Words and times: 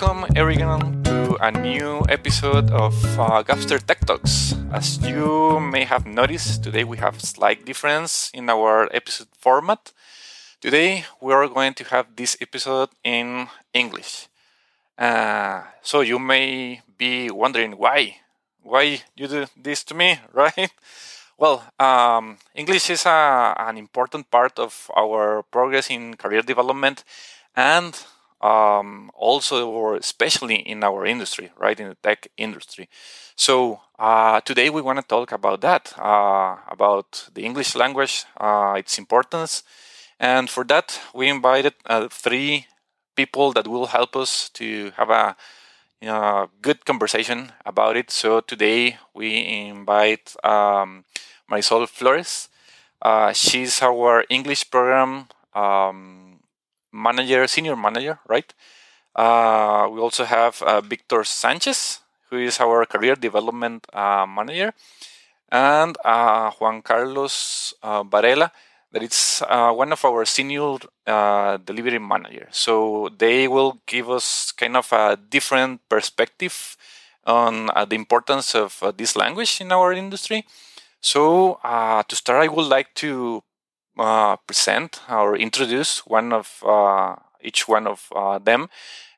welcome 0.00 0.24
everyone 0.34 1.02
to 1.02 1.36
a 1.44 1.50
new 1.50 2.00
episode 2.08 2.70
of 2.70 2.94
uh, 3.18 3.42
Gapster 3.42 3.78
Tech 3.84 4.00
Talks. 4.06 4.54
As 4.72 4.96
you 5.06 5.60
may 5.60 5.84
have 5.84 6.06
noticed, 6.06 6.64
today 6.64 6.84
we 6.84 6.96
have 6.96 7.20
slight 7.20 7.66
difference 7.66 8.30
in 8.32 8.48
our 8.48 8.88
episode 8.94 9.28
format. 9.36 9.92
Today 10.60 11.04
we 11.20 11.34
are 11.34 11.46
going 11.48 11.74
to 11.74 11.84
have 11.84 12.16
this 12.16 12.34
episode 12.40 12.88
in 13.04 13.48
English. 13.74 14.28
Uh, 14.96 15.64
so 15.82 16.00
you 16.00 16.18
may 16.18 16.80
be 16.96 17.30
wondering 17.30 17.72
why, 17.72 18.16
why 18.62 19.02
you 19.16 19.28
do 19.28 19.44
this 19.54 19.84
to 19.84 19.94
me, 19.94 20.18
right? 20.32 20.72
Well, 21.36 21.62
um, 21.78 22.38
English 22.54 22.88
is 22.88 23.04
a, 23.04 23.54
an 23.58 23.76
important 23.76 24.30
part 24.30 24.58
of 24.58 24.90
our 24.96 25.42
progress 25.42 25.90
in 25.90 26.16
career 26.16 26.40
development 26.40 27.04
and 27.54 28.02
um, 28.40 29.10
also 29.14 29.68
or 29.70 29.96
especially 29.96 30.56
in 30.56 30.82
our 30.84 31.04
industry, 31.06 31.50
right, 31.58 31.78
in 31.78 31.88
the 31.88 31.94
tech 31.96 32.28
industry. 32.36 32.88
So 33.36 33.80
uh, 33.98 34.40
today 34.40 34.70
we 34.70 34.82
want 34.82 34.98
to 34.98 35.06
talk 35.06 35.32
about 35.32 35.60
that, 35.62 35.92
uh, 35.98 36.56
about 36.68 37.28
the 37.34 37.44
English 37.44 37.74
language, 37.74 38.24
uh, 38.38 38.74
its 38.76 38.98
importance, 38.98 39.62
and 40.18 40.50
for 40.50 40.64
that 40.64 41.00
we 41.14 41.28
invited 41.28 41.74
uh, 41.86 42.08
three 42.10 42.66
people 43.16 43.52
that 43.52 43.66
will 43.68 43.86
help 43.86 44.16
us 44.16 44.48
to 44.50 44.92
have 44.96 45.10
a 45.10 45.36
you 46.00 46.08
know, 46.08 46.48
good 46.62 46.84
conversation 46.84 47.52
about 47.66 47.96
it. 47.96 48.10
So 48.10 48.40
today 48.40 48.98
we 49.14 49.68
invite 49.68 50.34
um, 50.44 51.04
Marisol 51.50 51.88
Flores. 51.88 52.48
Uh, 53.02 53.32
she's 53.32 53.82
our 53.82 54.24
English 54.30 54.70
program. 54.70 55.28
Um, 55.54 56.29
manager, 56.92 57.46
senior 57.46 57.76
manager, 57.76 58.18
right? 58.28 58.52
Uh, 59.14 59.88
we 59.90 60.00
also 60.00 60.24
have 60.24 60.62
uh, 60.62 60.80
Victor 60.80 61.24
Sanchez, 61.24 62.00
who 62.30 62.38
is 62.38 62.60
our 62.60 62.86
career 62.86 63.16
development 63.16 63.86
uh, 63.92 64.26
manager, 64.26 64.72
and 65.50 65.96
uh, 66.04 66.50
Juan 66.52 66.82
Carlos 66.82 67.74
uh, 67.82 68.02
Varela, 68.04 68.52
that 68.92 69.02
is 69.02 69.42
uh, 69.48 69.72
one 69.72 69.92
of 69.92 70.04
our 70.04 70.24
senior 70.24 70.78
delivery 71.06 71.98
managers. 71.98 72.56
So 72.56 73.08
they 73.16 73.46
will 73.48 73.78
give 73.86 74.10
us 74.10 74.52
kind 74.52 74.76
of 74.76 74.92
a 74.92 75.16
different 75.16 75.80
perspective 75.88 76.76
on 77.24 77.66
the 77.66 77.94
importance 77.94 78.54
of 78.54 78.82
this 78.96 79.14
language 79.14 79.60
in 79.60 79.70
our 79.70 79.92
industry. 79.92 80.44
So 81.00 81.60
to 81.62 82.16
start, 82.16 82.42
I 82.44 82.48
would 82.48 82.66
like 82.66 82.94
to 82.96 83.42
uh, 84.00 84.36
present 84.38 85.00
or 85.10 85.36
introduce 85.36 86.06
one 86.06 86.32
of 86.32 86.62
uh, 86.66 87.16
each 87.42 87.68
one 87.68 87.86
of 87.86 88.08
uh, 88.16 88.38
them, 88.38 88.68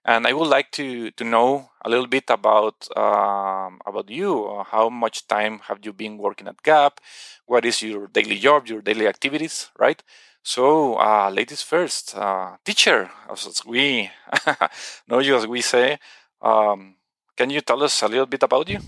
and 0.04 0.26
I 0.26 0.32
would 0.34 0.48
like 0.48 0.70
to 0.72 1.10
to 1.12 1.24
know 1.24 1.70
a 1.84 1.88
little 1.90 2.06
bit 2.08 2.30
about 2.30 2.88
um, 2.96 3.80
about 3.86 4.10
you. 4.10 4.64
How 4.70 4.88
much 4.90 5.26
time 5.28 5.60
have 5.68 5.80
you 5.84 5.92
been 5.92 6.18
working 6.18 6.48
at 6.48 6.62
Gap? 6.62 7.00
What 7.46 7.64
is 7.66 7.82
your 7.82 8.08
daily 8.08 8.38
job, 8.38 8.66
your 8.68 8.82
daily 8.82 9.06
activities, 9.08 9.70
right? 9.78 10.02
So, 10.42 10.96
uh, 10.98 11.30
ladies 11.30 11.62
first, 11.62 12.16
uh, 12.16 12.56
teacher, 12.64 13.10
as 13.30 13.62
we 13.66 14.10
know 15.08 15.20
you 15.20 15.36
as 15.36 15.46
we 15.46 15.62
say, 15.62 15.98
um, 16.42 16.96
can 17.36 17.50
you 17.50 17.60
tell 17.60 17.82
us 17.82 18.02
a 18.02 18.08
little 18.08 18.26
bit 18.26 18.42
about 18.42 18.68
you? 18.68 18.80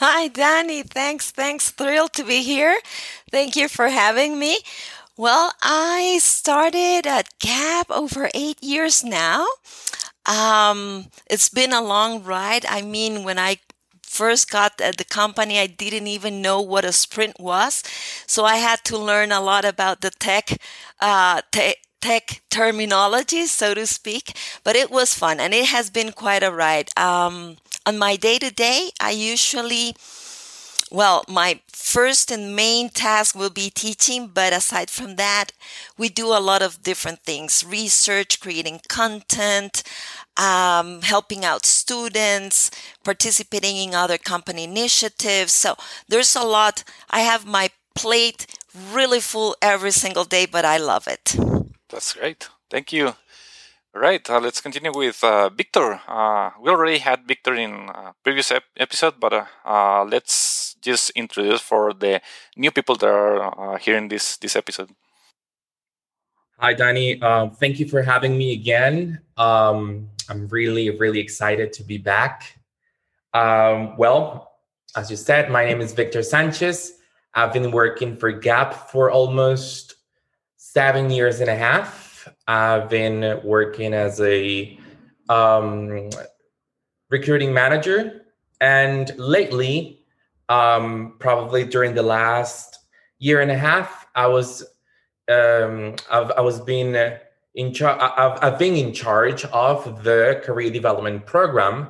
Hi, 0.00 0.28
Danny. 0.28 0.82
Thanks. 0.82 1.30
Thanks. 1.30 1.70
Thrilled 1.70 2.12
to 2.14 2.24
be 2.24 2.42
here. 2.42 2.78
Thank 3.30 3.56
you 3.56 3.68
for 3.68 3.88
having 3.88 4.38
me. 4.38 4.58
Well, 5.18 5.52
I 5.62 6.20
started 6.22 7.06
at 7.06 7.38
Gap 7.40 7.90
over 7.90 8.30
eight 8.34 8.62
years 8.62 9.04
now. 9.04 9.46
Um, 10.26 11.06
it's 11.30 11.48
been 11.50 11.72
a 11.72 11.82
long 11.82 12.24
ride. 12.24 12.66
I 12.66 12.82
mean, 12.82 13.24
when 13.24 13.38
I 13.38 13.58
first 14.02 14.50
got 14.50 14.80
at 14.80 14.98
the 14.98 15.04
company, 15.04 15.58
I 15.58 15.66
didn't 15.68 16.08
even 16.08 16.42
know 16.42 16.60
what 16.60 16.84
a 16.84 16.92
sprint 16.92 17.40
was. 17.40 17.82
So 18.26 18.44
I 18.44 18.56
had 18.56 18.84
to 18.86 18.98
learn 18.98 19.32
a 19.32 19.40
lot 19.40 19.64
about 19.64 20.02
the 20.02 20.10
tech, 20.10 20.58
uh, 21.00 21.42
te- 21.52 21.76
tech 22.00 22.42
terminology, 22.50 23.46
so 23.46 23.74
to 23.74 23.86
speak. 23.86 24.36
But 24.64 24.76
it 24.76 24.90
was 24.90 25.14
fun 25.14 25.40
and 25.40 25.54
it 25.54 25.66
has 25.66 25.90
been 25.90 26.12
quite 26.12 26.44
a 26.44 26.52
ride. 26.52 26.90
Um, 26.96 27.58
on 27.86 27.98
my 27.98 28.16
day 28.16 28.38
to 28.38 28.50
day, 28.52 28.90
I 29.00 29.10
usually 29.12 29.96
well, 30.90 31.24
my 31.28 31.60
first 31.68 32.30
and 32.30 32.54
main 32.56 32.88
task 32.90 33.34
will 33.34 33.50
be 33.50 33.70
teaching, 33.70 34.28
but 34.28 34.52
aside 34.52 34.90
from 34.90 35.16
that, 35.16 35.52
we 35.96 36.08
do 36.08 36.28
a 36.28 36.40
lot 36.40 36.62
of 36.62 36.82
different 36.82 37.20
things 37.24 37.64
research, 37.66 38.40
creating 38.40 38.80
content, 38.88 39.82
um, 40.36 41.02
helping 41.02 41.44
out 41.44 41.66
students, 41.66 42.70
participating 43.04 43.76
in 43.76 43.94
other 43.94 44.18
company 44.18 44.64
initiatives. 44.64 45.52
So 45.52 45.76
there's 46.08 46.34
a 46.36 46.42
lot. 46.44 46.84
I 47.10 47.20
have 47.20 47.46
my 47.46 47.70
plate 47.94 48.46
really 48.92 49.20
full 49.20 49.56
every 49.60 49.90
single 49.92 50.24
day, 50.24 50.46
but 50.46 50.64
I 50.64 50.78
love 50.78 51.06
it. 51.06 51.36
That's 51.88 52.12
great. 52.14 52.48
Thank 52.70 52.92
you. 52.92 53.14
Right, 53.94 54.28
uh, 54.28 54.38
let's 54.40 54.60
continue 54.60 54.92
with 54.94 55.22
uh, 55.24 55.48
Victor. 55.50 56.00
Uh, 56.06 56.50
we 56.60 56.70
already 56.70 56.98
had 56.98 57.26
Victor 57.26 57.54
in 57.54 57.90
previous 58.22 58.50
ep- 58.52 58.64
episode, 58.76 59.14
but 59.18 59.32
uh, 59.32 59.44
uh, 59.64 60.04
let's 60.04 60.67
just 60.82 61.10
introduce 61.10 61.60
for 61.60 61.92
the 61.92 62.20
new 62.56 62.70
people 62.70 62.96
that 62.96 63.06
are 63.06 63.74
uh, 63.74 63.78
hearing 63.78 64.08
this 64.08 64.36
this 64.36 64.56
episode. 64.56 64.90
Hi, 66.58 66.74
Danny. 66.74 67.22
Um, 67.22 67.52
thank 67.52 67.78
you 67.78 67.86
for 67.86 68.02
having 68.02 68.36
me 68.36 68.52
again. 68.52 69.20
Um, 69.36 70.08
I'm 70.28 70.48
really, 70.48 70.90
really 70.90 71.20
excited 71.20 71.72
to 71.74 71.84
be 71.84 71.98
back. 71.98 72.58
Um, 73.32 73.96
well, 73.96 74.52
as 74.96 75.08
you 75.08 75.16
said, 75.16 75.50
my 75.50 75.64
name 75.64 75.80
is 75.80 75.92
Victor 75.92 76.22
Sanchez. 76.22 76.94
I've 77.34 77.52
been 77.52 77.70
working 77.70 78.16
for 78.16 78.32
Gap 78.32 78.90
for 78.90 79.08
almost 79.08 79.94
seven 80.56 81.10
years 81.10 81.40
and 81.40 81.48
a 81.48 81.54
half. 81.54 82.28
I've 82.48 82.88
been 82.88 83.40
working 83.44 83.94
as 83.94 84.20
a 84.20 84.76
um, 85.28 86.10
recruiting 87.10 87.54
manager, 87.54 88.22
and 88.60 89.16
lately, 89.16 89.97
um, 90.48 91.14
probably 91.18 91.64
during 91.64 91.94
the 91.94 92.02
last 92.02 92.78
year 93.18 93.40
and 93.40 93.50
a 93.50 93.58
half, 93.58 94.06
I 94.14 94.26
was 94.26 94.64
um, 95.28 95.96
I've, 96.10 96.30
I 96.32 96.40
was 96.40 96.60
being 96.60 96.96
in 97.54 97.74
charge. 97.74 98.00
I've, 98.00 98.38
I've 98.42 98.58
been 98.58 98.76
in 98.76 98.92
charge 98.92 99.44
of 99.46 100.02
the 100.02 100.40
career 100.44 100.70
development 100.70 101.26
program, 101.26 101.88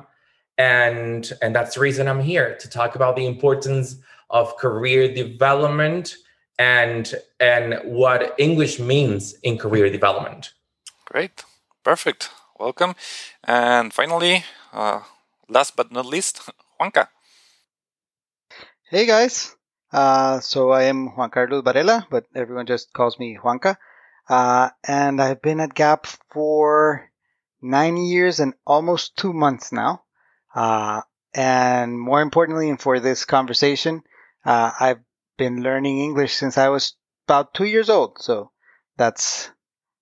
and 0.57 1.31
and 1.41 1.55
that's 1.55 1.75
the 1.75 1.81
reason 1.81 2.07
I'm 2.07 2.21
here 2.21 2.57
to 2.59 2.69
talk 2.69 2.95
about 2.95 3.15
the 3.15 3.25
importance 3.25 3.95
of 4.29 4.55
career 4.57 5.13
development 5.13 6.15
and 6.57 7.13
and 7.39 7.79
what 7.85 8.35
English 8.37 8.79
means 8.79 9.33
in 9.43 9.57
career 9.57 9.89
development. 9.89 10.53
Great, 11.05 11.45
perfect. 11.83 12.29
Welcome, 12.59 12.95
and 13.45 13.93
finally, 13.93 14.43
uh, 14.73 14.99
last 15.47 15.77
but 15.77 15.91
not 15.91 16.05
least, 16.05 16.41
Juanca. 16.79 17.07
Hey 18.91 19.05
guys, 19.05 19.55
uh, 19.93 20.39
so 20.39 20.71
I 20.71 20.85
am 20.85 21.15
Juan 21.15 21.29
Carlos 21.29 21.63
Varela, 21.63 22.07
but 22.09 22.25
everyone 22.33 22.65
just 22.65 22.91
calls 22.91 23.19
me 23.19 23.37
Juanca, 23.37 23.77
uh, 24.27 24.71
and 24.83 25.21
I've 25.21 25.43
been 25.43 25.59
at 25.59 25.75
Gap 25.75 26.07
for 26.31 27.07
nine 27.61 27.97
years 27.97 28.39
and 28.39 28.55
almost 28.65 29.15
two 29.15 29.31
months 29.31 29.71
now. 29.71 30.05
Uh, 30.55 31.01
and 31.35 31.99
more 31.99 32.19
importantly, 32.19 32.67
and 32.67 32.81
for 32.81 32.99
this 32.99 33.25
conversation, 33.25 34.01
uh, 34.43 34.71
I've 34.79 35.01
been 35.37 35.61
learning 35.61 35.99
English 35.99 36.33
since 36.33 36.57
I 36.57 36.69
was 36.69 36.95
about 37.27 37.53
two 37.53 37.65
years 37.65 37.91
old. 37.91 38.17
So 38.19 38.49
that's 38.97 39.51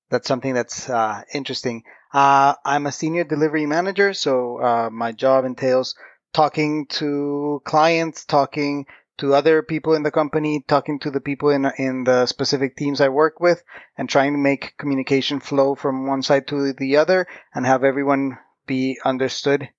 that's 0.10 0.30
something 0.30 0.54
that's 0.54 0.90
uh, 0.90 1.24
interesting. 1.34 1.84
Uh, 2.14 2.54
I'm 2.64 2.86
a 2.86 2.94
senior 2.94 3.26
delivery 3.26 3.66
manager, 3.66 4.14
so 4.14 4.62
uh, 4.62 4.90
my 4.90 5.12
job 5.12 5.44
entails 5.44 5.94
talking 6.34 6.88
to 6.88 7.62
clients, 7.66 8.26
talking 8.26 8.86
to 9.18 9.34
other 9.34 9.64
people 9.64 9.96
in 9.96 10.04
the 10.04 10.12
company, 10.12 10.64
talking 10.68 11.00
to 11.00 11.12
the 11.12 11.22
people 11.22 11.50
in 11.50 11.66
in 11.78 12.04
the 12.04 12.26
specific 12.26 12.76
teams 12.76 13.02
I 13.02 13.10
work 13.10 13.40
with, 13.40 13.64
and 13.98 14.08
trying 14.08 14.34
to 14.34 14.40
make 14.40 14.78
communication 14.78 15.40
flow 15.40 15.76
from 15.76 16.08
one 16.08 16.22
side 16.22 16.48
to 16.48 16.74
the 16.74 16.98
other, 16.98 17.28
and 17.54 17.66
have 17.66 17.84
everyone 17.84 18.38
be 18.68 19.00
understood 19.04 19.70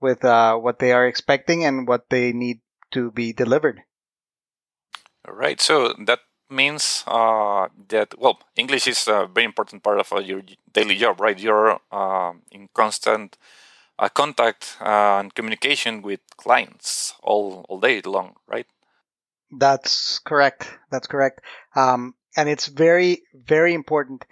with 0.00 0.24
uh, 0.24 0.56
what 0.56 0.78
they 0.78 0.92
are 0.92 1.06
expecting 1.06 1.64
and 1.64 1.86
what 1.86 2.08
they 2.08 2.32
need 2.32 2.60
to 2.92 3.10
be 3.10 3.32
delivered. 3.32 3.82
Right. 5.28 5.60
So 5.60 5.94
that 6.06 6.20
means 6.48 7.02
uh, 7.06 7.68
that 7.88 8.14
well, 8.18 8.38
English 8.56 8.86
is 8.86 9.08
a 9.08 9.28
very 9.32 9.44
important 9.44 9.82
part 9.82 10.00
of 10.00 10.12
uh, 10.12 10.20
your 10.20 10.42
daily 10.72 10.96
job, 10.96 11.20
right? 11.20 11.38
You're 11.38 11.80
uh, 11.90 12.32
in 12.50 12.68
constant 12.72 13.36
uh, 13.98 14.08
contact 14.08 14.76
and 14.80 15.34
communication 15.34 16.02
with 16.02 16.20
clients 16.36 17.14
all 17.22 17.64
all 17.68 17.80
day 17.80 18.00
long, 18.02 18.34
right? 18.46 18.66
That's 19.50 20.18
correct. 20.20 20.70
That's 20.90 21.06
correct. 21.06 21.40
Um, 21.74 22.14
and 22.36 22.48
it's 22.48 22.66
very 22.66 23.22
very 23.34 23.74
important. 23.74 24.24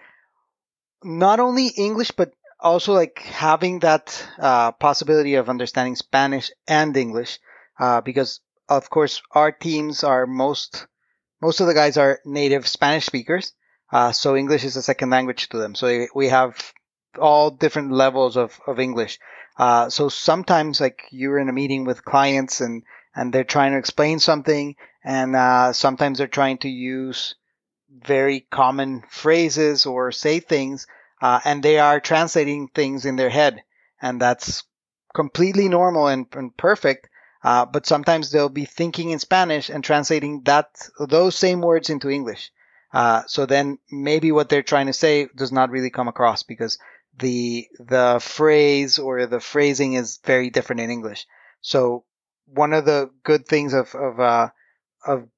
Not 1.02 1.40
only 1.40 1.68
English, 1.68 2.10
but 2.12 2.32
also 2.60 2.94
like 2.94 3.18
having 3.20 3.80
that 3.80 4.26
uh, 4.38 4.72
possibility 4.72 5.34
of 5.34 5.48
understanding 5.48 5.96
Spanish 5.96 6.50
and 6.66 6.96
English, 6.96 7.38
uh, 7.78 8.00
because 8.00 8.40
of 8.68 8.88
course 8.90 9.22
our 9.32 9.52
teams 9.52 10.02
are 10.02 10.26
most 10.26 10.86
most 11.40 11.60
of 11.60 11.66
the 11.66 11.74
guys 11.74 11.96
are 11.98 12.20
native 12.24 12.66
Spanish 12.66 13.04
speakers, 13.04 13.52
uh, 13.92 14.12
so 14.12 14.34
English 14.34 14.64
is 14.64 14.76
a 14.76 14.82
second 14.82 15.10
language 15.10 15.48
to 15.50 15.58
them. 15.58 15.74
So 15.74 16.06
we 16.14 16.28
have 16.28 16.72
all 17.18 17.50
different 17.50 17.92
levels 17.92 18.36
of 18.36 18.58
of 18.66 18.80
English. 18.80 19.18
Uh, 19.56 19.88
so 19.88 20.08
sometimes 20.08 20.80
like 20.80 21.04
you're 21.10 21.38
in 21.38 21.48
a 21.48 21.52
meeting 21.52 21.84
with 21.84 22.04
clients 22.04 22.60
and 22.60 22.82
and 23.16 23.32
they're 23.32 23.44
trying 23.44 23.72
to 23.72 23.78
explain 23.78 24.18
something, 24.18 24.74
and 25.04 25.36
uh, 25.36 25.72
sometimes 25.72 26.18
they're 26.18 26.26
trying 26.26 26.58
to 26.58 26.68
use 26.68 27.36
very 27.88 28.40
common 28.50 29.04
phrases 29.08 29.86
or 29.86 30.10
say 30.10 30.40
things 30.40 30.88
uh, 31.24 31.40
and 31.44 31.62
they 31.62 31.78
are 31.78 32.00
translating 32.00 32.68
things 32.68 33.06
in 33.06 33.16
their 33.16 33.30
head, 33.30 33.62
and 34.02 34.20
that's 34.20 34.64
completely 35.14 35.70
normal 35.70 36.06
and, 36.06 36.26
and 36.32 36.54
perfect. 36.54 37.08
Uh, 37.42 37.64
but 37.64 37.86
sometimes 37.86 38.30
they'll 38.30 38.50
be 38.50 38.66
thinking 38.66 39.10
in 39.10 39.18
Spanish 39.18 39.70
and 39.70 39.82
translating 39.82 40.42
that 40.42 40.68
those 40.98 41.34
same 41.34 41.62
words 41.62 41.88
into 41.88 42.10
English. 42.10 42.50
Uh, 42.92 43.22
so 43.26 43.46
then 43.46 43.78
maybe 43.90 44.32
what 44.32 44.50
they're 44.50 44.62
trying 44.62 44.86
to 44.86 44.92
say 44.92 45.26
does 45.34 45.50
not 45.50 45.70
really 45.70 45.88
come 45.88 46.08
across 46.08 46.42
because 46.42 46.78
the 47.18 47.68
the 47.78 48.18
phrase 48.20 48.98
or 48.98 49.26
the 49.26 49.40
phrasing 49.40 49.94
is 49.94 50.18
very 50.24 50.50
different 50.50 50.80
in 50.80 50.90
English. 50.90 51.26
So 51.60 52.04
one 52.46 52.72
of 52.72 52.84
the 52.84 53.10
good 53.22 53.46
things 53.46 53.72
of 53.74 53.94
of 53.94 54.20
uh, 54.20 54.48
of 55.06 55.28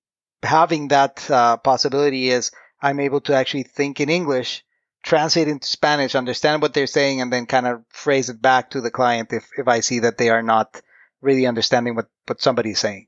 having 0.43 0.89
that 0.89 1.29
uh, 1.31 1.57
possibility 1.59 2.31
is 2.31 2.51
I'm 2.81 3.01
able 3.01 3.21
to 3.23 3.35
actually 3.35 3.65
think 3.65 4.01
in 4.01 4.09
English 4.09 4.65
translate 5.07 5.47
into 5.47 5.67
Spanish, 5.69 6.17
understand 6.17 6.61
what 6.61 6.75
they're 6.75 6.89
saying, 6.89 7.21
and 7.21 7.33
then 7.33 7.47
kind 7.47 7.67
of 7.67 7.85
phrase 7.89 8.29
it 8.29 8.43
back 8.43 8.71
to 8.71 8.81
the 8.81 8.91
client 8.91 9.33
if, 9.33 9.49
if 9.57 9.69
I 9.69 9.81
see 9.81 10.01
that 10.01 10.19
they 10.19 10.31
are 10.31 10.43
not 10.43 10.81
really 11.23 11.47
understanding 11.47 11.95
what, 11.95 12.09
what 12.27 12.43
somebody's 12.43 12.81
saying. 12.81 13.07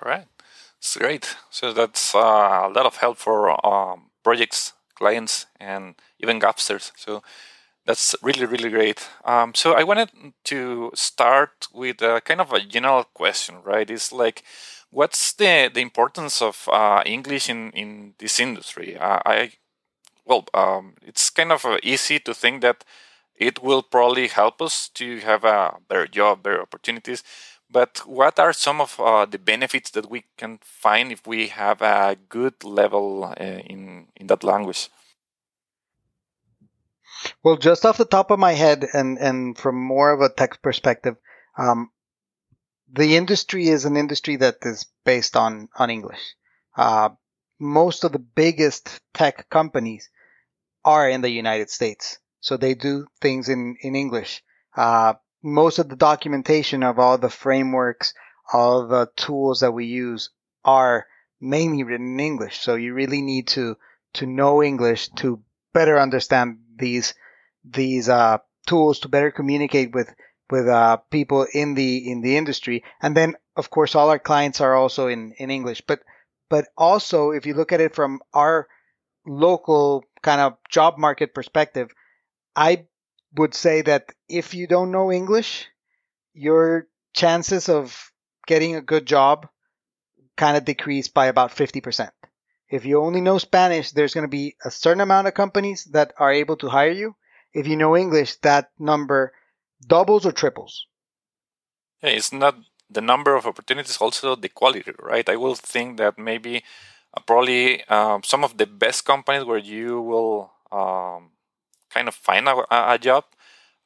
All 0.00 0.08
right. 0.08 0.26
It's 0.78 0.96
great. 0.96 1.36
So 1.50 1.72
that's 1.72 2.14
uh, 2.14 2.18
a 2.18 2.72
lot 2.72 2.86
of 2.86 2.96
help 2.98 3.18
for 3.18 3.50
um, 3.66 4.10
projects, 4.22 4.74
clients, 4.94 5.46
and 5.58 5.96
even 6.20 6.38
Gapsters. 6.38 6.92
So 6.96 7.22
that's 7.88 8.14
really, 8.22 8.46
really 8.46 8.70
great. 8.70 9.08
Um, 9.24 9.54
so 9.54 9.74
I 9.74 9.84
wanted 9.84 10.10
to 10.46 10.92
start 10.94 11.68
with 11.74 12.02
a 12.02 12.20
kind 12.22 12.40
of 12.42 12.52
a 12.52 12.60
general 12.60 13.04
question, 13.04 13.56
right? 13.64 13.90
It's 13.90 14.12
like, 14.12 14.44
what's 14.90 15.32
the, 15.34 15.70
the 15.72 15.80
importance 15.80 16.42
of 16.42 16.68
uh, 16.72 17.02
English 17.06 17.50
in, 17.50 17.72
in 17.72 18.14
this 18.18 18.40
industry? 18.40 18.96
Uh, 18.98 19.20
I 19.26 19.52
well, 20.26 20.46
um, 20.54 20.94
it's 21.02 21.30
kind 21.30 21.52
of 21.52 21.64
uh, 21.66 21.78
easy 21.82 22.20
to 22.20 22.34
think 22.34 22.62
that 22.62 22.84
it 23.36 23.62
will 23.62 23.82
probably 23.82 24.28
help 24.28 24.62
us 24.62 24.88
to 24.90 25.18
have 25.20 25.44
a 25.44 25.76
better 25.88 26.06
job, 26.08 26.42
better 26.44 26.62
opportunities. 26.62 27.24
But 27.70 28.02
what 28.06 28.38
are 28.40 28.52
some 28.54 28.80
of 28.80 29.00
uh, 29.00 29.26
the 29.26 29.38
benefits 29.38 29.90
that 29.92 30.10
we 30.10 30.24
can 30.38 30.60
find 30.62 31.12
if 31.12 31.26
we 31.26 31.48
have 31.48 31.82
a 31.82 32.16
good 32.30 32.64
level 32.64 33.24
uh, 33.24 33.34
in 33.44 34.08
in 34.16 34.28
that 34.28 34.44
language? 34.44 34.90
Well, 37.42 37.56
just 37.56 37.84
off 37.84 37.98
the 37.98 38.04
top 38.04 38.30
of 38.30 38.38
my 38.38 38.52
head, 38.52 38.86
and 38.92 39.18
and 39.18 39.56
from 39.56 39.76
more 39.76 40.12
of 40.12 40.20
a 40.20 40.32
tech 40.32 40.62
perspective, 40.62 41.16
um, 41.56 41.90
the 42.92 43.16
industry 43.16 43.68
is 43.68 43.84
an 43.84 43.96
industry 43.96 44.36
that 44.36 44.58
is 44.62 44.86
based 45.04 45.36
on 45.36 45.68
on 45.76 45.90
English. 45.90 46.34
Uh, 46.76 47.10
most 47.58 48.04
of 48.04 48.12
the 48.12 48.18
biggest 48.18 49.00
tech 49.12 49.48
companies 49.50 50.10
are 50.84 51.08
in 51.08 51.20
the 51.20 51.30
United 51.30 51.70
States. 51.70 52.18
So 52.40 52.56
they 52.56 52.74
do 52.74 53.06
things 53.20 53.48
in, 53.48 53.76
in 53.82 53.96
English. 53.96 54.42
Uh, 54.76 55.14
most 55.42 55.78
of 55.78 55.88
the 55.88 55.96
documentation 55.96 56.82
of 56.82 56.98
all 56.98 57.18
the 57.18 57.30
frameworks, 57.30 58.14
all 58.52 58.86
the 58.86 59.10
tools 59.16 59.60
that 59.60 59.72
we 59.72 59.86
use 59.86 60.30
are 60.64 61.06
mainly 61.40 61.82
written 61.82 62.14
in 62.14 62.20
English. 62.20 62.60
So 62.60 62.76
you 62.76 62.94
really 62.94 63.22
need 63.22 63.48
to, 63.48 63.76
to 64.14 64.26
know 64.26 64.62
English 64.62 65.08
to 65.16 65.42
better 65.74 65.98
understand 65.98 66.58
these, 66.78 67.14
these, 67.64 68.08
uh, 68.08 68.38
tools 68.66 69.00
to 69.00 69.08
better 69.08 69.30
communicate 69.30 69.94
with, 69.94 70.12
with, 70.50 70.68
uh, 70.68 70.96
people 71.10 71.46
in 71.52 71.74
the, 71.74 72.10
in 72.10 72.20
the 72.20 72.36
industry. 72.36 72.84
And 73.00 73.16
then, 73.16 73.34
of 73.56 73.70
course, 73.70 73.94
all 73.94 74.10
our 74.10 74.18
clients 74.18 74.60
are 74.60 74.74
also 74.74 75.08
in, 75.08 75.32
in 75.38 75.50
English, 75.50 75.82
but, 75.86 76.00
but 76.48 76.66
also 76.76 77.30
if 77.30 77.46
you 77.46 77.54
look 77.54 77.72
at 77.72 77.80
it 77.80 77.94
from 77.94 78.20
our 78.32 78.68
local 79.26 80.04
kind 80.22 80.40
of 80.40 80.56
job 80.70 80.98
market 80.98 81.34
perspective, 81.34 81.90
I 82.56 82.86
would 83.36 83.54
say 83.54 83.82
that 83.82 84.06
if 84.28 84.54
you 84.54 84.66
don't 84.66 84.90
know 84.90 85.12
English, 85.12 85.66
your 86.34 86.88
chances 87.14 87.68
of 87.68 88.10
getting 88.46 88.76
a 88.76 88.80
good 88.80 89.06
job 89.06 89.48
kind 90.36 90.56
of 90.56 90.64
decrease 90.64 91.08
by 91.08 91.26
about 91.26 91.50
50%. 91.50 92.10
If 92.70 92.84
you 92.84 93.00
only 93.00 93.20
know 93.20 93.38
Spanish, 93.38 93.92
there's 93.92 94.14
going 94.14 94.26
to 94.26 94.28
be 94.28 94.56
a 94.64 94.70
certain 94.70 95.00
amount 95.00 95.26
of 95.26 95.34
companies 95.34 95.84
that 95.92 96.12
are 96.18 96.32
able 96.32 96.56
to 96.56 96.68
hire 96.68 96.92
you. 96.92 97.16
If 97.54 97.66
you 97.66 97.76
know 97.76 97.96
English, 97.96 98.36
that 98.36 98.70
number 98.78 99.32
doubles 99.86 100.26
or 100.26 100.32
triples. 100.32 100.86
Yeah, 102.02 102.10
it's 102.10 102.32
not 102.32 102.56
the 102.90 103.00
number 103.00 103.34
of 103.34 103.46
opportunities, 103.46 103.96
also 103.96 104.36
the 104.36 104.48
quality, 104.48 104.92
right? 104.98 105.28
I 105.28 105.36
will 105.36 105.54
think 105.54 105.96
that 105.98 106.18
maybe 106.18 106.62
uh, 107.14 107.20
probably 107.26 107.84
um, 107.84 108.22
some 108.22 108.44
of 108.44 108.56
the 108.56 108.66
best 108.66 109.04
companies 109.04 109.44
where 109.44 109.58
you 109.58 110.00
will 110.00 110.52
um, 110.70 111.30
kind 111.90 112.08
of 112.08 112.14
find 112.14 112.48
a, 112.48 112.92
a 112.92 112.98
job 112.98 113.24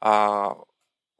uh, 0.02 0.54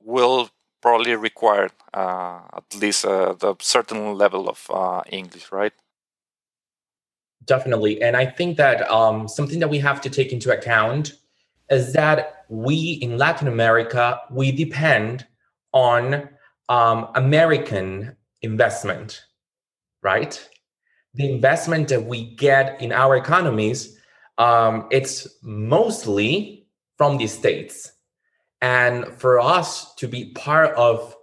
will 0.00 0.50
probably 0.80 1.14
require 1.14 1.70
uh, 1.94 2.40
at 2.54 2.74
least 2.74 3.04
a, 3.04 3.36
a, 3.46 3.56
certain 3.60 4.14
level 4.14 4.48
of 4.48 4.66
uh, 4.70 5.02
English, 5.08 5.52
right? 5.52 5.72
Definitely. 7.44 8.00
And 8.02 8.16
I 8.16 8.26
think 8.26 8.56
that 8.56 8.88
um, 8.90 9.28
something 9.28 9.58
that 9.60 9.68
we 9.68 9.78
have 9.78 10.00
to 10.02 10.10
take 10.10 10.32
into 10.32 10.52
account 10.52 11.14
is 11.70 11.92
that 11.94 12.44
we 12.48 12.98
in 13.02 13.18
Latin 13.18 13.48
America, 13.48 14.20
we 14.30 14.52
depend 14.52 15.26
on 15.72 16.28
um, 16.68 17.08
American 17.14 18.16
investment, 18.42 19.24
right? 20.02 20.48
the 21.14 21.30
investment 21.30 21.88
that 21.88 22.04
we 22.04 22.34
get 22.36 22.80
in 22.80 22.92
our 22.92 23.16
economies, 23.16 23.98
um, 24.38 24.88
it's 24.90 25.28
mostly 25.42 26.66
from 26.96 27.18
the 27.18 27.26
states. 27.26 27.92
And 28.60 29.06
for 29.18 29.40
us 29.40 29.94
to 29.96 30.08
be 30.08 30.30
part 30.32 30.74
of 30.76 31.14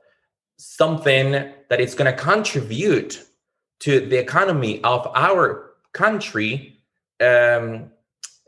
something 0.58 1.32
that 1.32 1.80
is 1.80 1.96
going 1.96 2.14
to 2.14 2.18
contribute 2.22 3.24
to 3.80 4.08
the 4.08 4.18
economy 4.18 4.84
of 4.84 5.08
our 5.16 5.69
country, 6.00 6.52
um, 7.20 7.92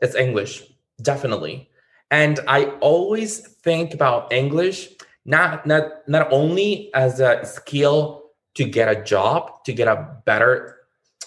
it's 0.00 0.16
English, 0.16 0.62
definitely. 1.00 1.68
And 2.10 2.40
I 2.48 2.64
always 2.80 3.40
think 3.64 3.94
about 3.94 4.32
English 4.32 4.88
not 5.24 5.66
not 5.66 5.84
not 6.08 6.32
only 6.32 6.90
as 6.94 7.20
a 7.20 7.44
skill 7.44 8.22
to 8.54 8.64
get 8.64 8.86
a 8.88 9.02
job, 9.02 9.64
to 9.64 9.72
get 9.72 9.88
a 9.88 9.98
better 10.26 10.54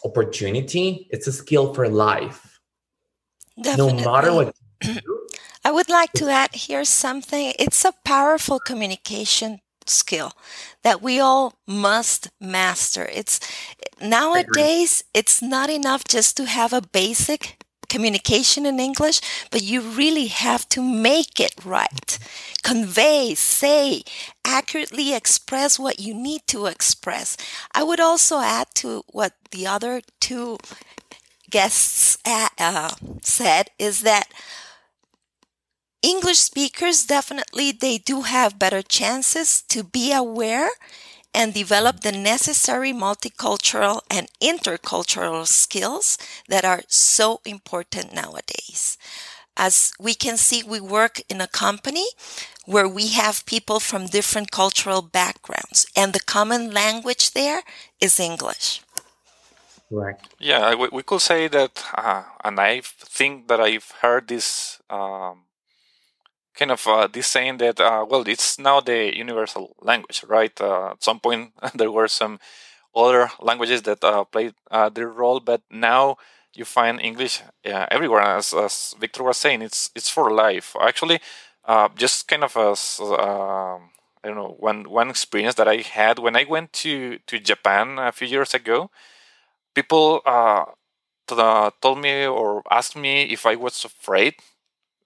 opportunity, 0.04 1.08
it's 1.12 1.28
a 1.28 1.32
skill 1.32 1.74
for 1.74 1.88
life. 1.88 2.60
Definitely. 3.62 4.04
No 4.04 4.12
matter 4.12 4.34
what 4.34 4.56
I 5.68 5.72
would 5.72 5.90
like 5.90 6.12
to 6.22 6.30
add 6.30 6.54
here 6.54 6.86
something. 6.86 7.54
It's 7.58 7.86
a 7.86 7.94
powerful 8.04 8.60
communication 8.60 9.62
skill 9.90 10.34
that 10.84 11.02
we 11.02 11.20
all 11.20 11.54
must 11.68 12.30
master. 12.40 13.10
It's 13.14 13.40
nowadays 14.02 15.04
it's 15.14 15.42
not 15.42 15.70
enough 15.70 16.04
just 16.06 16.38
to 16.38 16.46
have 16.46 16.74
a 16.74 16.82
basic 16.82 17.58
communication 17.90 18.66
in 18.66 18.80
English, 18.80 19.22
but 19.52 19.62
you 19.62 19.82
really 19.82 20.28
have 20.28 20.68
to 20.70 20.82
make 20.82 21.40
it 21.40 21.54
right. 21.64 22.18
Convey, 22.64 23.36
say, 23.36 24.04
accurately 24.44 25.14
express 25.14 25.78
what 25.80 26.00
you 26.00 26.14
need 26.14 26.42
to 26.48 26.66
express. 26.66 27.38
I 27.74 27.84
would 27.84 28.00
also 28.00 28.40
add 28.40 28.68
to 28.76 29.04
what 29.12 29.34
the 29.52 29.68
other 29.68 30.02
two 30.20 30.58
guests 31.50 32.18
uh, 32.26 32.90
said 33.22 33.70
is 33.80 34.02
that 34.02 34.28
English 36.02 36.40
speakers 36.40 37.06
definitely 37.06 37.72
they 37.72 37.98
do 37.98 38.22
have 38.22 38.60
better 38.60 38.82
chances 38.82 39.62
to 39.64 39.84
be 39.84 40.14
aware 40.14 40.70
and 41.34 41.54
develop 41.54 42.02
the 42.02 42.12
necessary 42.12 42.94
multicultural 42.94 44.02
and 44.10 44.30
intercultural 44.42 45.46
skills 45.46 46.18
that 46.48 46.64
are 46.64 46.84
so 46.88 47.42
important 47.46 48.14
nowadays. 48.14 48.98
As 49.58 49.92
we 50.00 50.14
can 50.16 50.38
see, 50.38 50.64
we 50.64 50.80
work 50.80 51.22
in 51.30 51.42
a 51.42 51.48
company 51.48 52.06
where 52.66 52.88
we 52.88 53.10
have 53.10 53.46
people 53.46 53.80
from 53.80 54.08
different 54.08 54.52
cultural 54.52 55.02
backgrounds, 55.02 55.86
and 55.96 56.14
the 56.14 56.20
common 56.20 56.72
language 56.72 57.32
there 57.32 57.64
is 58.02 58.20
English. 58.20 58.82
Right. 59.92 60.18
Yeah, 60.40 60.76
we, 60.76 60.90
we 60.92 61.04
could 61.04 61.22
say 61.22 61.48
that, 61.48 61.84
uh, 61.96 62.24
and 62.44 62.60
I 62.60 62.82
think 62.84 63.48
that 63.48 63.60
I've 63.62 63.92
heard 64.02 64.28
this 64.28 64.82
um, 64.90 65.45
kind 66.56 66.72
of 66.72 66.86
uh, 66.88 67.08
this 67.08 67.28
saying 67.28 67.58
that 67.58 67.80
uh, 67.80 68.06
well, 68.10 68.24
it's 68.28 68.60
now 68.60 68.80
the 68.82 69.16
universal 69.16 69.76
language, 69.82 70.24
right? 70.28 70.60
Uh, 70.60 70.92
at 70.92 71.04
some 71.04 71.20
point, 71.20 71.54
there 71.76 71.92
were 71.92 72.08
some 72.08 72.40
other 72.96 73.30
languages 73.42 73.84
that 73.84 74.04
uh, 74.04 74.24
played 74.26 74.54
uh, 74.72 74.90
their 74.90 75.10
role, 75.10 75.40
but 75.40 75.62
now 75.72 76.18
you 76.54 76.66
find 76.66 77.02
English 77.02 77.42
everywhere. 77.66 78.22
As, 78.22 78.54
as 78.54 78.96
Victor 79.00 79.24
was 79.24 79.38
saying, 79.38 79.62
it's 79.62 79.92
it's 79.96 80.10
for 80.10 80.32
life. 80.34 80.76
Actually, 80.82 81.20
just 81.96 82.28
kind 82.28 82.44
of 82.44 82.56
as 82.58 83.00
um, 83.02 83.92
I 84.24 84.28
don't 84.30 84.36
know 84.36 84.56
one 84.60 84.90
one 84.90 85.10
experience 85.10 85.56
that 85.56 85.68
I 85.68 85.78
had 85.78 86.20
when 86.20 86.36
I 86.36 86.46
went 86.46 86.74
to 86.84 87.20
to 87.28 87.40
Japan 87.40 88.00
a 88.00 88.12
few 88.12 88.28
years 88.28 88.54
ago. 88.54 88.90
People 89.76 90.22
told 91.82 92.00
me 92.00 92.26
or 92.26 92.64
asked 92.72 92.96
me 92.96 93.24
if 93.24 93.46
I 93.46 93.56
was 93.56 93.84
afraid 93.86 94.36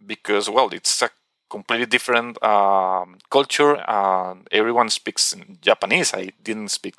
because 0.06 0.50
well, 0.50 0.70
it's 0.74 1.02
a 1.02 1.10
completely 1.50 1.86
different 1.86 2.42
um, 2.44 3.18
culture. 3.30 3.76
and 3.88 4.48
everyone 4.52 4.90
speaks 4.90 5.36
Japanese. 5.62 6.14
I 6.14 6.32
didn't 6.44 6.70
speak. 6.70 6.96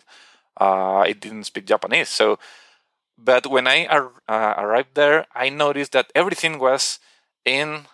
Uh, 0.60 0.98
I 1.08 1.12
didn't 1.12 1.44
speak 1.44 1.66
Japanese. 1.66 2.08
So, 2.08 2.38
but 3.18 3.46
when 3.46 3.66
I 3.66 3.86
ar- 3.86 4.12
uh, 4.28 4.54
arrived 4.58 4.94
there, 4.94 5.26
I 5.34 5.48
noticed 5.50 5.92
that 5.92 6.10
everything 6.14 6.58
was 6.58 6.98
in 7.44 7.86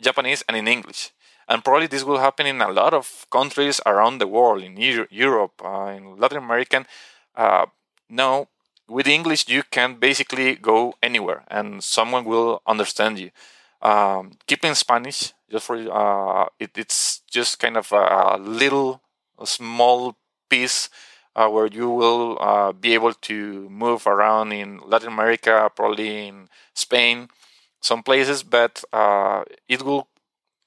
Japanese 0.00 0.42
and 0.48 0.56
in 0.56 0.68
English. 0.68 1.10
And 1.48 1.64
probably 1.64 1.86
this 1.86 2.04
will 2.04 2.18
happen 2.18 2.46
in 2.46 2.60
a 2.62 2.70
lot 2.72 2.94
of 2.94 3.26
countries 3.30 3.80
around 3.86 4.18
the 4.18 4.26
world, 4.26 4.62
in 4.62 4.76
Europe, 5.10 5.60
uh, 5.64 5.92
in 5.96 6.16
Latin 6.18 6.38
American. 6.38 6.86
Uh, 7.34 7.66
no, 8.08 8.48
with 8.88 9.06
English 9.06 9.48
you 9.48 9.62
can 9.70 9.96
basically 9.96 10.54
go 10.56 10.94
anywhere, 11.02 11.44
and 11.48 11.82
someone 11.84 12.24
will 12.24 12.62
understand 12.66 13.18
you. 13.18 13.30
Um, 13.84 14.32
keeping 14.46 14.74
Spanish 14.74 15.34
just 15.50 15.66
for 15.66 15.76
uh, 15.76 16.46
it, 16.58 16.70
it's 16.76 17.20
just 17.30 17.58
kind 17.58 17.76
of 17.76 17.92
a, 17.92 18.38
little 18.40 19.02
a 19.38 19.46
small 19.46 20.16
piece 20.48 20.88
uh, 21.36 21.48
where 21.48 21.66
you 21.66 21.90
will 21.90 22.38
uh, 22.40 22.72
be 22.72 22.94
able 22.94 23.12
to 23.12 23.68
move 23.68 24.06
around 24.06 24.52
in 24.52 24.80
Latin 24.86 25.08
America, 25.08 25.70
probably 25.76 26.28
in 26.28 26.48
Spain, 26.74 27.28
some 27.80 28.02
places, 28.02 28.42
but 28.42 28.82
uh, 28.92 29.44
it 29.68 29.82
will 29.82 30.08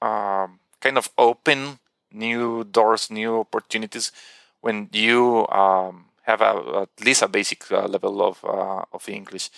um, 0.00 0.60
kind 0.80 0.96
of 0.98 1.10
open 1.18 1.78
new 2.12 2.64
doors, 2.64 3.10
new 3.10 3.40
opportunities 3.40 4.12
when 4.60 4.88
you 4.92 5.46
um, 5.48 6.06
have 6.22 6.40
a, 6.40 6.82
at 6.82 7.04
least 7.04 7.22
a 7.22 7.28
basic 7.28 7.70
uh, 7.72 7.86
level 7.86 8.22
of 8.22 8.44
uh, 8.44 8.84
of 8.92 9.08
English 9.08 9.50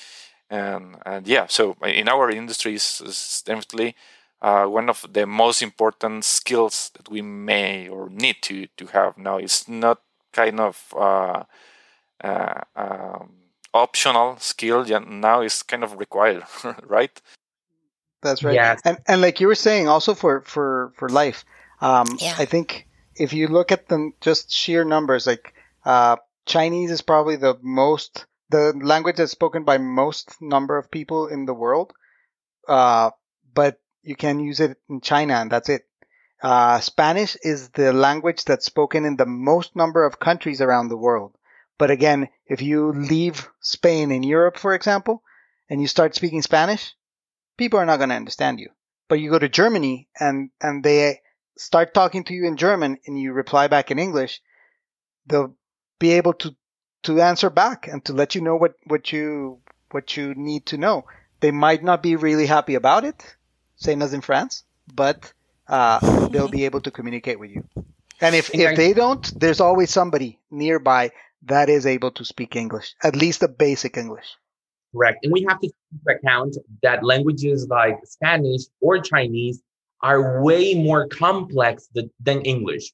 and 0.50 0.96
and 1.06 1.26
yeah 1.26 1.46
so 1.48 1.76
in 1.84 2.08
our 2.08 2.30
industry 2.30 2.74
is 2.74 3.42
definitely 3.46 3.94
uh, 4.42 4.64
one 4.64 4.88
of 4.88 5.06
the 5.12 5.26
most 5.26 5.62
important 5.62 6.24
skills 6.24 6.90
that 6.96 7.08
we 7.08 7.22
may 7.22 7.88
or 7.88 8.10
need 8.10 8.36
to 8.42 8.66
to 8.76 8.86
have 8.86 9.16
now 9.16 9.36
it's 9.36 9.68
not 9.68 10.00
kind 10.32 10.60
of 10.60 10.94
uh, 10.96 11.44
uh, 12.22 12.60
um, 12.76 13.30
optional 13.72 14.36
skill 14.38 14.86
yeah, 14.86 14.98
now 14.98 15.40
is 15.40 15.62
kind 15.62 15.84
of 15.84 15.98
required 15.98 16.42
right 16.86 17.20
that's 18.22 18.42
right 18.42 18.54
yes. 18.54 18.80
and 18.84 18.98
and 19.06 19.20
like 19.20 19.40
you 19.40 19.46
were 19.46 19.54
saying 19.54 19.88
also 19.88 20.14
for 20.14 20.42
for 20.42 20.92
for 20.96 21.08
life 21.08 21.44
um, 21.80 22.06
yeah. 22.18 22.34
i 22.38 22.44
think 22.44 22.88
if 23.14 23.32
you 23.32 23.46
look 23.46 23.70
at 23.70 23.88
them 23.88 24.12
just 24.20 24.50
sheer 24.50 24.84
numbers 24.84 25.26
like 25.26 25.54
uh, 25.84 26.16
chinese 26.44 26.90
is 26.90 27.02
probably 27.02 27.36
the 27.36 27.56
most 27.62 28.26
the 28.50 28.72
language 28.82 29.16
that's 29.16 29.32
spoken 29.32 29.64
by 29.64 29.78
most 29.78 30.40
number 30.40 30.76
of 30.76 30.90
people 30.90 31.28
in 31.28 31.46
the 31.46 31.54
world. 31.54 31.92
Uh, 32.68 33.10
but 33.54 33.80
you 34.02 34.16
can 34.16 34.40
use 34.40 34.60
it 34.60 34.76
in 34.88 35.00
China 35.00 35.34
and 35.34 35.50
that's 35.50 35.68
it. 35.68 35.86
Uh, 36.42 36.80
Spanish 36.80 37.36
is 37.42 37.68
the 37.70 37.92
language 37.92 38.44
that's 38.44 38.64
spoken 38.64 39.04
in 39.04 39.16
the 39.16 39.26
most 39.26 39.76
number 39.76 40.04
of 40.04 40.18
countries 40.18 40.60
around 40.60 40.88
the 40.88 40.96
world. 40.96 41.36
But 41.78 41.90
again, 41.90 42.28
if 42.46 42.62
you 42.62 42.92
leave 42.92 43.48
Spain 43.60 44.10
in 44.10 44.22
Europe, 44.22 44.56
for 44.56 44.74
example, 44.74 45.22
and 45.68 45.80
you 45.80 45.86
start 45.86 46.14
speaking 46.14 46.42
Spanish, 46.42 46.94
people 47.56 47.78
are 47.78 47.86
not 47.86 47.98
going 47.98 48.08
to 48.08 48.14
understand 48.16 48.58
you. 48.58 48.70
But 49.08 49.20
you 49.20 49.30
go 49.30 49.38
to 49.38 49.48
Germany 49.48 50.08
and, 50.18 50.50
and 50.60 50.82
they 50.82 51.20
start 51.58 51.92
talking 51.92 52.24
to 52.24 52.34
you 52.34 52.46
in 52.46 52.56
German 52.56 52.98
and 53.06 53.18
you 53.18 53.32
reply 53.32 53.68
back 53.68 53.90
in 53.90 53.98
English, 53.98 54.40
they'll 55.26 55.54
be 55.98 56.12
able 56.12 56.32
to 56.34 56.56
to 57.02 57.20
answer 57.20 57.50
back 57.50 57.88
and 57.88 58.04
to 58.04 58.12
let 58.12 58.34
you 58.34 58.40
know 58.40 58.56
what, 58.56 58.74
what 58.84 59.12
you 59.12 59.58
what 59.90 60.16
you 60.16 60.34
need 60.34 60.66
to 60.66 60.78
know. 60.78 61.04
They 61.40 61.50
might 61.50 61.82
not 61.82 62.02
be 62.02 62.16
really 62.16 62.46
happy 62.46 62.74
about 62.74 63.04
it, 63.04 63.36
same 63.76 64.02
as 64.02 64.12
in 64.12 64.20
France, 64.20 64.64
but 64.92 65.32
uh, 65.66 66.28
they'll 66.28 66.48
be 66.48 66.64
able 66.68 66.80
to 66.82 66.90
communicate 66.90 67.40
with 67.40 67.50
you. 67.50 67.64
And 68.20 68.34
if, 68.34 68.54
if 68.54 68.76
they 68.76 68.92
don't, 68.92 69.40
there's 69.40 69.60
always 69.60 69.90
somebody 69.90 70.38
nearby 70.50 71.12
that 71.44 71.70
is 71.70 71.86
able 71.86 72.10
to 72.12 72.24
speak 72.24 72.54
English, 72.54 72.94
at 73.02 73.16
least 73.16 73.42
a 73.42 73.48
basic 73.48 73.96
English. 73.96 74.36
Correct. 74.92 75.20
And 75.22 75.32
we 75.32 75.46
have 75.48 75.60
to 75.60 75.68
take 75.68 75.74
into 75.92 76.18
account 76.18 76.56
that 76.82 77.02
languages 77.02 77.66
like 77.68 77.98
Spanish 78.04 78.62
or 78.80 78.98
Chinese 79.00 79.62
are 80.02 80.42
way 80.42 80.74
more 80.74 81.06
complex 81.08 81.88
than, 81.94 82.10
than 82.20 82.42
English. 82.42 82.92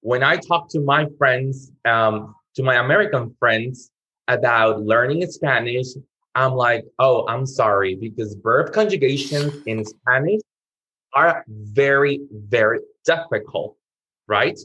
When 0.00 0.22
I 0.22 0.36
talk 0.36 0.68
to 0.70 0.80
my 0.80 1.06
friends, 1.16 1.70
um, 1.84 2.34
to 2.56 2.62
my 2.62 2.76
American 2.76 3.34
friends 3.38 3.90
about 4.28 4.82
learning 4.82 5.26
Spanish, 5.30 5.88
I'm 6.34 6.52
like, 6.52 6.84
oh, 6.98 7.26
I'm 7.28 7.46
sorry, 7.46 7.94
because 7.94 8.34
verb 8.42 8.72
conjugations 8.72 9.54
in 9.66 9.84
Spanish 9.84 10.40
are 11.14 11.44
very, 11.48 12.20
very 12.32 12.80
difficult, 13.04 13.76
right? 14.26 14.58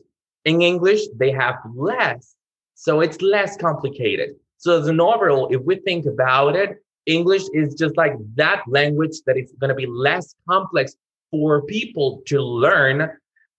In 0.45 0.61
English, 0.61 1.01
they 1.15 1.31
have 1.31 1.55
less. 1.75 2.35
So 2.75 3.01
it's 3.01 3.21
less 3.21 3.57
complicated. 3.57 4.35
So 4.57 4.79
as 4.79 4.87
an 4.87 5.01
overall, 5.01 5.47
if 5.51 5.61
we 5.63 5.75
think 5.77 6.05
about 6.05 6.55
it, 6.55 6.77
English 7.05 7.43
is 7.53 7.73
just 7.75 7.97
like 7.97 8.13
that 8.35 8.63
language 8.67 9.21
that 9.25 9.37
is 9.37 9.53
going 9.59 9.69
to 9.69 9.75
be 9.75 9.87
less 9.87 10.35
complex 10.47 10.95
for 11.31 11.63
people 11.63 12.21
to 12.27 12.41
learn 12.41 13.09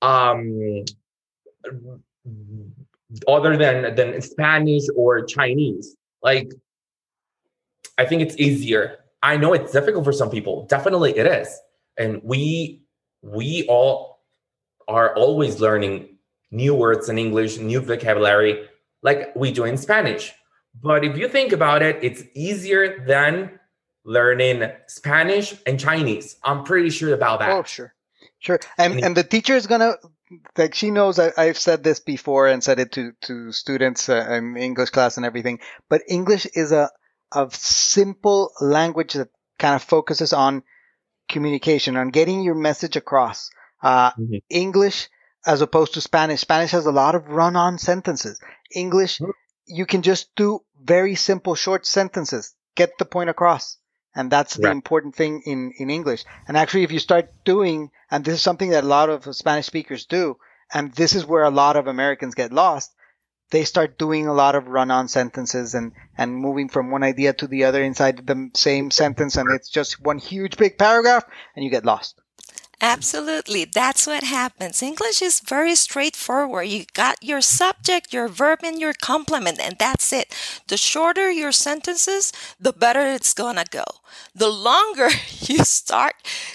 um, 0.02 0.84
other 3.26 3.56
than 3.56 3.94
than 3.94 4.20
Spanish 4.20 4.84
or 4.96 5.24
Chinese. 5.24 5.96
Like, 6.22 6.52
I 7.96 8.04
think 8.04 8.22
it's 8.22 8.36
easier. 8.36 8.98
I 9.22 9.36
know 9.36 9.52
it's 9.52 9.72
difficult 9.72 10.04
for 10.04 10.12
some 10.12 10.30
people. 10.30 10.66
Definitely, 10.66 11.16
it 11.16 11.26
is, 11.26 11.48
and 11.96 12.20
we 12.22 12.82
we 13.22 13.66
all 13.68 14.20
are 14.86 15.14
always 15.14 15.60
learning 15.60 16.16
new 16.50 16.74
words 16.74 17.08
in 17.08 17.18
English, 17.18 17.58
new 17.58 17.80
vocabulary, 17.80 18.68
like 19.02 19.34
we 19.36 19.52
do 19.52 19.64
in 19.64 19.76
Spanish. 19.76 20.32
But 20.82 21.04
if 21.04 21.16
you 21.16 21.28
think 21.28 21.52
about 21.52 21.82
it, 21.82 21.98
it's 22.02 22.22
easier 22.34 23.04
than 23.06 23.58
learning 24.04 24.70
Spanish 24.86 25.54
and 25.66 25.78
Chinese. 25.78 26.36
I'm 26.44 26.64
pretty 26.64 26.90
sure 26.90 27.12
about 27.14 27.40
that. 27.40 27.50
Oh, 27.50 27.62
sure. 27.64 27.94
Sure. 28.38 28.60
And 28.78 29.02
and 29.02 29.16
the 29.16 29.24
teacher 29.24 29.54
is 29.54 29.66
gonna 29.66 29.96
like 30.56 30.74
she 30.74 30.90
knows 30.90 31.18
I, 31.18 31.46
have 31.46 31.58
said 31.58 31.82
this 31.82 32.00
before 32.00 32.46
and 32.46 32.62
said 32.62 32.80
it 32.80 32.92
to 32.92 33.12
to 33.22 33.52
students 33.52 34.08
uh, 34.08 34.26
in 34.30 34.56
English 34.56 34.90
class 34.90 35.16
and 35.16 35.26
everything. 35.26 35.60
But 35.88 36.02
English 36.08 36.46
is 36.54 36.72
a 36.72 36.90
a 37.32 37.48
simple 37.52 38.52
language 38.60 39.14
that 39.14 39.28
kind 39.58 39.74
of 39.74 39.82
focuses 39.82 40.32
on 40.32 40.62
communication, 41.28 41.96
on 41.96 42.10
getting 42.10 42.42
your 42.42 42.54
message 42.54 42.96
across. 42.96 43.50
Uh, 43.82 44.10
mm-hmm. 44.12 44.36
English, 44.48 45.08
as 45.46 45.60
opposed 45.60 45.94
to 45.94 46.00
Spanish, 46.00 46.40
Spanish 46.40 46.70
has 46.70 46.86
a 46.86 46.92
lot 46.92 47.14
of 47.14 47.28
run-on 47.28 47.78
sentences. 47.78 48.40
English, 48.74 49.18
mm-hmm. 49.18 49.30
you 49.66 49.86
can 49.86 50.02
just 50.02 50.34
do 50.36 50.60
very 50.82 51.14
simple, 51.14 51.54
short 51.54 51.86
sentences, 51.86 52.54
get 52.74 52.90
the 52.98 53.04
point 53.04 53.30
across. 53.30 53.76
And 54.18 54.32
that's 54.32 54.54
the 54.56 54.66
right. 54.66 54.72
important 54.72 55.14
thing 55.14 55.42
in, 55.46 55.72
in 55.78 55.90
English. 55.90 56.24
And 56.48 56.56
actually, 56.56 56.82
if 56.82 56.90
you 56.90 56.98
start 56.98 57.30
doing, 57.44 57.92
and 58.10 58.24
this 58.24 58.34
is 58.34 58.42
something 58.42 58.70
that 58.70 58.82
a 58.82 58.86
lot 58.98 59.10
of 59.10 59.32
Spanish 59.36 59.66
speakers 59.66 60.06
do, 60.06 60.38
and 60.74 60.92
this 60.92 61.14
is 61.14 61.24
where 61.24 61.44
a 61.44 61.50
lot 61.50 61.76
of 61.76 61.86
Americans 61.86 62.34
get 62.34 62.52
lost, 62.52 62.92
they 63.50 63.62
start 63.62 63.96
doing 63.96 64.26
a 64.26 64.34
lot 64.34 64.56
of 64.56 64.66
run-on 64.66 65.06
sentences 65.06 65.74
and, 65.74 65.92
and 66.18 66.34
moving 66.34 66.68
from 66.68 66.90
one 66.90 67.04
idea 67.04 67.32
to 67.34 67.46
the 67.46 67.62
other 67.62 67.80
inside 67.80 68.26
the 68.26 68.50
same 68.54 68.90
sentence. 68.90 69.36
And 69.36 69.48
it's 69.52 69.70
just 69.70 70.02
one 70.02 70.18
huge 70.18 70.56
big 70.56 70.78
paragraph 70.78 71.24
and 71.54 71.64
you 71.64 71.70
get 71.70 71.84
lost. 71.84 72.20
Absolutely. 72.80 73.64
That's 73.64 74.06
what 74.06 74.22
happens. 74.22 74.82
English 74.82 75.20
is 75.20 75.40
very 75.40 75.74
straightforward. 75.74 76.68
You 76.68 76.84
got 76.94 77.16
your 77.24 77.40
subject, 77.40 78.12
your 78.12 78.28
verb, 78.28 78.60
and 78.62 78.78
your 78.80 78.92
complement, 78.92 79.58
and 79.58 79.74
that's 79.80 80.12
it. 80.12 80.32
The 80.68 80.76
shorter 80.76 81.28
your 81.28 81.50
sentences, 81.50 82.32
the 82.60 82.72
better 82.72 83.00
it's 83.00 83.34
gonna 83.34 83.64
go. 83.68 83.82
The 84.32 84.48
longer 84.48 85.08
you 85.40 85.64
start 85.64 86.14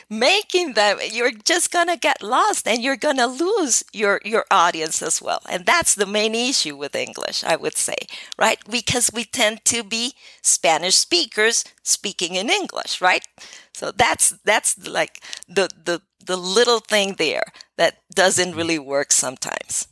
making 0.10 0.74
them, 0.75 1.00
you're 1.12 1.32
just 1.32 1.72
gonna 1.74 1.98
get 1.98 2.24
lost 2.24 2.70
and 2.70 2.82
you're 2.82 2.96
gonna 2.96 3.27
lose 3.27 3.84
your, 3.92 4.22
your 4.24 4.46
audience 4.50 5.01
as 5.01 5.22
well. 5.22 5.42
And 5.50 5.65
that's 5.65 5.94
the 5.94 6.06
main 6.06 6.36
issue 6.36 6.77
with 6.77 6.96
English, 6.96 7.44
I 7.44 7.58
would 7.58 7.75
say, 7.75 7.98
right? 8.38 8.60
Because 8.70 9.12
we 9.13 9.25
tend 9.25 9.65
to 9.65 9.84
be 9.84 10.13
Spanish 10.42 10.96
speakers 10.96 11.65
speaking 11.84 12.36
in 12.36 12.50
English, 12.50 13.01
right? 13.01 13.25
So 13.74 13.92
that's 13.92 14.36
that's 14.46 14.88
like 14.88 15.24
the 15.48 15.70
the 15.84 16.01
the 16.25 16.38
little 16.38 16.80
thing 16.80 17.15
there 17.18 17.44
that 17.77 17.98
doesn't 18.13 18.56
really 18.56 18.80
work 18.80 19.12
sometimes. 19.12 19.88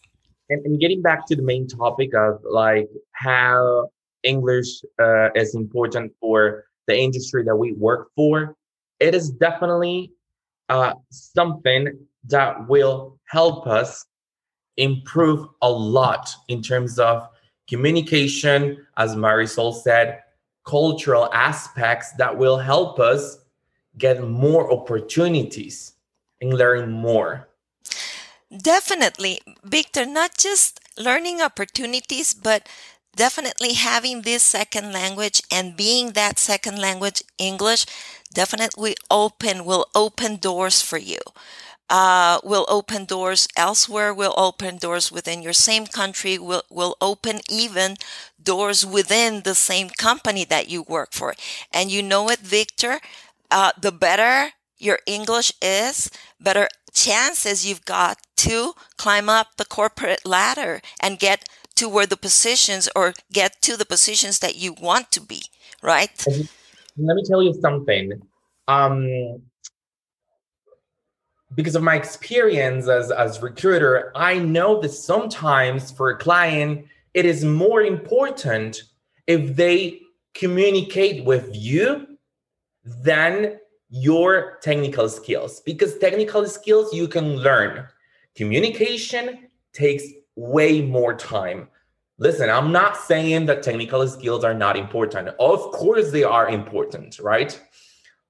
And, 0.50 0.66
and 0.66 0.80
getting 0.80 1.02
back 1.02 1.26
to 1.28 1.36
the 1.36 1.42
main 1.42 1.68
topic 1.68 2.14
of 2.14 2.42
like 2.44 2.90
how 3.14 3.90
English 4.24 4.82
uh, 5.00 5.30
is 5.36 5.56
important 5.56 6.14
for 6.20 6.66
the 6.88 6.98
industry 6.98 7.44
that 7.44 7.56
we 7.56 7.74
work 7.74 8.10
for, 8.16 8.56
it 9.00 9.16
is 9.16 9.30
definitely 9.30 10.12
uh, 10.70 10.94
something 11.10 11.88
that 12.26 12.68
will 12.68 13.18
help 13.28 13.68
us 13.68 14.06
improve 14.78 15.48
a 15.62 15.70
lot 15.70 16.34
in 16.48 16.62
terms 16.62 17.00
of 17.00 17.28
communication, 17.68 18.78
as 18.98 19.16
Marisol 19.16 19.74
said, 19.74 20.22
cultural 20.66 21.30
aspects 21.34 22.12
that 22.18 22.38
will 22.38 22.58
help 22.58 23.00
us 23.00 23.41
get 23.98 24.24
more 24.24 24.72
opportunities 24.72 25.94
and 26.40 26.54
learn 26.54 26.92
more. 26.92 27.48
Definitely, 28.52 29.40
Victor, 29.64 30.06
not 30.06 30.38
just 30.38 30.80
learning 30.98 31.42
opportunities, 31.42 32.34
but 32.34 32.68
definitely 33.16 33.74
having 33.74 34.22
this 34.22 34.44
second 34.44 34.92
language 34.92 35.42
and 35.52 35.78
being 35.78 36.12
that 36.14 36.40
second 36.40 36.80
language 36.80 37.24
English 37.38 37.86
definitely 38.34 38.96
open 39.10 39.66
will 39.66 39.86
open 39.96 40.38
doors 40.38 40.82
for 40.82 40.98
you 40.98 41.20
uh, 41.92 42.40
will 42.42 42.66
open 42.70 43.04
doors 43.04 43.48
elsewhere, 43.58 44.14
will 44.14 44.34
open 44.38 44.78
doors 44.78 45.12
within 45.12 45.42
your 45.44 45.54
same 45.54 45.86
country, 45.86 46.40
will, 46.40 46.64
will 46.70 46.96
open 47.02 47.42
even 47.50 47.98
doors 48.42 48.86
within 48.86 49.42
the 49.42 49.54
same 49.54 49.90
company 49.90 50.46
that 50.46 50.70
you 50.70 50.84
work 50.84 51.12
for. 51.12 51.36
And 51.72 51.92
you 51.92 52.02
know 52.02 52.30
it, 52.30 52.40
Victor, 52.40 53.02
uh, 53.52 53.72
the 53.80 53.92
better 53.92 54.52
your 54.78 55.00
English 55.06 55.54
is, 55.62 56.10
better 56.40 56.68
chances 56.94 57.66
you've 57.66 57.86
got 57.86 58.18
to 58.38 58.74
climb 58.98 59.30
up 59.30 59.58
the 59.58 59.66
corporate 59.66 60.26
ladder 60.26 60.82
and 61.00 61.20
get 61.20 61.48
to 61.76 61.88
where 61.88 62.08
the 62.08 62.18
positions 62.18 62.90
or 62.96 63.14
get 63.32 63.62
to 63.62 63.78
the 63.78 63.86
positions 63.86 64.40
that 64.40 64.56
you 64.56 64.74
want 64.74 65.12
to 65.12 65.22
be, 65.22 65.44
right? 65.84 66.26
Let 66.98 67.16
me 67.16 67.24
tell 67.24 67.44
you 67.44 67.54
something. 67.54 68.22
Um, 68.68 69.42
because 71.56 71.76
of 71.76 71.84
my 71.84 71.96
experience 71.96 72.88
as 72.88 73.12
as 73.12 73.42
recruiter 73.42 74.12
i 74.16 74.38
know 74.40 74.80
that 74.80 74.90
sometimes 74.90 75.92
for 75.92 76.10
a 76.10 76.18
client 76.18 76.86
it 77.14 77.26
is 77.26 77.44
more 77.44 77.82
important 77.82 78.84
if 79.28 79.56
they 79.56 80.00
communicate 80.34 81.26
with 81.26 81.50
you 81.52 82.08
than 82.84 83.60
your 83.90 84.58
technical 84.62 85.10
skills. 85.10 85.62
Because 85.62 85.98
technical 85.98 86.48
skills 86.48 86.94
you 86.94 87.08
can 87.08 87.38
learn. 87.38 87.86
Communication 88.36 89.50
takes 89.74 90.04
way 90.36 90.82
more 90.82 91.14
time. 91.14 91.68
Listen 92.18 92.50
i'm 92.50 92.72
not 92.72 92.98
saying 92.98 93.48
that 93.48 93.64
technical 93.64 94.08
skills 94.08 94.44
are 94.44 94.54
not 94.54 94.78
important. 94.78 95.30
Of 95.40 95.60
course 95.72 96.12
they 96.12 96.24
are 96.24 96.50
important 96.50 97.20
right? 97.20 97.60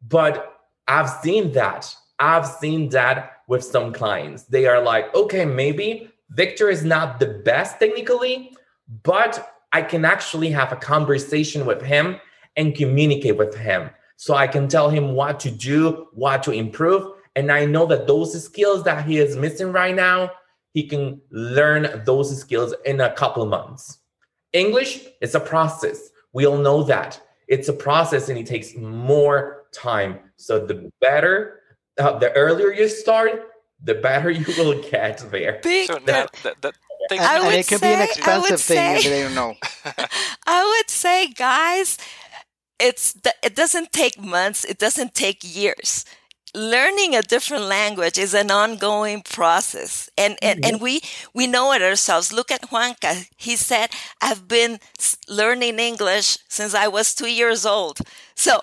But 0.07 0.57
i've 0.87 1.09
seen 1.09 1.51
that. 1.53 1.93
I've 2.19 2.47
seen 2.47 2.89
that 2.89 3.41
with 3.47 3.63
some 3.63 3.91
clients. 3.91 4.43
They 4.43 4.67
are 4.67 4.81
like, 4.81 5.13
okay, 5.15 5.43
maybe 5.43 6.09
Victor 6.29 6.69
is 6.69 6.85
not 6.85 7.19
the 7.19 7.41
best 7.43 7.79
technically, 7.79 8.55
but 9.03 9.55
I 9.73 9.81
can 9.81 10.05
actually 10.05 10.49
have 10.51 10.71
a 10.71 10.75
conversation 10.75 11.65
with 11.65 11.81
him 11.81 12.17
and 12.55 12.75
communicate 12.75 13.37
with 13.37 13.55
him. 13.55 13.89
So 14.21 14.35
I 14.35 14.45
can 14.45 14.67
tell 14.67 14.87
him 14.87 15.13
what 15.13 15.39
to 15.39 15.49
do, 15.49 16.05
what 16.13 16.43
to 16.43 16.51
improve. 16.51 17.11
And 17.35 17.51
I 17.51 17.65
know 17.65 17.87
that 17.87 18.05
those 18.05 18.31
skills 18.45 18.83
that 18.83 19.03
he 19.03 19.17
is 19.17 19.35
missing 19.35 19.71
right 19.71 19.95
now, 19.95 20.29
he 20.75 20.87
can 20.87 21.19
learn 21.31 22.03
those 22.05 22.39
skills 22.39 22.75
in 22.85 23.01
a 23.01 23.11
couple 23.13 23.43
months. 23.47 23.97
English 24.53 25.07
is 25.21 25.33
a 25.33 25.39
process. 25.39 26.11
We 26.33 26.45
all 26.45 26.59
know 26.59 26.83
that. 26.83 27.19
It's 27.47 27.67
a 27.67 27.73
process 27.73 28.29
and 28.29 28.37
it 28.37 28.45
takes 28.45 28.75
more 28.75 29.63
time. 29.73 30.19
So 30.35 30.63
the 30.67 30.91
better 31.01 31.59
uh, 31.99 32.19
the 32.19 32.31
earlier 32.33 32.71
you 32.71 32.89
start, 32.89 33.49
the 33.83 33.95
better 33.95 34.29
you 34.39 34.45
will 34.55 34.79
get 34.83 35.17
there. 35.31 35.59
Big 35.63 35.87
So 35.87 35.95
that, 36.05 36.31
that, 36.43 36.61
that 36.61 36.75
takes 37.09 37.23
And, 37.23 37.31
I 37.31 37.35
and 37.37 37.45
would 37.47 37.55
it 37.55 37.67
can 37.67 37.79
be 37.79 37.87
an 37.87 37.97
say- 37.97 38.03
expensive 38.19 38.51
would 38.51 38.59
thing 38.59 38.95
if 38.97 39.03
they 39.03 39.23
don't 39.23 39.33
know. 39.33 39.55
I 40.45 40.77
would 40.77 40.91
say, 40.91 41.27
guys, 41.33 41.97
it's 42.81 43.15
it 43.43 43.55
doesn't 43.55 43.91
take 43.93 44.19
months, 44.19 44.65
it 44.65 44.79
doesn't 44.79 45.15
take 45.15 45.39
years. 45.43 46.05
Learning 46.53 47.15
a 47.15 47.21
different 47.21 47.65
language 47.65 48.17
is 48.17 48.33
an 48.33 48.51
ongoing 48.51 49.21
process, 49.21 50.09
and 50.17 50.37
and, 50.41 50.59
and 50.63 50.81
we 50.81 51.01
we 51.33 51.47
know 51.47 51.71
it 51.73 51.81
ourselves. 51.81 52.33
Look 52.33 52.51
at 52.51 52.69
Juanca; 52.71 53.27
he 53.37 53.55
said, 53.55 53.91
"I've 54.21 54.47
been 54.47 54.79
learning 55.29 55.79
English 55.79 56.37
since 56.49 56.73
I 56.75 56.87
was 56.87 57.15
two 57.15 57.31
years 57.31 57.65
old." 57.65 57.99
So 58.35 58.61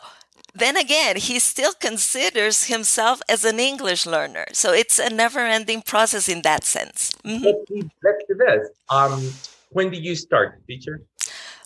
then 0.54 0.76
again, 0.76 1.16
he 1.16 1.38
still 1.38 1.72
considers 1.80 2.64
himself 2.64 3.20
as 3.28 3.44
an 3.44 3.60
English 3.60 4.06
learner. 4.06 4.46
So 4.52 4.72
it's 4.72 4.98
a 4.98 5.10
never-ending 5.10 5.82
process 5.82 6.28
in 6.28 6.42
that 6.42 6.64
sense. 6.64 7.12
Mhm. 7.24 7.44
Let's 7.44 7.64
do, 7.68 7.90
let's 8.04 8.24
do 8.28 8.34
this. 8.34 8.68
Um, 8.90 9.32
when 9.70 9.90
did 9.90 10.04
you 10.04 10.14
start, 10.16 10.66
teacher? 10.66 11.02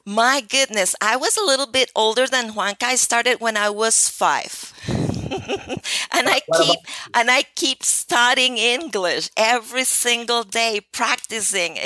My 0.04 0.40
goodness, 0.40 0.94
I 1.00 1.16
was 1.16 1.36
a 1.36 1.44
little 1.44 1.66
bit 1.66 1.90
older 1.94 2.26
than 2.26 2.52
Juanca. 2.54 2.84
I 2.86 2.94
started 2.96 3.40
when 3.40 3.56
I 3.56 3.70
was 3.70 4.08
five. 4.08 4.72
and 4.88 6.28
I 6.28 6.40
keep 6.56 6.80
and 7.14 7.30
I 7.30 7.44
keep 7.54 7.82
studying 7.84 8.58
English 8.58 9.30
every 9.36 9.84
single 9.84 10.42
day, 10.42 10.80
practicing, 10.92 11.78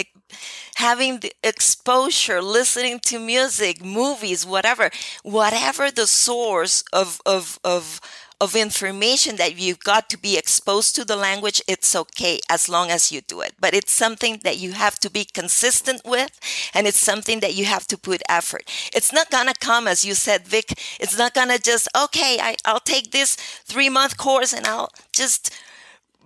having 0.77 1.21
the 1.21 1.33
exposure, 1.43 2.43
listening 2.43 3.01
to 3.01 3.19
music, 3.19 3.85
movies, 3.85 4.47
whatever, 4.47 4.91
whatever 5.23 5.91
the 5.91 6.07
source 6.07 6.83
of 6.93 7.21
of 7.27 7.59
of 7.65 8.01
of 8.41 8.55
information 8.55 9.37
that 9.37 9.59
you've 9.59 9.81
got 9.81 10.09
to 10.11 10.19
be 10.19 10.37
exposed 10.37 10.95
to 10.97 11.05
the 11.05 11.17
language, 11.17 11.63
it's 11.67 11.95
okay 11.97 12.39
as 12.51 12.69
long 12.69 12.91
as 12.91 13.11
you 13.11 13.21
do 13.23 13.41
it. 13.41 13.55
But 13.59 13.75
it's 13.75 13.93
something 13.93 14.41
that 14.45 14.59
you 14.59 14.73
have 14.73 14.99
to 15.01 15.11
be 15.11 15.25
consistent 15.25 16.03
with, 16.05 16.39
and 16.75 16.87
it's 16.87 16.99
something 17.01 17.41
that 17.41 17.55
you 17.55 17.65
have 17.65 17.87
to 17.89 17.97
put 17.99 18.23
effort. 18.29 18.65
It's 18.95 19.13
not 19.13 19.31
gonna 19.31 19.55
come, 19.61 19.89
as 19.89 20.05
you 20.05 20.15
said, 20.15 20.47
Vic. 20.47 20.73
It's 21.01 21.17
not 21.19 21.35
gonna 21.35 21.59
just, 21.59 21.89
okay, 21.97 22.39
I, 22.41 22.57
I'll 22.65 22.81
take 22.81 23.11
this 23.13 23.37
three 23.37 23.89
month 23.89 24.17
course 24.19 24.53
and 24.53 24.67
I'll 24.67 24.91
just 25.13 25.51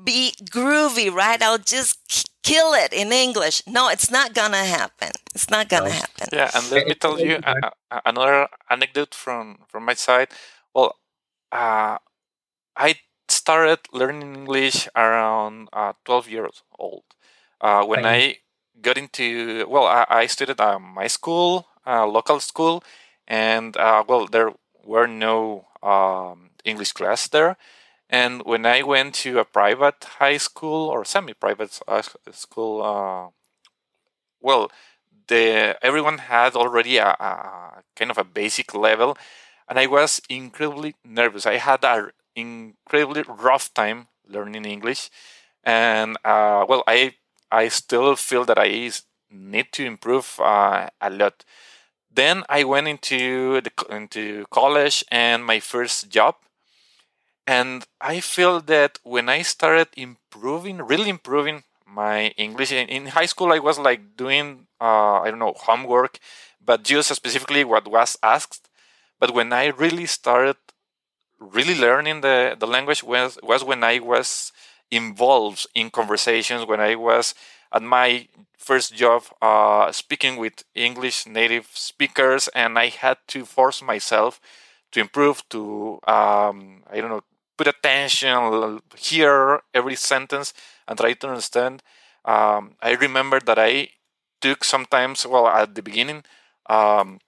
be 0.04 0.34
groovy, 0.50 1.12
right? 1.12 1.40
I'll 1.42 1.58
just 1.58 1.98
k- 2.08 2.22
kill 2.42 2.72
it 2.74 2.92
in 2.92 3.12
English. 3.12 3.62
No, 3.66 3.88
it's 3.88 4.10
not 4.10 4.34
gonna 4.34 4.64
happen. 4.64 5.10
It's 5.34 5.50
not 5.50 5.68
gonna 5.68 5.90
No. 5.90 5.90
happen. 5.90 6.28
Yeah, 6.32 6.50
and 6.54 6.70
let 6.70 6.86
me 6.86 6.94
tell 6.94 7.18
you 7.20 7.38
a, 7.42 7.70
a, 7.90 8.02
another 8.06 8.48
anecdote 8.70 9.14
from 9.14 9.58
from 9.68 9.84
my 9.84 9.94
side. 9.94 10.28
Well, 10.74 10.96
uh, 11.52 11.98
I 12.76 12.94
started 13.28 13.80
learning 13.92 14.34
English 14.34 14.88
around 14.96 15.68
uh, 15.72 15.92
12 16.04 16.28
years 16.28 16.62
old. 16.78 17.04
Uh, 17.60 17.84
when 17.84 18.04
I 18.04 18.38
got 18.80 18.96
into 18.98 19.66
well, 19.68 19.86
I, 19.86 20.06
I 20.08 20.26
studied 20.26 20.60
at 20.60 20.80
my 20.80 21.06
school, 21.06 21.66
uh, 21.86 22.06
local 22.06 22.40
school, 22.40 22.82
and 23.26 23.76
uh, 23.76 24.04
well, 24.06 24.26
there 24.26 24.52
were 24.84 25.06
no 25.06 25.66
um, 25.82 26.50
English 26.64 26.92
class 26.92 27.28
there. 27.28 27.56
And 28.08 28.42
when 28.44 28.66
I 28.66 28.82
went 28.82 29.14
to 29.24 29.38
a 29.38 29.44
private 29.44 30.04
high 30.18 30.36
school 30.38 30.88
or 30.88 31.04
semi-private 31.04 31.80
uh, 31.88 32.02
school, 32.32 32.82
uh, 32.82 33.30
well, 34.40 34.70
the 35.28 35.76
everyone 35.82 36.18
had 36.18 36.54
already 36.54 36.98
a, 36.98 37.08
a 37.08 37.82
kind 37.96 38.10
of 38.10 38.18
a 38.18 38.24
basic 38.24 38.74
level, 38.74 39.16
and 39.70 39.80
I 39.80 39.86
was 39.88 40.22
incredibly 40.30 40.96
nervous. 41.04 41.46
I 41.46 41.58
had 41.58 41.84
an 41.84 42.12
incredibly 42.36 43.24
rough 43.28 43.74
time 43.74 44.08
learning 44.28 44.66
English, 44.66 45.10
and 45.64 46.18
uh, 46.24 46.66
well, 46.68 46.84
I 46.88 47.14
I 47.52 47.68
still 47.68 48.16
feel 48.16 48.44
that 48.46 48.58
I 48.58 48.90
need 49.30 49.72
to 49.74 49.84
improve 49.86 50.40
uh, 50.40 50.88
a 51.00 51.10
lot. 51.10 51.44
Then 52.12 52.44
I 52.48 52.64
went 52.64 52.88
into 52.88 53.60
the 53.62 53.72
into 53.90 54.46
college 54.50 55.04
and 55.10 55.44
my 55.44 55.60
first 55.60 56.10
job, 56.10 56.36
and 57.46 57.84
I 58.00 58.20
feel 58.20 58.60
that 58.62 58.98
when 59.02 59.28
I 59.28 59.42
started 59.42 59.88
improving, 59.96 60.78
really 60.78 61.08
improving 61.10 61.64
my 61.86 62.28
English 62.38 62.70
in, 62.72 63.06
high 63.06 63.26
school, 63.26 63.52
I 63.52 63.58
was 63.58 63.78
like 63.78 64.16
doing 64.16 64.66
uh, 64.80 65.20
I 65.20 65.30
don't 65.30 65.38
know 65.40 65.54
homework, 65.56 66.18
but 66.64 66.84
just 66.84 67.14
specifically 67.14 67.64
what 67.64 67.88
was 67.88 68.16
asked. 68.22 68.68
But 69.20 69.34
when 69.34 69.52
I 69.52 69.66
really 69.68 70.06
started 70.06 70.56
really 71.38 71.74
learning 71.78 72.20
the, 72.20 72.56
the 72.58 72.66
language 72.66 73.02
was, 73.02 73.38
was 73.42 73.64
when 73.64 73.82
I 73.84 73.98
was 73.98 74.52
involved 74.90 75.66
in 75.74 75.90
conversations, 75.90 76.66
when 76.66 76.80
I 76.80 76.94
was 76.96 77.34
at 77.72 77.82
my 77.82 78.28
first 78.58 78.94
job 78.94 79.22
uh, 79.40 79.90
speaking 79.92 80.36
with 80.36 80.64
English 80.74 81.26
native 81.26 81.68
speakers, 81.72 82.48
and 82.48 82.78
I 82.78 82.88
had 82.88 83.18
to 83.28 83.44
force 83.44 83.82
myself 83.82 84.40
to 84.92 85.00
improve, 85.00 85.48
to 85.50 86.00
um, 86.06 86.82
I 86.90 87.00
don't 87.00 87.10
know, 87.10 87.22
put 87.56 87.68
attention, 87.68 88.80
hear 88.96 89.60
every 89.74 89.94
sentence, 89.96 90.52
and 90.88 90.98
try 90.98 91.12
to 91.14 91.28
understand. 91.28 91.82
Um, 92.24 92.74
I 92.82 92.92
remember 92.94 93.40
that 93.40 93.58
I 93.58 93.90
took 94.40 94.64
sometimes, 94.64 95.26
well, 95.26 95.46
at 95.46 95.74
the 95.74 95.82
beginning, 95.82 96.24
um, 96.68 97.20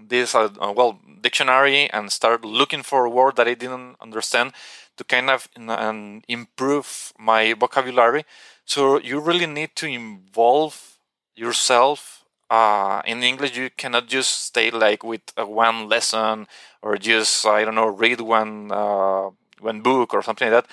this 0.00 0.34
uh, 0.34 0.48
well 0.76 1.00
dictionary 1.22 1.90
and 1.90 2.12
start 2.12 2.44
looking 2.44 2.82
for 2.82 3.04
a 3.04 3.10
word 3.10 3.36
that 3.36 3.48
I 3.48 3.54
didn't 3.54 3.96
understand 4.00 4.52
to 4.96 5.04
kind 5.04 5.30
of 5.30 5.48
um, 5.56 6.22
improve 6.28 7.12
my 7.18 7.54
vocabulary. 7.54 8.24
So 8.64 8.98
you 8.98 9.20
really 9.20 9.46
need 9.46 9.74
to 9.76 9.86
involve 9.86 10.98
yourself 11.34 12.24
uh, 12.50 13.02
in 13.06 13.22
English. 13.22 13.56
You 13.56 13.70
cannot 13.70 14.06
just 14.08 14.44
stay 14.44 14.70
like 14.70 15.02
with 15.02 15.22
uh, 15.38 15.46
one 15.46 15.88
lesson 15.88 16.46
or 16.82 16.96
just 16.96 17.46
I 17.46 17.64
don't 17.64 17.74
know 17.74 17.88
read 17.88 18.20
one 18.20 18.70
uh, 18.72 19.30
one 19.60 19.80
book 19.82 20.14
or 20.14 20.22
something 20.22 20.50
like 20.50 20.64
that. 20.64 20.70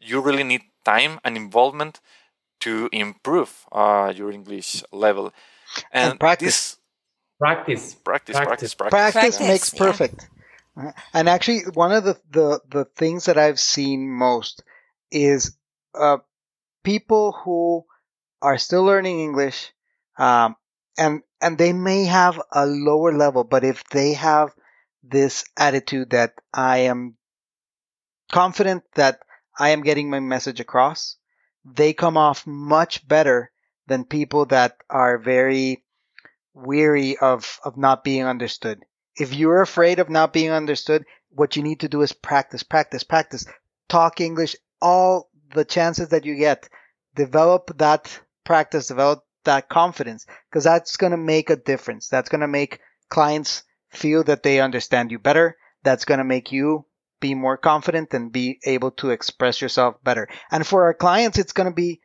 You 0.00 0.20
really 0.20 0.44
need 0.44 0.62
time 0.84 1.20
and 1.24 1.36
involvement 1.36 2.00
to 2.60 2.88
improve 2.92 3.64
uh, 3.72 4.12
your 4.14 4.30
English 4.30 4.82
level 4.92 5.32
and, 5.92 6.12
and 6.12 6.18
practice. 6.18 6.74
This, 6.74 6.76
practice. 7.42 7.94
Practice, 7.94 8.36
practice, 8.36 8.74
practice. 8.74 9.12
Practice, 9.12 9.40
makes 9.40 9.70
perfect. 9.74 10.28
Yeah. 10.76 10.92
And 11.12 11.28
actually, 11.28 11.62
one 11.74 11.92
of 11.92 12.04
the, 12.04 12.16
the, 12.30 12.60
the 12.70 12.84
things 12.84 13.26
that 13.26 13.36
I've 13.36 13.58
seen 13.58 14.08
most 14.10 14.62
is 15.10 15.56
uh, 15.94 16.18
people 16.84 17.32
who 17.32 17.84
are 18.40 18.58
still 18.58 18.84
learning 18.84 19.20
English, 19.20 19.72
um, 20.18 20.56
and 20.96 21.22
and 21.40 21.58
they 21.58 21.72
may 21.72 22.04
have 22.04 22.40
a 22.52 22.64
lower 22.64 23.12
level, 23.12 23.44
but 23.44 23.64
if 23.64 23.82
they 23.90 24.14
have 24.14 24.54
this 25.02 25.44
attitude 25.56 26.10
that 26.10 26.34
I 26.54 26.78
am 26.90 27.16
confident 28.30 28.84
that 28.94 29.20
I 29.58 29.70
am 29.70 29.82
getting 29.82 30.08
my 30.08 30.20
message 30.20 30.60
across, 30.60 31.16
they 31.64 31.92
come 31.92 32.16
off 32.16 32.46
much 32.46 33.06
better 33.06 33.50
than 33.88 34.04
people 34.04 34.46
that 34.46 34.76
are 34.88 35.18
very 35.18 35.84
weary 36.54 37.16
of, 37.18 37.58
of 37.64 37.76
not 37.76 38.04
being 38.04 38.24
understood. 38.24 38.80
If 39.16 39.34
you're 39.34 39.62
afraid 39.62 39.98
of 39.98 40.08
not 40.08 40.32
being 40.32 40.50
understood, 40.50 41.04
what 41.30 41.56
you 41.56 41.62
need 41.62 41.80
to 41.80 41.88
do 41.88 42.02
is 42.02 42.12
practice, 42.12 42.62
practice, 42.62 43.04
practice. 43.04 43.46
Talk 43.88 44.20
English 44.20 44.56
all 44.80 45.30
the 45.54 45.64
chances 45.64 46.08
that 46.08 46.24
you 46.24 46.36
get. 46.36 46.68
Develop 47.14 47.78
that 47.78 48.20
practice, 48.44 48.88
develop 48.88 49.24
that 49.44 49.68
confidence, 49.68 50.26
because 50.50 50.64
that's 50.64 50.96
going 50.96 51.10
to 51.10 51.16
make 51.16 51.50
a 51.50 51.56
difference. 51.56 52.08
That's 52.08 52.28
going 52.28 52.40
to 52.40 52.48
make 52.48 52.80
clients 53.08 53.64
feel 53.90 54.24
that 54.24 54.42
they 54.42 54.60
understand 54.60 55.10
you 55.10 55.18
better. 55.18 55.56
That's 55.82 56.04
going 56.04 56.18
to 56.18 56.24
make 56.24 56.52
you 56.52 56.86
be 57.20 57.34
more 57.34 57.56
confident 57.56 58.14
and 58.14 58.32
be 58.32 58.58
able 58.64 58.90
to 58.92 59.10
express 59.10 59.60
yourself 59.60 60.02
better. 60.02 60.28
And 60.50 60.66
for 60.66 60.84
our 60.84 60.94
clients, 60.94 61.38
it's 61.38 61.52
going 61.52 61.68
to 61.68 61.74
be 61.74 62.00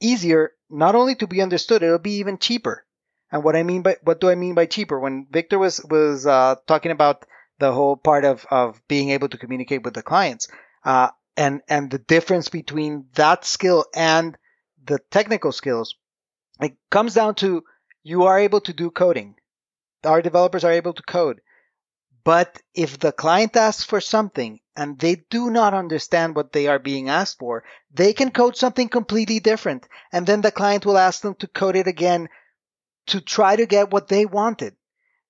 easier 0.00 0.52
not 0.70 0.94
only 0.94 1.14
to 1.16 1.26
be 1.26 1.42
understood, 1.42 1.82
it'll 1.82 1.98
be 1.98 2.18
even 2.18 2.38
cheaper. 2.38 2.84
And 3.32 3.42
what 3.42 3.56
I 3.56 3.62
mean 3.62 3.80
by 3.80 3.96
what 4.02 4.20
do 4.20 4.28
I 4.28 4.34
mean 4.34 4.54
by 4.54 4.66
cheaper? 4.66 5.00
When 5.00 5.26
Victor 5.30 5.58
was 5.58 5.82
was 5.88 6.26
uh, 6.26 6.56
talking 6.66 6.92
about 6.92 7.24
the 7.58 7.72
whole 7.72 7.96
part 7.96 8.26
of 8.26 8.46
of 8.50 8.80
being 8.88 9.10
able 9.10 9.30
to 9.30 9.38
communicate 9.38 9.82
with 9.82 9.94
the 9.94 10.02
clients, 10.02 10.48
uh, 10.84 11.08
and 11.36 11.62
and 11.66 11.90
the 11.90 11.98
difference 11.98 12.50
between 12.50 13.06
that 13.14 13.46
skill 13.46 13.86
and 13.94 14.36
the 14.84 14.98
technical 15.10 15.50
skills, 15.50 15.96
it 16.60 16.76
comes 16.90 17.14
down 17.14 17.34
to 17.36 17.64
you 18.02 18.24
are 18.24 18.38
able 18.38 18.60
to 18.60 18.72
do 18.74 18.90
coding. 18.90 19.36
Our 20.04 20.20
developers 20.20 20.64
are 20.64 20.72
able 20.72 20.92
to 20.92 21.02
code. 21.02 21.40
But 22.24 22.60
if 22.74 22.98
the 22.98 23.12
client 23.12 23.56
asks 23.56 23.82
for 23.82 24.00
something 24.00 24.60
and 24.76 24.98
they 24.98 25.16
do 25.30 25.50
not 25.50 25.74
understand 25.74 26.36
what 26.36 26.52
they 26.52 26.68
are 26.68 26.78
being 26.78 27.08
asked 27.08 27.38
for, 27.38 27.64
they 27.92 28.12
can 28.12 28.30
code 28.30 28.56
something 28.56 28.88
completely 28.88 29.40
different. 29.40 29.88
And 30.12 30.24
then 30.26 30.40
the 30.40 30.52
client 30.52 30.86
will 30.86 30.98
ask 30.98 31.22
them 31.22 31.34
to 31.36 31.48
code 31.48 31.74
it 31.74 31.88
again 31.88 32.28
to 33.06 33.20
try 33.20 33.56
to 33.56 33.66
get 33.66 33.90
what 33.90 34.08
they 34.08 34.26
wanted. 34.26 34.74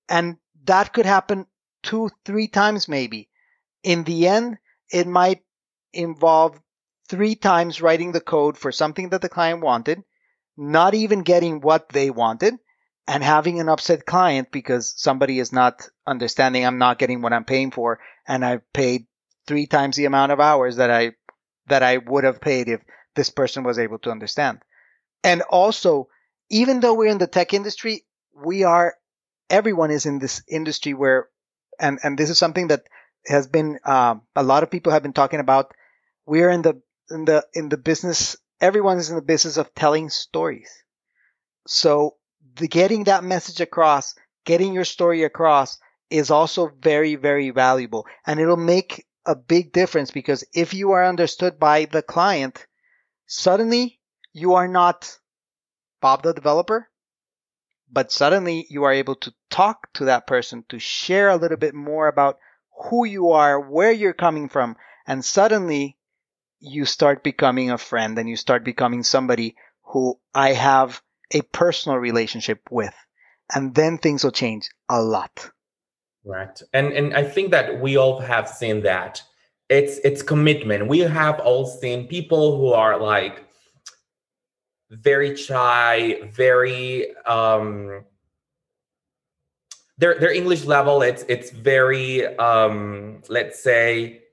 And 0.09 0.37
that 0.65 0.93
could 0.93 1.05
happen 1.05 1.45
two, 1.81 2.09
three 2.25 2.47
times 2.47 2.87
maybe. 2.87 3.29
In 3.83 4.03
the 4.03 4.27
end, 4.27 4.57
it 4.91 5.07
might 5.07 5.41
involve 5.91 6.59
three 7.09 7.35
times 7.35 7.81
writing 7.81 8.11
the 8.11 8.21
code 8.21 8.57
for 8.57 8.71
something 8.71 9.09
that 9.09 9.21
the 9.21 9.29
client 9.29 9.61
wanted, 9.61 10.03
not 10.55 10.93
even 10.93 11.23
getting 11.23 11.61
what 11.61 11.89
they 11.89 12.09
wanted, 12.09 12.55
and 13.07 13.23
having 13.23 13.59
an 13.59 13.69
upset 13.69 14.05
client 14.05 14.51
because 14.51 14.93
somebody 14.95 15.39
is 15.39 15.51
not 15.51 15.87
understanding 16.07 16.65
I'm 16.65 16.77
not 16.77 16.99
getting 16.99 17.21
what 17.21 17.33
I'm 17.33 17.43
paying 17.43 17.71
for 17.71 17.99
and 18.27 18.45
I've 18.45 18.71
paid 18.71 19.05
three 19.45 19.67
times 19.67 19.95
the 19.95 20.05
amount 20.05 20.31
of 20.31 20.39
hours 20.39 20.77
that 20.77 20.89
I 20.89 21.13
that 21.67 21.83
I 21.83 21.97
would 21.97 22.23
have 22.23 22.41
paid 22.41 22.67
if 22.69 22.81
this 23.15 23.29
person 23.29 23.63
was 23.63 23.79
able 23.79 23.99
to 23.99 24.11
understand. 24.11 24.59
And 25.23 25.41
also, 25.43 26.07
even 26.49 26.79
though 26.79 26.93
we're 26.93 27.11
in 27.11 27.17
the 27.17 27.27
tech 27.27 27.53
industry, 27.53 28.05
we 28.33 28.63
are 28.63 28.95
everyone 29.49 29.91
is 29.91 30.05
in 30.05 30.19
this 30.19 30.43
industry 30.47 30.93
where 30.93 31.29
and 31.79 31.99
and 32.03 32.17
this 32.17 32.29
is 32.29 32.37
something 32.37 32.67
that 32.67 32.83
has 33.27 33.47
been 33.47 33.79
um, 33.85 34.21
a 34.35 34.43
lot 34.43 34.63
of 34.63 34.71
people 34.71 34.91
have 34.91 35.03
been 35.03 35.13
talking 35.13 35.39
about. 35.39 35.73
We're 36.25 36.49
in 36.49 36.61
the 36.61 36.81
in 37.09 37.25
the 37.25 37.45
in 37.53 37.69
the 37.69 37.77
business. 37.77 38.37
Everyone 38.61 38.97
is 38.97 39.09
in 39.09 39.15
the 39.15 39.21
business 39.21 39.57
of 39.57 39.73
telling 39.75 40.09
stories. 40.09 40.71
So 41.67 42.15
the 42.55 42.67
getting 42.67 43.05
that 43.05 43.23
message 43.23 43.61
across, 43.61 44.15
getting 44.45 44.73
your 44.73 44.85
story 44.85 45.23
across 45.23 45.79
is 46.09 46.29
also 46.29 46.71
very, 46.79 47.15
very 47.15 47.49
valuable. 47.49 48.05
And 48.25 48.39
it'll 48.39 48.57
make 48.57 49.05
a 49.25 49.35
big 49.35 49.73
difference 49.73 50.11
because 50.11 50.43
if 50.53 50.73
you 50.73 50.91
are 50.91 51.05
understood 51.05 51.59
by 51.59 51.85
the 51.85 52.01
client, 52.01 52.65
suddenly 53.25 53.99
you 54.33 54.53
are 54.53 54.67
not 54.67 55.17
Bob 56.03 56.21
the 56.21 56.33
developer, 56.33 56.89
but 57.89 58.11
suddenly 58.11 58.67
you 58.69 58.83
are 58.83 58.91
able 58.91 59.15
to 59.15 59.33
talk 59.49 59.87
to 59.93 60.05
that 60.05 60.27
person 60.27 60.65
to 60.67 60.77
share 60.77 61.29
a 61.29 61.37
little 61.37 61.55
bit 61.55 61.73
more 61.73 62.09
about 62.09 62.39
who 62.89 63.05
you 63.05 63.29
are, 63.29 63.57
where 63.57 63.93
you're 63.93 64.11
coming 64.11 64.49
from, 64.49 64.75
and 65.07 65.23
suddenly 65.23 65.97
you 66.59 66.83
start 66.83 67.23
becoming 67.23 67.71
a 67.71 67.77
friend 67.77 68.19
and 68.19 68.27
you 68.27 68.35
start 68.35 68.65
becoming 68.65 69.03
somebody 69.03 69.55
who 69.93 70.19
I 70.35 70.51
have 70.51 71.01
a 71.31 71.41
personal 71.41 71.97
relationship 71.97 72.59
with. 72.69 72.93
And 73.55 73.73
then 73.73 73.97
things 73.97 74.25
will 74.25 74.31
change 74.31 74.69
a 74.89 75.01
lot. 75.01 75.51
Right. 76.25 76.61
And 76.73 76.91
and 76.91 77.13
I 77.13 77.23
think 77.23 77.51
that 77.51 77.79
we 77.79 77.97
all 77.97 78.19
have 78.19 78.49
seen 78.49 78.83
that. 78.83 79.21
It's 79.69 79.99
it's 80.03 80.21
commitment. 80.21 80.89
We 80.89 80.99
have 80.99 81.39
all 81.39 81.65
seen 81.65 82.07
people 82.07 82.57
who 82.57 82.73
are 82.73 82.99
like 82.99 83.45
very 85.01 85.35
shy, 85.35 86.21
very 86.31 87.15
um 87.25 88.03
their 89.97 90.19
their 90.19 90.33
English 90.33 90.65
level 90.65 91.01
it's 91.03 91.23
it's 91.29 91.51
very 91.51 92.25
um 92.37 93.21
let's 93.29 93.61
say 93.61 94.23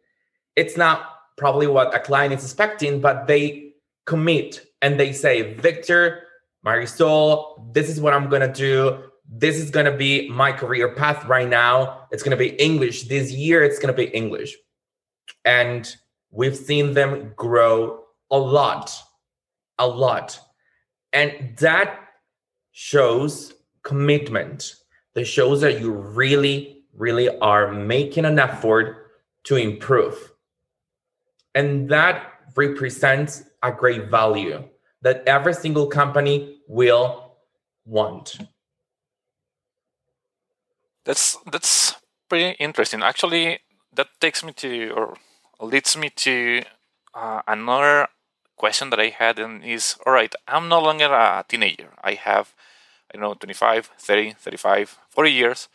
it's 0.57 0.77
not 0.77 1.21
probably 1.41 1.67
what 1.67 1.95
a 1.95 1.99
client 1.99 2.35
is 2.35 2.45
expecting, 2.45 3.01
but 3.01 3.27
they 3.27 3.73
commit 4.05 4.67
and 4.83 5.01
they 5.01 5.13
say, 5.13 5.55
Victor, 5.55 6.25
Marisol, 6.65 7.73
this 7.73 7.89
is 7.89 8.01
what 8.01 8.13
I'm 8.13 8.29
to 8.43 8.53
do. 8.53 9.05
This 9.27 9.57
is 9.57 9.71
to 9.87 9.97
be 9.97 10.29
my 10.29 10.53
career 10.53 10.95
path 10.95 11.25
right 11.25 11.49
now. 11.49 12.07
It's 12.11 12.23
to 12.37 12.37
be 12.37 12.51
English. 12.63 13.05
This 13.05 13.33
year, 13.33 13.63
it's 13.63 13.79
to 13.95 13.97
be 13.97 14.15
English. 14.15 14.55
And 15.45 15.89
we've 16.31 16.57
seen 16.57 16.93
them 16.93 17.33
grow 17.37 18.05
a 18.31 18.39
lot, 18.39 18.93
a 19.79 19.87
lot. 19.87 20.39
And 21.13 21.57
that 21.59 21.99
shows 22.73 23.55
commitment. 23.83 24.77
That 25.15 25.25
shows 25.25 25.61
that 25.63 25.81
you 25.81 25.91
really, 25.93 26.85
really 26.95 27.29
are 27.41 27.73
making 27.73 28.25
an 28.25 28.39
effort 28.39 29.11
to 29.45 29.57
improve. 29.57 30.33
And 31.55 31.89
that 31.89 32.23
represents 32.57 33.43
a 33.63 33.73
great 33.73 34.09
value 34.09 34.65
that 35.03 35.23
every 35.27 35.55
single 35.55 35.87
company 35.87 36.59
will 36.69 37.37
want. 37.85 38.39
That's 41.05 41.37
that's 41.51 41.97
pretty 42.29 42.57
interesting. 42.61 43.03
Actually, 43.03 43.61
that 43.95 44.09
takes 44.21 44.45
me 44.45 44.53
to 44.53 44.91
or 44.91 45.17
leads 45.61 45.97
me 45.97 46.11
to 46.11 46.63
uh, 47.15 47.43
another 47.49 48.09
question 48.61 48.91
that 48.91 49.01
I 49.01 49.09
had 49.23 49.39
and 49.39 49.65
is 49.65 49.97
all 50.07 50.13
right, 50.13 50.35
I'm 50.47 50.69
no 50.69 50.81
longer 50.81 51.07
a 51.07 51.45
teenager. 51.49 51.91
I 52.05 52.15
have 52.15 52.55
I 53.11 53.19
don't 53.19 53.23
know 53.23 53.35
25, 53.35 53.91
30, 53.99 54.33
35, 54.33 54.99
40 55.11 55.33
years 55.33 55.69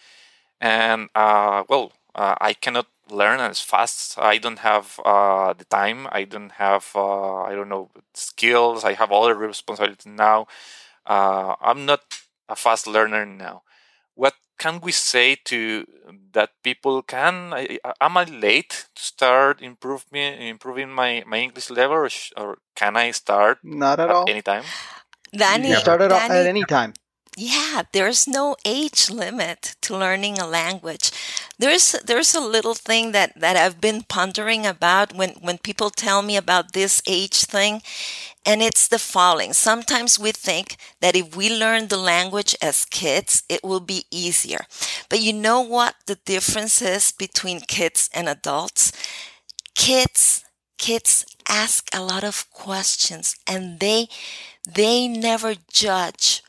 and 0.61 1.09
uh, 1.15 1.63
well, 1.69 1.93
uh, 2.15 2.35
I 2.39 2.53
cannot 2.53 2.87
learn 3.09 3.39
as 3.39 3.61
fast. 3.61 4.17
I 4.17 4.37
don't 4.37 4.59
have 4.59 4.99
uh, 5.05 5.53
the 5.53 5.65
time. 5.65 6.07
I 6.11 6.23
don't 6.23 6.53
have 6.53 6.85
uh, 6.95 7.43
I 7.43 7.53
don't 7.55 7.69
know 7.69 7.89
skills. 8.13 8.83
I 8.83 8.93
have 8.93 9.11
other 9.11 9.35
responsibilities 9.35 10.05
now. 10.07 10.47
Uh, 11.05 11.55
I'm 11.61 11.85
not 11.85 12.01
a 12.49 12.55
fast 12.55 12.87
learner 12.87 13.25
now. 13.25 13.63
What 14.15 14.35
can 14.57 14.79
we 14.81 14.91
say 14.91 15.35
to 15.45 15.85
that 16.33 16.51
people 16.63 17.01
can 17.01 17.53
am 18.01 18.17
i 18.17 18.23
late 18.23 18.87
to 18.95 19.03
start 19.03 19.61
improving 19.61 20.41
improving 20.41 20.89
my 20.89 21.23
my 21.27 21.37
english 21.39 21.69
level 21.69 21.95
or, 21.95 22.09
or 22.37 22.57
can 22.75 22.95
i 22.95 23.11
start 23.11 23.59
not 23.63 23.99
at, 23.99 24.09
at 24.09 24.15
all. 24.15 24.25
any 24.29 24.41
time? 24.41 24.63
Danny 25.35 25.69
you 25.69 25.75
start 25.75 26.01
at, 26.01 26.11
at 26.11 26.31
any 26.47 26.63
time 26.63 26.93
yeah, 27.37 27.83
there's 27.91 28.27
no 28.27 28.55
age 28.65 29.09
limit 29.09 29.75
to 29.81 29.97
learning 29.97 30.39
a 30.39 30.47
language. 30.47 31.11
There's 31.59 31.91
there's 32.05 32.33
a 32.33 32.39
little 32.39 32.73
thing 32.75 33.11
that, 33.11 33.37
that 33.39 33.57
I've 33.57 33.81
been 33.81 34.03
pondering 34.03 34.65
about 34.65 35.13
when, 35.13 35.31
when 35.41 35.57
people 35.57 35.89
tell 35.89 36.21
me 36.21 36.37
about 36.37 36.71
this 36.73 37.01
age 37.07 37.43
thing, 37.43 37.81
and 38.45 38.61
it's 38.61 38.87
the 38.87 38.99
following. 38.99 39.53
Sometimes 39.53 40.19
we 40.19 40.31
think 40.31 40.77
that 41.01 41.15
if 41.15 41.35
we 41.35 41.49
learn 41.55 41.87
the 41.87 41.97
language 41.97 42.55
as 42.61 42.85
kids, 42.85 43.43
it 43.49 43.63
will 43.63 43.81
be 43.81 44.05
easier. 44.11 44.65
But 45.09 45.21
you 45.21 45.33
know 45.33 45.61
what 45.61 45.95
the 46.07 46.15
difference 46.25 46.81
is 46.81 47.11
between 47.11 47.61
kids 47.61 48.09
and 48.13 48.29
adults? 48.29 48.91
Kids 49.75 50.43
kids 50.77 51.25
ask 51.47 51.87
a 51.93 52.01
lot 52.03 52.23
of 52.23 52.49
questions 52.51 53.35
and 53.47 53.79
they 53.79 54.07
they 54.67 55.07
never 55.07 55.55
judge 55.71 56.43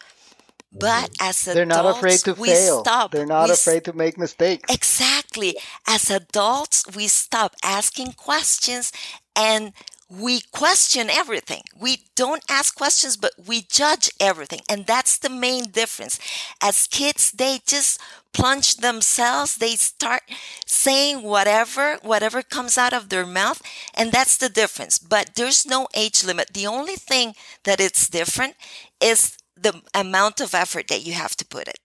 but 0.72 1.10
mm-hmm. 1.10 1.28
as 1.28 1.46
adults, 1.46 1.54
they're 1.54 1.66
not 1.66 1.86
afraid 1.86 2.18
to 2.20 2.34
we 2.34 2.48
fail. 2.48 2.80
stop. 2.80 3.10
They're 3.12 3.26
not 3.26 3.48
we 3.48 3.54
afraid 3.54 3.84
to 3.84 3.92
make 3.92 4.18
mistakes. 4.18 4.72
Exactly. 4.72 5.56
As 5.86 6.10
adults, 6.10 6.84
we 6.94 7.08
stop 7.08 7.54
asking 7.62 8.12
questions 8.12 8.92
and 9.34 9.72
we 10.08 10.40
question 10.52 11.10
everything. 11.10 11.62
We 11.78 12.04
don't 12.14 12.44
ask 12.48 12.74
questions, 12.76 13.16
but 13.16 13.32
we 13.46 13.62
judge 13.62 14.08
everything. 14.20 14.60
And 14.68 14.86
that's 14.86 15.18
the 15.18 15.28
main 15.28 15.70
difference. 15.70 16.18
As 16.62 16.86
kids, 16.86 17.32
they 17.32 17.58
just 17.66 18.00
plunge 18.32 18.76
themselves. 18.76 19.56
They 19.56 19.74
start 19.74 20.22
saying 20.64 21.22
whatever, 21.22 21.98
whatever 22.02 22.42
comes 22.42 22.78
out 22.78 22.92
of 22.92 23.08
their 23.08 23.26
mouth. 23.26 23.60
And 23.94 24.12
that's 24.12 24.36
the 24.36 24.48
difference. 24.48 24.98
But 24.98 25.32
there's 25.34 25.66
no 25.66 25.88
age 25.94 26.22
limit. 26.22 26.50
The 26.54 26.66
only 26.66 26.96
thing 26.96 27.34
that 27.64 27.80
it's 27.80 28.08
different 28.08 28.54
is 29.00 29.36
the 29.56 29.82
amount 29.94 30.40
of 30.40 30.54
effort 30.54 30.88
that 30.88 31.04
you 31.04 31.12
have 31.14 31.36
to 31.36 31.44
put 31.44 31.68
it. 31.68 31.78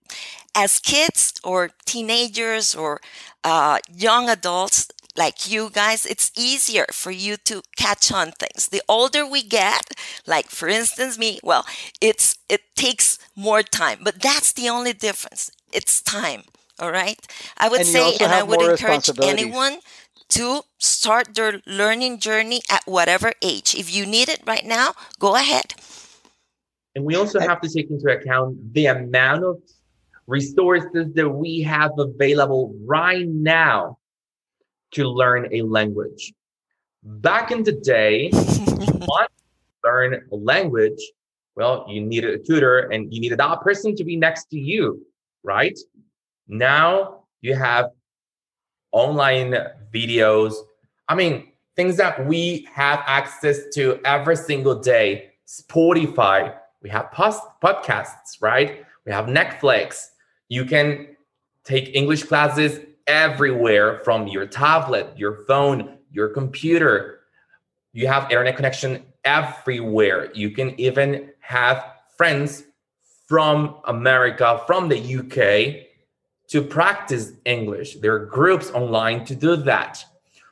As 0.55 0.79
kids 0.79 1.33
or 1.43 1.71
teenagers 1.85 2.75
or 2.75 2.99
uh, 3.43 3.79
young 3.93 4.29
adults 4.29 4.89
like 5.15 5.49
you 5.51 5.69
guys, 5.71 6.05
it's 6.05 6.31
easier 6.35 6.85
for 6.91 7.11
you 7.11 7.37
to 7.45 7.61
catch 7.75 8.11
on 8.11 8.31
things. 8.31 8.69
The 8.69 8.81
older 8.87 9.25
we 9.25 9.43
get, 9.43 9.91
like 10.25 10.49
for 10.49 10.67
instance 10.67 11.17
me, 11.17 11.39
well, 11.43 11.65
it's 12.01 12.37
it 12.49 12.61
takes 12.75 13.17
more 13.35 13.61
time, 13.63 13.99
but 14.03 14.21
that's 14.21 14.51
the 14.53 14.69
only 14.69 14.93
difference. 14.93 15.51
It's 15.71 16.01
time. 16.01 16.43
All 16.79 16.91
right. 16.91 17.19
I 17.57 17.69
would 17.69 17.81
and 17.81 17.87
say, 17.87 18.15
and 18.19 18.33
I 18.33 18.43
would 18.43 18.61
encourage 18.61 19.09
anyone 19.21 19.79
to 20.29 20.63
start 20.77 21.35
their 21.35 21.61
learning 21.65 22.19
journey 22.19 22.61
at 22.69 22.83
whatever 22.85 23.33
age. 23.41 23.75
If 23.75 23.93
you 23.93 24.05
need 24.05 24.29
it 24.29 24.41
right 24.45 24.65
now, 24.65 24.93
go 25.19 25.35
ahead. 25.35 25.73
And 26.95 27.05
we 27.05 27.15
also 27.15 27.39
have 27.39 27.61
to 27.61 27.69
take 27.69 27.89
into 27.89 28.11
account 28.11 28.73
the 28.73 28.87
amount 28.87 29.43
of 29.43 29.61
resources 30.27 31.13
that 31.13 31.29
we 31.29 31.61
have 31.61 31.91
available 31.97 32.75
right 32.85 33.27
now 33.27 33.97
to 34.91 35.07
learn 35.07 35.47
a 35.53 35.61
language. 35.61 36.33
Back 37.03 37.51
in 37.51 37.63
the 37.63 37.71
day, 37.71 38.29
to 38.29 39.27
learn 39.83 40.21
a 40.31 40.35
language, 40.35 41.01
well, 41.55 41.85
you 41.89 42.01
needed 42.01 42.33
a 42.33 42.43
tutor 42.43 42.79
and 42.91 43.13
you 43.13 43.19
needed 43.19 43.39
that 43.39 43.61
person 43.61 43.95
to 43.95 44.03
be 44.03 44.15
next 44.15 44.45
to 44.51 44.59
you, 44.59 45.05
right? 45.43 45.77
Now 46.47 47.23
you 47.41 47.55
have 47.55 47.89
online 48.91 49.55
videos. 49.93 50.53
I 51.07 51.15
mean, 51.15 51.51
things 51.75 51.97
that 51.97 52.25
we 52.25 52.67
have 52.73 53.03
access 53.05 53.59
to 53.75 53.99
every 54.05 54.35
single 54.35 54.75
day. 54.75 55.31
Spotify, 55.47 56.55
we 56.81 56.89
have 56.89 57.11
post- 57.11 57.43
podcasts, 57.63 58.41
right? 58.41 58.85
We 59.05 59.11
have 59.11 59.25
Netflix. 59.25 60.07
You 60.49 60.65
can 60.65 61.15
take 61.63 61.95
English 61.95 62.23
classes 62.23 62.79
everywhere 63.07 63.99
from 64.03 64.27
your 64.27 64.45
tablet, 64.45 65.07
your 65.15 65.45
phone, 65.45 65.97
your 66.11 66.29
computer. 66.29 67.19
You 67.93 68.07
have 68.07 68.31
internet 68.31 68.55
connection 68.55 69.03
everywhere. 69.23 70.31
You 70.33 70.51
can 70.51 70.79
even 70.79 71.31
have 71.39 71.83
friends 72.17 72.63
from 73.27 73.77
America, 73.85 74.61
from 74.67 74.89
the 74.89 74.99
UK 74.99 75.87
to 76.47 76.61
practice 76.61 77.33
English. 77.45 77.95
There 77.95 78.13
are 78.13 78.25
groups 78.25 78.71
online 78.71 79.23
to 79.25 79.35
do 79.35 79.55
that. 79.55 80.03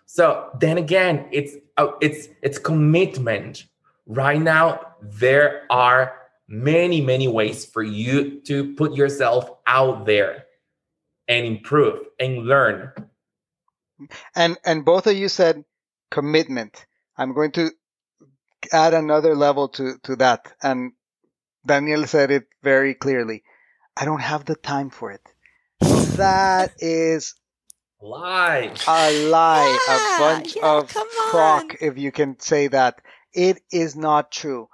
So 0.05 0.49
then 0.59 0.77
again, 0.77 1.27
it's 1.31 1.55
uh, 1.77 1.91
it's 2.01 2.29
it's 2.41 2.57
commitment. 2.57 3.65
Right 4.07 4.41
now, 4.41 4.95
there 5.01 5.65
are 5.69 6.18
many, 6.49 6.99
many 6.99 7.27
ways 7.27 7.63
for 7.63 7.83
you 7.83 8.41
to 8.41 8.73
put 8.73 8.95
yourself 8.95 9.51
out 9.67 10.05
there 10.05 10.45
and 11.27 11.45
improve 11.45 12.07
and 12.19 12.45
learn. 12.45 12.91
And 14.35 14.57
and 14.65 14.83
both 14.83 15.07
of 15.07 15.15
you 15.15 15.29
said 15.29 15.63
commitment. 16.09 16.85
I'm 17.17 17.33
going 17.33 17.51
to 17.51 17.69
add 18.73 18.93
another 18.93 19.35
level 19.35 19.69
to, 19.69 19.93
to 20.03 20.15
that. 20.17 20.51
And 20.63 20.93
Daniel 21.65 22.07
said 22.07 22.31
it 22.31 22.47
very 22.63 22.95
clearly. 22.95 23.43
I 23.95 24.05
don't 24.05 24.21
have 24.21 24.45
the 24.45 24.55
time 24.55 24.89
for 24.89 25.11
it. 25.11 25.21
That 26.15 26.71
is 26.79 27.35
lie. 28.01 28.73
A 28.87 29.27
lie. 29.27 29.77
Yeah, 29.87 30.15
a 30.15 30.19
bunch 30.19 30.55
yeah, 30.55 30.77
of 30.77 30.93
crock, 31.29 31.75
if 31.81 31.97
you 31.97 32.11
can 32.11 32.39
say 32.39 32.67
that. 32.67 33.01
It 33.33 33.61
is 33.71 33.95
not 33.95 34.31
true 34.31 34.69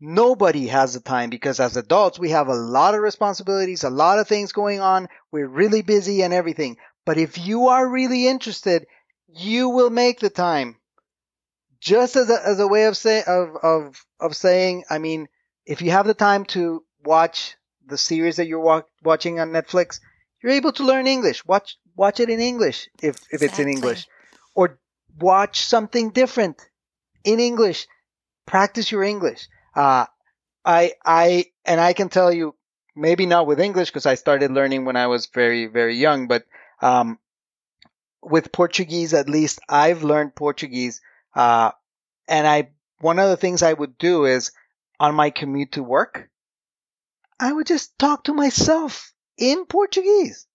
nobody 0.00 0.66
has 0.68 0.94
the 0.94 1.00
time 1.00 1.30
because 1.30 1.60
as 1.60 1.76
adults, 1.76 2.18
we 2.18 2.30
have 2.30 2.48
a 2.48 2.54
lot 2.54 2.94
of 2.94 3.00
responsibilities, 3.00 3.84
a 3.84 3.90
lot 3.90 4.18
of 4.18 4.28
things 4.28 4.52
going 4.52 4.80
on. 4.80 5.08
We're 5.32 5.48
really 5.48 5.82
busy 5.82 6.22
and 6.22 6.32
everything. 6.32 6.76
But 7.04 7.18
if 7.18 7.38
you 7.38 7.68
are 7.68 7.88
really 7.88 8.26
interested, 8.26 8.86
you 9.28 9.68
will 9.68 9.90
make 9.90 10.20
the 10.20 10.30
time. 10.30 10.76
Just 11.80 12.16
as 12.16 12.30
a, 12.30 12.46
as 12.46 12.58
a 12.58 12.66
way 12.66 12.84
of 12.86 12.96
say 12.96 13.22
of, 13.26 13.56
of 13.62 14.04
of 14.18 14.34
saying, 14.34 14.84
I 14.90 14.98
mean, 14.98 15.28
if 15.64 15.82
you 15.82 15.90
have 15.90 16.06
the 16.06 16.14
time 16.14 16.44
to 16.46 16.82
watch 17.04 17.54
the 17.86 17.98
series 17.98 18.36
that 18.36 18.46
you're 18.46 18.60
wa- 18.60 18.82
watching 19.04 19.38
on 19.38 19.50
Netflix, 19.50 20.00
you're 20.42 20.52
able 20.52 20.72
to 20.72 20.84
learn 20.84 21.06
English. 21.06 21.44
Watch 21.44 21.76
watch 21.94 22.18
it 22.18 22.30
in 22.30 22.40
English 22.40 22.88
if 23.02 23.16
if 23.30 23.42
exactly. 23.42 23.46
it's 23.46 23.58
in 23.58 23.68
English, 23.68 24.06
or 24.54 24.78
watch 25.20 25.60
something 25.60 26.10
different 26.10 26.68
in 27.24 27.38
English. 27.40 27.86
Practice 28.46 28.90
your 28.90 29.02
English. 29.02 29.48
Uh, 29.76 30.06
I, 30.64 30.94
I, 31.04 31.46
and 31.64 31.80
I 31.80 31.92
can 31.92 32.08
tell 32.08 32.32
you, 32.32 32.54
maybe 32.96 33.26
not 33.26 33.46
with 33.46 33.60
English 33.60 33.90
because 33.90 34.06
I 34.06 34.14
started 34.14 34.50
learning 34.50 34.86
when 34.86 34.96
I 34.96 35.06
was 35.06 35.26
very, 35.26 35.66
very 35.66 35.96
young, 35.96 36.28
but, 36.28 36.44
um, 36.80 37.18
with 38.22 38.50
Portuguese, 38.50 39.12
at 39.14 39.28
least 39.28 39.60
I've 39.68 40.02
learned 40.02 40.34
Portuguese. 40.34 41.02
Uh, 41.34 41.72
and 42.26 42.46
I, 42.46 42.70
one 43.00 43.18
of 43.18 43.28
the 43.28 43.36
things 43.36 43.62
I 43.62 43.72
would 43.72 43.98
do 43.98 44.24
is 44.24 44.50
on 44.98 45.14
my 45.14 45.30
commute 45.30 45.72
to 45.72 45.82
work, 45.82 46.28
I 47.38 47.52
would 47.52 47.66
just 47.66 47.98
talk 47.98 48.24
to 48.24 48.34
myself 48.34 49.12
in 49.36 49.66
Portuguese. 49.66 50.46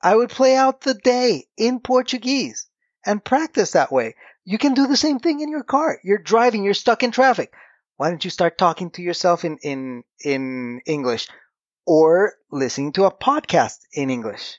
I 0.00 0.14
would 0.14 0.30
play 0.30 0.54
out 0.56 0.80
the 0.80 0.94
day 0.94 1.48
in 1.56 1.80
Portuguese 1.80 2.68
and 3.04 3.22
practice 3.22 3.72
that 3.72 3.90
way. 3.90 4.14
You 4.44 4.58
can 4.58 4.74
do 4.74 4.86
the 4.86 4.96
same 4.96 5.18
thing 5.18 5.40
in 5.40 5.50
your 5.50 5.64
car. 5.64 5.98
You're 6.04 6.18
driving, 6.18 6.62
you're 6.62 6.74
stuck 6.74 7.02
in 7.02 7.10
traffic 7.10 7.52
why 7.98 8.08
don't 8.08 8.24
you 8.24 8.30
start 8.30 8.56
talking 8.56 8.90
to 8.92 9.02
yourself 9.02 9.44
in, 9.44 9.58
in, 9.62 10.04
in 10.24 10.80
English 10.86 11.28
or 11.84 12.34
listening 12.50 12.92
to 12.92 13.04
a 13.04 13.10
podcast 13.10 13.78
in 13.92 14.08
English? 14.08 14.58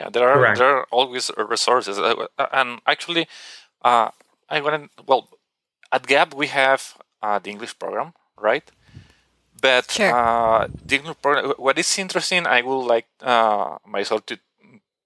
Yeah, 0.00 0.08
there 0.10 0.28
are 0.28 0.36
Correct. 0.36 0.58
there 0.58 0.76
are 0.78 0.86
always 0.90 1.30
resources, 1.36 1.98
uh, 1.98 2.26
uh, 2.36 2.46
and 2.50 2.80
actually, 2.86 3.28
uh, 3.84 4.08
I 4.48 4.60
want 4.60 4.90
to 4.96 5.04
well, 5.06 5.28
at 5.92 6.06
Gap 6.06 6.34
we 6.34 6.48
have 6.48 6.96
uh, 7.22 7.38
the 7.38 7.50
English 7.50 7.78
program, 7.78 8.12
right? 8.36 8.68
But 9.60 9.90
sure. 9.90 10.10
Uh, 10.10 10.66
the 10.84 10.96
English 10.96 11.16
program, 11.22 11.52
what 11.58 11.78
is 11.78 11.98
interesting, 11.98 12.44
I 12.44 12.62
would 12.62 12.86
like 12.86 13.06
uh, 13.20 13.78
myself 13.86 14.26
to 14.26 14.38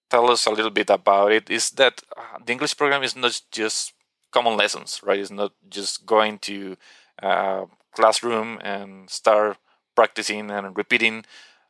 tell 0.08 0.30
us 0.30 0.46
a 0.46 0.50
little 0.50 0.70
bit 0.70 0.88
about 0.88 1.32
it. 1.32 1.50
Is 1.50 1.70
that 1.72 2.00
the 2.46 2.52
English 2.52 2.76
program 2.78 3.02
is 3.02 3.14
not 3.14 3.38
just 3.52 3.92
common 4.30 4.56
lessons, 4.56 5.00
right? 5.02 5.18
It's 5.18 5.30
not 5.30 5.52
just 5.68 6.06
going 6.06 6.38
to 6.40 6.76
uh, 7.22 7.64
classroom 7.92 8.58
and 8.62 9.08
start 9.10 9.58
practicing 9.94 10.50
and 10.50 10.76
repeating 10.76 11.24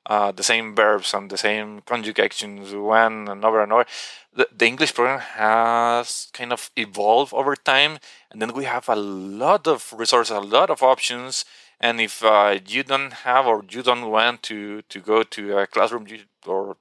uh, 0.07 0.33
the 0.33 0.43
same 0.43 0.75
verbs 0.75 1.13
and 1.13 1.31
the 1.31 1.37
same 1.37 1.83
conjugations 1.83 2.73
one 2.75 3.29
and 3.29 3.45
over 3.45 3.63
and 3.63 3.73
over. 3.73 3.87
The, 4.35 4.49
the 4.57 4.67
English 4.67 4.95
program 4.95 5.21
has 5.21 6.29
kind 6.33 6.53
of 6.53 6.71
evolved 6.77 7.33
over 7.35 7.57
time, 7.57 7.99
and 8.31 8.41
then 8.41 8.55
we 8.55 8.65
have 8.65 8.89
a 8.89 8.97
lot 8.97 9.67
of 9.67 9.93
resources, 9.97 10.37
a 10.37 10.41
lot 10.41 10.71
of 10.71 10.83
options, 10.83 11.45
And 11.81 12.01
if 12.01 12.25
uh, 12.25 12.59
you 12.67 12.83
don't 12.83 13.13
have 13.13 13.47
or 13.47 13.65
you 13.69 13.83
don't 13.83 14.11
want 14.11 14.43
to, 14.45 14.83
to 14.83 15.01
go 15.01 15.23
to 15.23 15.59
a 15.59 15.67
classroom 15.67 16.07
or 16.47 16.77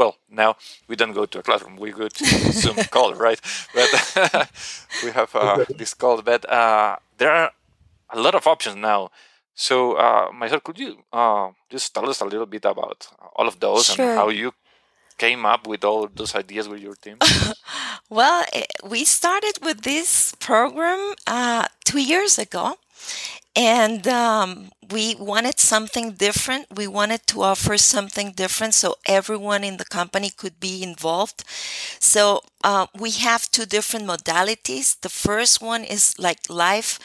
well, 0.00 0.14
now 0.42 0.50
we 0.88 0.94
don't 1.00 1.12
go 1.20 1.26
to 1.26 1.38
a 1.38 1.42
classroom, 1.42 1.76
we 1.76 1.90
go 1.92 2.08
to 2.08 2.24
Zoom 2.62 2.76
call, 2.94 3.14
right? 3.26 3.40
But 3.74 3.90
we 5.04 5.10
have 5.18 5.30
uh, 5.34 5.64
this 5.80 5.92
call. 5.94 6.22
But 6.22 6.42
uh, 6.60 6.96
there 7.18 7.30
are 7.40 7.50
a 8.10 8.18
lot 8.26 8.34
of 8.34 8.46
options 8.46 8.76
now. 8.76 9.10
So, 9.54 9.76
uh, 10.04 10.30
Marisol, 10.32 10.62
could 10.62 10.78
you 10.78 10.92
uh, 11.12 11.50
just 11.74 11.94
tell 11.94 12.08
us 12.08 12.20
a 12.20 12.24
little 12.24 12.46
bit 12.46 12.64
about 12.64 13.08
all 13.36 13.46
of 13.46 13.56
those 13.60 13.86
Sure. 13.86 14.04
and 14.08 14.18
how 14.18 14.28
you 14.30 14.52
came 15.18 15.44
up 15.44 15.66
with 15.66 15.84
all 15.84 16.08
those 16.14 16.34
ideas 16.34 16.66
with 16.68 16.80
your 16.80 16.94
team? 17.04 17.16
Well, 18.10 18.44
eh, 18.52 18.64
we 18.82 19.04
started 19.04 19.54
with 19.62 19.82
this 19.82 20.34
program 20.40 21.14
uh, 21.26 21.66
two 21.84 22.00
years 22.00 22.38
ago, 22.38 22.74
and 23.56 24.06
um, 24.08 24.70
we 24.90 25.14
wanted 25.16 25.58
something 25.58 26.12
different. 26.12 26.66
We 26.74 26.86
wanted 26.86 27.26
to 27.28 27.42
offer 27.42 27.76
something 27.76 28.32
different 28.32 28.74
so 28.74 28.94
everyone 29.06 29.64
in 29.64 29.76
the 29.76 29.84
company 29.84 30.30
could 30.30 30.60
be 30.60 30.82
involved. 30.82 31.44
So 32.00 32.42
uh, 32.64 32.86
we 32.98 33.10
have 33.12 33.50
two 33.50 33.66
different 33.66 34.06
modalities. 34.06 35.00
The 35.00 35.08
first 35.08 35.60
one 35.62 35.84
is 35.84 36.18
like 36.18 36.40
live 36.48 36.98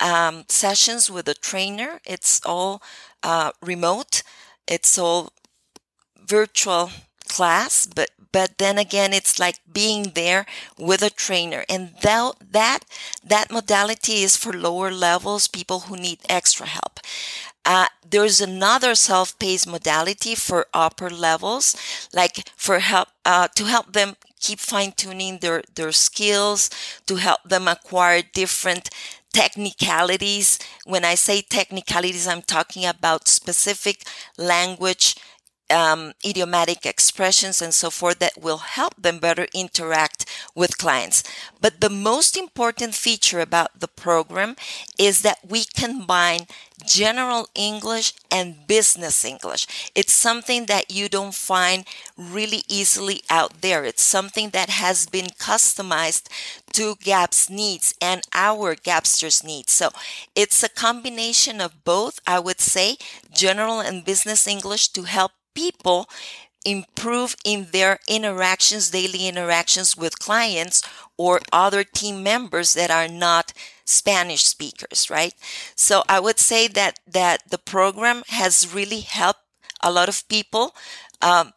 um, 0.00 0.44
sessions 0.48 1.10
with 1.10 1.28
a 1.28 1.34
trainer, 1.34 2.00
it's 2.06 2.40
all 2.46 2.82
uh, 3.22 3.52
remote, 3.62 4.22
it's 4.68 4.98
all 4.98 5.32
virtual 6.26 6.90
class 7.28 7.86
but 7.86 8.10
but 8.32 8.58
then 8.58 8.78
again 8.78 9.12
it's 9.12 9.38
like 9.38 9.56
being 9.72 10.12
there 10.14 10.46
with 10.78 11.02
a 11.02 11.10
trainer. 11.10 11.64
And 11.68 11.94
that 12.02 12.32
that 12.52 12.80
that 13.24 13.50
modality 13.50 14.22
is 14.22 14.36
for 14.36 14.52
lower 14.52 14.90
levels 14.90 15.48
people 15.48 15.80
who 15.80 15.96
need 15.96 16.18
extra 16.28 16.66
help. 16.66 17.00
Uh, 17.64 17.86
there's 18.08 18.40
another 18.40 18.94
self-paced 18.94 19.66
modality 19.68 20.34
for 20.34 20.66
upper 20.72 21.10
levels 21.10 21.76
like 22.14 22.48
for 22.56 22.78
help 22.78 23.08
uh, 23.26 23.48
to 23.54 23.64
help 23.64 23.92
them 23.92 24.16
keep 24.40 24.58
fine-tuning 24.58 25.38
their 25.38 25.62
their 25.74 25.92
skills 25.92 26.70
to 27.06 27.16
help 27.16 27.40
them 27.44 27.68
acquire 27.68 28.22
different 28.32 28.88
technicalities. 29.34 30.58
When 30.86 31.04
i 31.04 31.14
say 31.14 31.42
technicalities 31.42 32.26
i'm 32.26 32.42
talking 32.42 32.86
about 32.86 33.28
specific 33.28 34.04
language 34.38 35.16
um, 35.70 36.12
idiomatic 36.24 36.86
expressions 36.86 37.60
and 37.60 37.74
so 37.74 37.90
forth 37.90 38.18
that 38.18 38.40
will 38.40 38.58
help 38.58 38.94
them 38.96 39.18
better 39.18 39.46
interact 39.54 40.24
with 40.54 40.78
clients. 40.78 41.22
But 41.60 41.80
the 41.80 41.90
most 41.90 42.36
important 42.36 42.94
feature 42.94 43.40
about 43.40 43.80
the 43.80 43.88
program 43.88 44.56
is 44.98 45.22
that 45.22 45.38
we 45.48 45.64
combine 45.64 46.46
general 46.86 47.48
English 47.54 48.12
and 48.30 48.66
business 48.66 49.24
English. 49.24 49.66
It's 49.94 50.12
something 50.12 50.66
that 50.66 50.90
you 50.90 51.08
don't 51.08 51.34
find 51.34 51.84
really 52.16 52.62
easily 52.68 53.22
out 53.28 53.60
there. 53.62 53.84
It's 53.84 54.02
something 54.02 54.50
that 54.50 54.70
has 54.70 55.06
been 55.06 55.26
customized 55.38 56.28
to 56.72 56.96
GAP's 57.02 57.50
needs 57.50 57.94
and 58.00 58.22
our 58.34 58.74
Gapsters 58.74 59.42
needs. 59.44 59.72
So 59.72 59.90
it's 60.34 60.62
a 60.62 60.68
combination 60.68 61.60
of 61.60 61.84
both, 61.84 62.20
I 62.26 62.38
would 62.38 62.60
say, 62.60 62.96
general 63.34 63.80
and 63.80 64.04
business 64.04 64.46
English 64.46 64.88
to 64.88 65.02
help 65.02 65.32
people 65.58 66.08
improve 66.64 67.36
in 67.44 67.68
their 67.72 67.98
interactions, 68.08 68.90
daily 68.90 69.26
interactions 69.28 69.96
with 69.96 70.18
clients 70.18 70.82
or 71.16 71.40
other 71.52 71.84
team 71.84 72.22
members 72.22 72.74
that 72.74 72.90
are 72.90 73.08
not 73.08 73.52
Spanish 73.84 74.44
speakers, 74.44 75.08
right? 75.10 75.34
So 75.74 76.02
I 76.08 76.20
would 76.20 76.38
say 76.38 76.68
that 76.68 76.98
that 77.06 77.50
the 77.50 77.58
program 77.58 78.22
has 78.28 78.72
really 78.74 79.00
helped 79.00 79.40
a 79.82 79.90
lot 79.92 80.08
of 80.08 80.28
people 80.28 80.74
um, 81.22 81.52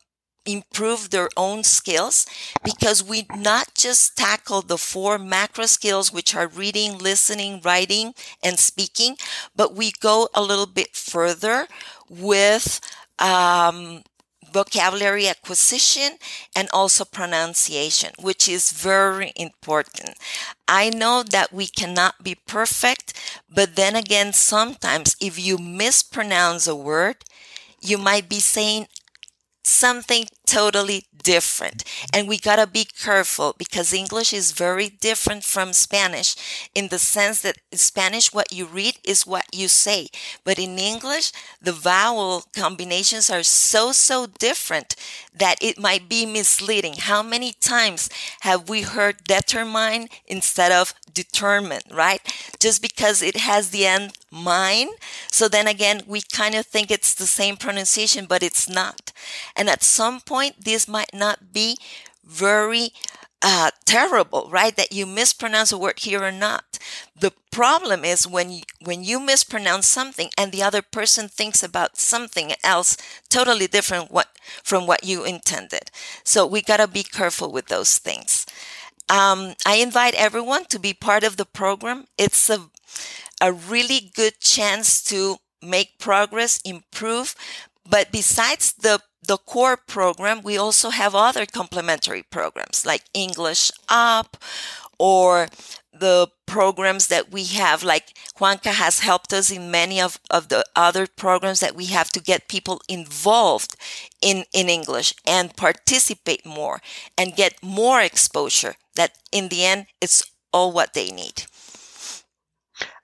improve 0.46 1.10
their 1.12 1.30
own 1.38 1.64
skills 1.64 2.26
because 2.64 3.04
we 3.04 3.28
not 3.36 3.76
just 3.76 4.18
tackle 4.18 4.62
the 4.62 4.78
four 4.78 5.20
macro 5.20 5.66
skills 5.66 6.12
which 6.12 6.34
are 6.36 6.48
reading 6.48 6.98
listening 6.98 7.62
writing 7.64 8.14
and 8.44 8.58
speaking 8.58 9.16
but 9.56 9.76
we 9.76 9.92
go 10.02 10.28
a 10.34 10.42
little 10.42 10.66
bit 10.66 10.96
further 10.96 11.68
with 12.10 12.80
um, 13.20 14.04
vocabulary 14.52 15.28
acquisition 15.28 16.18
and 16.56 16.68
also 16.74 17.06
pronunciation, 17.06 18.12
which 18.20 18.50
is 18.50 18.72
very 18.72 19.32
important. 19.36 20.12
I 20.68 20.90
know 20.90 21.24
that 21.24 21.54
we 21.54 21.68
cannot 21.68 22.24
be 22.24 22.36
perfect, 22.36 23.14
but 23.50 23.76
then 23.76 23.96
again, 23.96 24.34
sometimes 24.34 25.16
if 25.22 25.40
you 25.40 25.58
mispronounce 25.58 26.68
a 26.68 26.76
word, 26.76 27.18
you 27.82 27.98
might 27.98 28.30
be 28.30 28.40
saying 28.40 28.88
something 29.64 30.26
totally 30.52 31.06
different. 31.24 31.84
And 32.14 32.28
we 32.28 32.38
gotta 32.38 32.68
be 32.68 32.84
careful 32.86 33.56
because 33.58 33.94
English 33.94 34.34
is 34.34 34.52
very 34.52 34.90
different 34.90 35.44
from 35.44 35.72
Spanish 35.72 36.36
in 36.76 36.90
the 36.90 37.00
sense 37.00 37.42
that 37.42 37.58
in 37.72 37.78
Spanish, 37.78 38.34
what 38.34 38.52
you 38.52 38.66
read 38.66 38.96
is 39.04 39.26
what 39.26 39.46
you 39.54 39.68
say. 39.68 40.10
But 40.44 40.60
in 40.60 40.78
English, 40.78 41.32
the 41.62 41.72
vowel 41.72 42.44
combinations 42.54 43.30
are 43.30 43.44
so, 43.44 43.92
so 43.92 44.26
different 44.26 44.96
that 45.34 45.56
it 45.62 45.80
might 45.80 46.10
be 46.10 46.26
misleading. 46.26 46.96
How 46.98 47.24
many 47.24 47.54
times 47.54 48.10
have 48.42 48.68
we 48.68 48.82
heard 48.82 49.24
determine 49.24 50.08
instead 50.28 50.72
of 50.72 50.94
determine, 51.14 51.82
right? 51.92 52.22
Just 52.60 52.82
because 52.82 53.22
it 53.22 53.38
has 53.38 53.70
the 53.70 53.86
end 53.86 54.14
mine. 54.32 54.88
So 55.32 55.48
then 55.48 55.68
again, 55.68 56.02
we 56.08 56.22
kind 56.22 56.56
of 56.56 56.66
think 56.66 56.90
it's 56.90 57.14
the 57.14 57.28
same 57.28 57.58
pronunciation, 57.58 58.26
but 58.26 58.44
it's 58.44 58.70
not. 58.70 59.12
And 59.56 59.70
at 59.70 59.84
some 59.84 60.20
point, 60.42 60.66
this 60.66 60.88
might 60.88 61.14
not 61.14 61.54
be 61.54 61.78
very 62.24 62.90
uh, 63.42 63.72
terrible, 63.86 64.48
right? 64.52 64.76
That 64.76 64.92
you 64.92 65.06
mispronounce 65.06 65.72
a 65.72 65.78
word 65.78 66.00
here 66.00 66.24
or 66.24 66.32
not. 66.32 66.78
The 67.20 67.32
problem 67.52 68.06
is 68.06 68.28
when 68.28 68.52
you, 68.52 68.62
when 68.84 69.04
you 69.04 69.20
mispronounce 69.20 69.88
something 69.88 70.30
and 70.38 70.52
the 70.52 70.64
other 70.64 70.82
person 70.82 71.28
thinks 71.28 71.64
about 71.64 71.98
something 71.98 72.54
else 72.64 72.98
totally 73.30 73.68
different 73.68 74.12
what 74.12 74.28
from 74.64 74.86
what 74.88 75.04
you 75.04 75.24
intended. 75.24 75.90
So 76.24 76.46
we 76.46 76.62
gotta 76.62 76.88
be 76.88 77.04
careful 77.04 77.52
with 77.52 77.68
those 77.68 77.98
things. 77.98 78.46
Um, 79.10 79.56
I 79.66 79.76
invite 79.76 80.14
everyone 80.16 80.66
to 80.66 80.80
be 80.80 80.94
part 80.94 81.24
of 81.24 81.38
the 81.38 81.46
program. 81.46 82.06
It's 82.18 82.50
a 82.50 82.70
a 83.42 83.52
really 83.52 84.12
good 84.16 84.40
chance 84.40 85.04
to 85.06 85.38
make 85.62 86.00
progress, 86.00 86.60
improve. 86.64 87.36
But 87.90 88.12
besides 88.12 88.74
the 88.74 89.02
the 89.26 89.38
core 89.38 89.78
program, 89.78 90.42
we 90.42 90.58
also 90.58 90.90
have 90.90 91.14
other 91.16 91.46
complementary 91.46 92.24
programs 92.24 92.86
like 92.86 93.04
English 93.14 93.72
Up 93.90 94.38
or 94.98 95.48
the 95.94 96.28
programs 96.46 97.08
that 97.08 97.32
we 97.32 97.44
have, 97.44 97.84
like 97.84 98.18
Juanca 98.40 98.72
has 98.72 99.00
helped 99.00 99.34
us 99.34 99.52
in 99.52 99.72
many 99.72 100.02
of, 100.02 100.20
of 100.30 100.50
the 100.50 100.64
other 100.76 101.06
programs 101.06 101.60
that 101.60 101.76
we 101.76 101.86
have 101.86 102.10
to 102.10 102.22
get 102.22 102.48
people 102.48 102.82
involved 102.88 103.76
in, 104.22 104.46
in 104.54 104.70
English 104.70 105.14
and 105.26 105.56
participate 105.56 106.46
more 106.46 106.82
and 107.18 107.36
get 107.36 107.62
more 107.62 108.02
exposure 108.02 108.76
that 108.96 109.12
in 109.32 109.50
the 109.50 109.66
end 109.66 109.86
it's 110.02 110.24
all 110.54 110.72
what 110.72 110.94
they 110.94 111.12
need. 111.12 111.44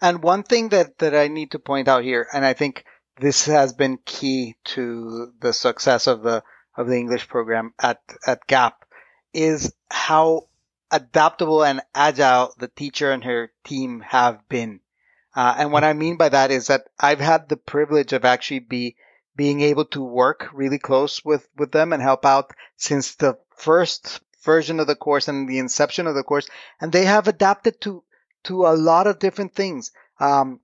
And 0.02 0.24
one 0.24 0.44
thing 0.44 0.70
that, 0.70 0.98
that 1.00 1.16
I 1.16 1.28
need 1.28 1.52
to 1.52 1.60
point 1.60 1.88
out 1.88 2.04
here, 2.04 2.28
and 2.34 2.46
I 2.46 2.54
think 2.54 2.84
this 3.20 3.46
has 3.46 3.74
been 3.74 3.98
key 4.06 4.56
to 4.64 5.34
the 5.40 5.54
success 5.54 6.08
of 6.08 6.22
the 6.22 6.44
of 6.76 6.88
the 6.88 6.96
English 6.96 7.28
program 7.28 7.74
at 7.80 8.02
at 8.26 8.46
Gap, 8.48 8.86
is 9.34 9.74
how 9.90 10.48
adaptable 10.92 11.64
and 11.64 11.82
agile 11.94 12.54
the 12.58 12.68
teacher 12.68 13.12
and 13.12 13.24
her 13.24 13.52
team 13.64 14.02
have 14.02 14.48
been. 14.48 14.80
Uh, 15.36 15.56
and 15.58 15.72
what 15.72 15.84
I 15.84 15.94
mean 15.94 16.18
by 16.18 16.30
that 16.30 16.52
is 16.52 16.68
that 16.68 16.88
I've 17.00 17.20
had 17.20 17.50
the 17.50 17.58
privilege 17.58 18.14
of 18.14 18.26
actually 18.26 18.60
be 18.60 18.96
being 19.36 19.62
able 19.62 19.86
to 19.86 20.04
work 20.04 20.50
really 20.54 20.80
close 20.80 21.24
with 21.24 21.48
with 21.58 21.72
them 21.72 21.94
and 21.94 22.02
help 22.02 22.26
out 22.26 22.52
since 22.76 23.16
the 23.16 23.38
first 23.56 24.22
version 24.44 24.80
of 24.80 24.88
the 24.88 24.96
course 24.96 25.28
and 25.28 25.48
the 25.48 25.60
inception 25.60 26.08
of 26.08 26.16
the 26.16 26.24
course, 26.24 26.48
and 26.80 26.92
they 26.92 27.06
have 27.06 27.28
adapted 27.28 27.82
to 27.82 28.04
to 28.44 28.66
a 28.66 28.78
lot 28.78 29.08
of 29.08 29.20
different 29.20 29.54
things. 29.54 29.92
Um, 30.20 30.60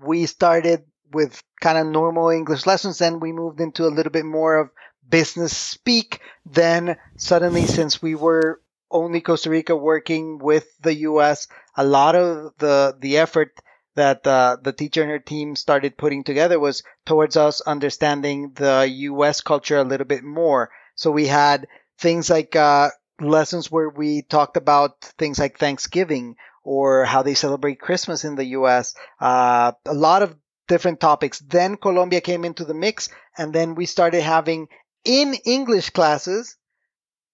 we 0.00 0.26
started 0.26 0.84
with 1.14 1.42
kind 1.60 1.78
of 1.78 1.86
normal 1.86 2.28
English 2.28 2.66
lessons, 2.66 2.98
then 2.98 3.20
we 3.20 3.32
moved 3.32 3.60
into 3.60 3.86
a 3.86 3.94
little 3.94 4.12
bit 4.12 4.24
more 4.24 4.56
of 4.56 4.70
business 5.08 5.56
speak. 5.56 6.20
Then 6.44 6.96
suddenly, 7.16 7.66
since 7.66 8.02
we 8.02 8.14
were 8.14 8.60
only 8.90 9.20
Costa 9.20 9.50
Rica 9.50 9.76
working 9.76 10.38
with 10.38 10.66
the 10.80 10.94
U.S., 11.08 11.48
a 11.76 11.84
lot 11.84 12.14
of 12.14 12.52
the 12.58 12.96
the 12.98 13.18
effort 13.18 13.52
that 13.94 14.26
uh, 14.26 14.56
the 14.62 14.72
teacher 14.72 15.02
and 15.02 15.10
her 15.10 15.18
team 15.18 15.56
started 15.56 15.96
putting 15.96 16.24
together 16.24 16.58
was 16.58 16.82
towards 17.06 17.36
us 17.36 17.60
understanding 17.60 18.52
the 18.54 18.88
U.S. 19.10 19.40
culture 19.40 19.78
a 19.78 19.84
little 19.84 20.06
bit 20.06 20.24
more. 20.24 20.70
So 20.96 21.10
we 21.10 21.26
had 21.26 21.68
things 21.98 22.28
like 22.28 22.56
uh, 22.56 22.90
lessons 23.20 23.70
where 23.70 23.88
we 23.88 24.22
talked 24.22 24.56
about 24.56 25.00
things 25.18 25.38
like 25.38 25.58
Thanksgiving 25.58 26.36
or 26.64 27.04
how 27.04 27.22
they 27.22 27.34
celebrate 27.34 27.80
Christmas 27.80 28.24
in 28.24 28.34
the 28.34 28.46
U.S. 28.58 28.94
Uh, 29.20 29.72
a 29.84 29.94
lot 29.94 30.22
of 30.22 30.34
different 30.68 31.00
topics. 31.00 31.40
Then 31.40 31.76
Colombia 31.76 32.20
came 32.20 32.44
into 32.44 32.64
the 32.64 32.74
mix, 32.74 33.08
and 33.36 33.52
then 33.52 33.74
we 33.74 33.86
started 33.86 34.22
having 34.22 34.68
in 35.04 35.34
English 35.44 35.90
classes 35.90 36.56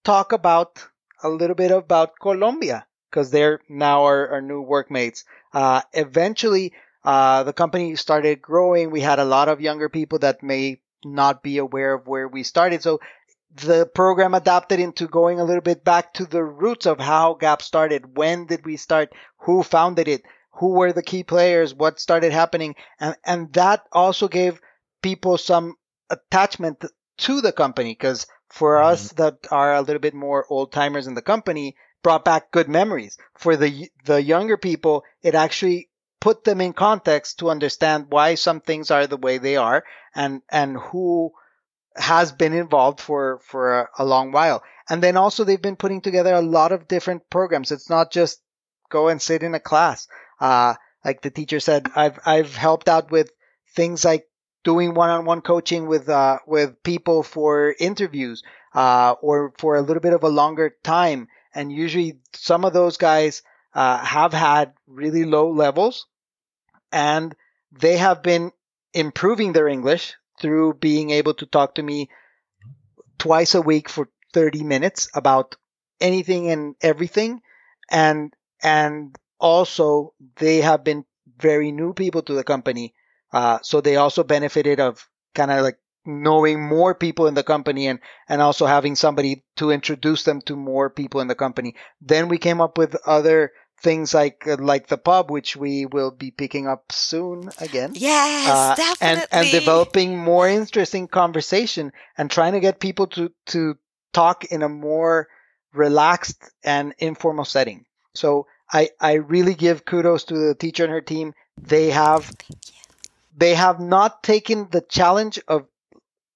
talk 0.04 0.32
about 0.32 0.84
a 1.22 1.28
little 1.28 1.54
bit 1.56 1.70
about 1.70 2.18
Colombia 2.20 2.86
because 3.10 3.30
they're 3.30 3.60
now 3.68 4.04
our, 4.04 4.28
our 4.28 4.40
new 4.40 4.62
workmates. 4.62 5.24
Uh, 5.52 5.82
eventually, 5.92 6.72
uh, 7.04 7.42
the 7.42 7.52
company 7.52 7.96
started 7.96 8.40
growing. 8.42 8.90
We 8.90 9.00
had 9.00 9.18
a 9.18 9.24
lot 9.24 9.48
of 9.48 9.60
younger 9.60 9.88
people 9.88 10.18
that 10.20 10.42
may 10.42 10.80
not 11.04 11.42
be 11.42 11.58
aware 11.58 11.94
of 11.94 12.06
where 12.06 12.28
we 12.28 12.42
started. 12.42 12.82
So 12.82 13.00
the 13.54 13.86
program 13.86 14.34
adapted 14.34 14.80
into 14.80 15.08
going 15.08 15.40
a 15.40 15.44
little 15.44 15.62
bit 15.62 15.84
back 15.84 16.14
to 16.14 16.24
the 16.24 16.44
roots 16.44 16.86
of 16.86 17.00
how 17.00 17.34
Gap 17.34 17.62
started. 17.62 18.16
When 18.16 18.46
did 18.46 18.64
we 18.64 18.76
start? 18.76 19.12
Who 19.38 19.62
founded 19.62 20.08
it? 20.08 20.22
Who 20.54 20.70
were 20.70 20.92
the 20.92 21.02
key 21.02 21.22
players? 21.22 21.74
What 21.74 22.00
started 22.00 22.32
happening? 22.32 22.74
And, 22.98 23.16
and 23.24 23.52
that 23.54 23.84
also 23.92 24.28
gave 24.28 24.60
people 25.02 25.38
some 25.38 25.76
attachment 26.10 26.84
to 27.18 27.40
the 27.40 27.52
company 27.52 27.92
because 27.92 28.26
for 28.48 28.76
mm-hmm. 28.76 28.92
us 28.92 29.12
that 29.12 29.38
are 29.50 29.74
a 29.74 29.82
little 29.82 30.00
bit 30.00 30.14
more 30.14 30.44
old 30.50 30.72
timers 30.72 31.06
in 31.06 31.14
the 31.14 31.22
company, 31.22 31.76
brought 32.02 32.24
back 32.24 32.50
good 32.50 32.68
memories. 32.68 33.16
For 33.38 33.56
the 33.56 33.90
the 34.04 34.22
younger 34.22 34.56
people, 34.56 35.04
it 35.22 35.34
actually 35.34 35.88
put 36.20 36.44
them 36.44 36.60
in 36.60 36.72
context 36.72 37.38
to 37.38 37.50
understand 37.50 38.06
why 38.10 38.34
some 38.34 38.60
things 38.60 38.90
are 38.90 39.06
the 39.06 39.16
way 39.16 39.38
they 39.38 39.56
are 39.56 39.84
and 40.14 40.42
and 40.50 40.76
who 40.76 41.32
has 41.96 42.32
been 42.32 42.52
involved 42.52 43.00
for 43.00 43.40
for 43.44 43.80
a, 43.80 43.88
a 43.98 44.04
long 44.04 44.32
while. 44.32 44.62
And 44.88 45.02
then 45.02 45.16
also 45.16 45.44
they've 45.44 45.60
been 45.60 45.76
putting 45.76 46.00
together 46.00 46.34
a 46.34 46.42
lot 46.42 46.72
of 46.72 46.88
different 46.88 47.28
programs. 47.30 47.70
It's 47.70 47.90
not 47.90 48.10
just 48.10 48.40
go 48.90 49.08
and 49.08 49.22
sit 49.22 49.42
in 49.42 49.54
a 49.54 49.60
class. 49.60 50.08
Uh, 50.40 50.74
like 51.04 51.22
the 51.22 51.30
teacher 51.30 51.60
said, 51.60 51.88
I've 51.94 52.18
I've 52.24 52.54
helped 52.54 52.88
out 52.88 53.10
with 53.10 53.30
things 53.74 54.04
like 54.04 54.26
doing 54.64 54.94
one-on-one 54.94 55.40
coaching 55.40 55.86
with 55.86 56.08
uh, 56.08 56.38
with 56.46 56.82
people 56.82 57.22
for 57.22 57.74
interviews 57.78 58.42
uh, 58.74 59.14
or 59.22 59.52
for 59.58 59.76
a 59.76 59.82
little 59.82 60.00
bit 60.00 60.12
of 60.12 60.22
a 60.22 60.28
longer 60.28 60.74
time. 60.82 61.28
And 61.54 61.72
usually, 61.72 62.18
some 62.34 62.64
of 62.64 62.72
those 62.72 62.96
guys 62.96 63.42
uh, 63.74 63.98
have 63.98 64.32
had 64.32 64.74
really 64.86 65.24
low 65.24 65.50
levels, 65.50 66.06
and 66.92 67.34
they 67.72 67.96
have 67.96 68.22
been 68.22 68.52
improving 68.94 69.52
their 69.52 69.68
English 69.68 70.14
through 70.40 70.74
being 70.74 71.10
able 71.10 71.34
to 71.34 71.46
talk 71.46 71.74
to 71.74 71.82
me 71.82 72.08
twice 73.18 73.54
a 73.54 73.60
week 73.60 73.88
for 73.88 74.08
30 74.32 74.62
minutes 74.62 75.08
about 75.14 75.56
anything 76.00 76.50
and 76.50 76.74
everything 76.80 77.42
and 77.90 78.34
and 78.62 79.16
also 79.40 80.14
they 80.36 80.60
have 80.60 80.84
been 80.84 81.04
very 81.38 81.72
new 81.72 81.92
people 81.92 82.22
to 82.22 82.34
the 82.34 82.44
company 82.44 82.94
uh, 83.32 83.58
so 83.62 83.80
they 83.80 83.96
also 83.96 84.24
benefited 84.24 84.80
of 84.80 85.08
kind 85.34 85.50
of 85.50 85.62
like 85.62 85.78
knowing 86.04 86.66
more 86.66 86.94
people 86.94 87.26
in 87.26 87.34
the 87.34 87.42
company 87.42 87.86
and, 87.86 88.00
and 88.28 88.40
also 88.40 88.66
having 88.66 88.96
somebody 88.96 89.44
to 89.56 89.70
introduce 89.70 90.24
them 90.24 90.40
to 90.42 90.56
more 90.56 90.90
people 90.90 91.20
in 91.20 91.28
the 91.28 91.34
company. 91.34 91.74
Then 92.00 92.28
we 92.28 92.38
came 92.38 92.60
up 92.60 92.78
with 92.78 92.96
other 93.06 93.52
things 93.82 94.12
like 94.12 94.46
uh, 94.46 94.56
like 94.58 94.88
the 94.88 94.98
pub, 94.98 95.30
which 95.30 95.56
we 95.56 95.86
will 95.86 96.10
be 96.10 96.30
picking 96.30 96.66
up 96.66 96.92
soon 96.92 97.50
again. 97.58 97.92
Yes, 97.94 98.50
uh, 98.50 98.74
definitely. 98.74 99.26
And, 99.32 99.46
and 99.46 99.50
developing 99.50 100.18
more 100.18 100.48
interesting 100.48 101.08
conversation 101.08 101.92
and 102.18 102.30
trying 102.30 102.52
to 102.52 102.60
get 102.60 102.80
people 102.80 103.06
to 103.08 103.32
to 103.46 103.78
talk 104.12 104.44
in 104.46 104.62
a 104.62 104.68
more 104.68 105.28
relaxed 105.72 106.50
and 106.64 106.94
informal 106.98 107.44
setting. 107.44 107.86
So 108.14 108.46
I 108.72 108.90
I 109.00 109.14
really 109.14 109.54
give 109.54 109.84
kudos 109.84 110.24
to 110.24 110.34
the 110.34 110.54
teacher 110.54 110.84
and 110.84 110.92
her 110.92 111.00
team. 111.00 111.34
They 111.60 111.90
have 111.90 112.30
they 113.36 113.54
have 113.54 113.80
not 113.80 114.22
taken 114.22 114.68
the 114.70 114.80
challenge 114.80 115.40
of 115.48 115.66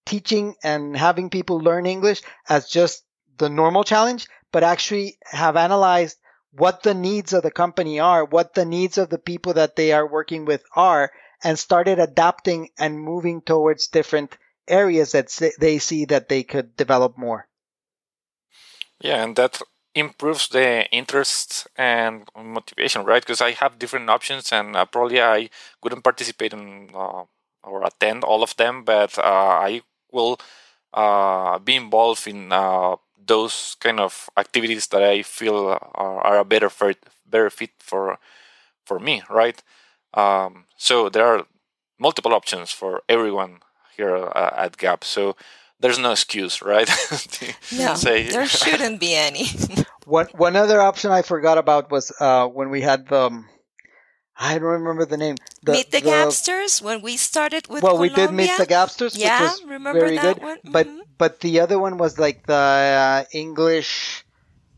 teaching 0.07 0.55
and 0.62 0.97
having 0.97 1.30
people 1.30 1.59
learn 1.59 1.87
English 1.87 2.22
as 2.49 2.68
just 2.68 3.05
the 3.39 3.49
normal 3.49 3.85
challenge, 3.85 4.28
but 4.53 4.62
actually 4.62 5.18
have 5.24 5.57
analyzed 5.57 6.18
what 6.53 6.82
the 6.82 6.95
needs 6.95 7.32
of 7.32 7.43
the 7.43 7.51
company 7.51 7.99
are, 7.99 8.24
what 8.24 8.55
the 8.55 8.64
needs 8.64 8.99
of 8.99 9.09
the 9.11 9.18
people 9.18 9.55
that 9.55 9.76
they 9.76 9.93
are 9.93 10.07
working 10.07 10.45
with 10.45 10.62
are, 10.74 11.11
and 11.43 11.59
started 11.59 11.99
adapting 11.99 12.70
and 12.78 13.01
moving 13.01 13.43
towards 13.43 13.89
different 13.89 14.37
areas 14.68 15.12
that 15.12 15.28
they 15.59 15.78
see 15.78 16.05
that 16.07 16.28
they 16.28 16.43
could 16.43 16.76
develop 16.76 17.18
more. 17.18 17.47
Yeah, 19.01 19.24
and 19.24 19.37
that 19.37 19.61
improves 19.95 20.49
the 20.49 20.87
interest 20.91 21.67
and 21.77 22.29
motivation, 22.37 23.05
right? 23.05 23.23
Because 23.23 23.41
I 23.41 23.53
have 23.53 23.79
different 23.79 24.11
options, 24.11 24.53
and 24.53 24.77
uh, 24.77 24.85
probably 24.87 25.23
I 25.23 25.51
couldn't 25.83 26.03
participate 26.03 26.53
in 26.53 26.91
uh, 26.95 27.25
or 27.63 27.85
attend 27.85 28.25
all 28.25 28.43
of 28.43 28.57
them, 28.57 28.85
but 28.85 29.19
uh, 29.19 29.23
I 29.23 29.83
will 30.13 30.39
uh, 30.93 31.59
be 31.59 31.77
involved 31.77 32.27
in 32.29 32.53
uh, 32.53 32.97
those 33.27 33.77
kind 33.81 34.01
of 34.01 34.29
activities 34.37 34.89
that 34.89 35.03
I 35.03 35.23
feel 35.23 35.69
are, 35.69 36.21
are 36.21 36.39
a 36.39 36.45
better 36.45 36.71
fit, 36.71 36.99
better 37.27 37.51
fit 37.51 37.71
for 37.79 38.19
for 38.85 38.99
me, 38.99 39.23
right? 39.31 39.63
Um, 40.15 40.67
so 40.77 41.09
there 41.09 41.27
are 41.27 41.47
multiple 41.99 42.35
options 42.35 42.71
for 42.71 43.03
everyone 43.09 43.61
here 43.97 44.17
uh, 44.17 44.51
at 44.57 44.77
Gap. 44.77 45.05
So 45.05 45.37
there's 45.85 45.99
no 45.99 46.12
excuse, 46.12 46.62
right? 46.62 46.89
no, 47.76 47.95
say, 47.95 48.26
there 48.28 48.47
shouldn't 48.47 49.01
be 49.01 49.14
any. 49.14 49.45
one 50.07 50.28
one 50.32 50.57
other 50.57 50.80
option 50.80 51.11
I 51.11 51.20
forgot 51.20 51.59
about 51.59 51.91
was 51.91 52.11
uh, 52.18 52.49
when 52.49 52.70
we 52.70 52.80
had 52.80 53.07
the. 53.07 53.26
Um, 53.26 53.49
I 54.35 54.55
don't 54.55 54.80
remember 54.80 55.05
the 55.05 55.18
name. 55.18 55.37
The, 55.62 55.72
meet 55.72 55.91
the, 55.91 56.01
the, 56.01 56.07
Gapsters 56.07 56.80
when 56.80 57.03
we 57.03 57.18
started 57.18 57.68
with. 57.68 57.82
Well, 57.82 57.97
Colombia. 57.97 58.16
we 58.16 58.26
did 58.26 58.35
meet 58.35 58.57
the 58.57 58.64
Gapsters, 58.64 59.14
yeah, 59.14 59.43
which 59.43 59.51
was 59.51 59.64
remember 59.64 60.01
very 60.01 60.16
that 60.16 60.22
good. 60.22 60.43
One? 60.43 60.57
Mm-hmm. 60.57 60.72
But 60.72 60.89
but 61.18 61.41
the 61.41 61.61
other 61.61 61.78
one 61.78 61.99
was 61.99 62.18
like 62.18 62.47
the 62.47 62.55
uh, 62.55 63.24
English 63.30 64.24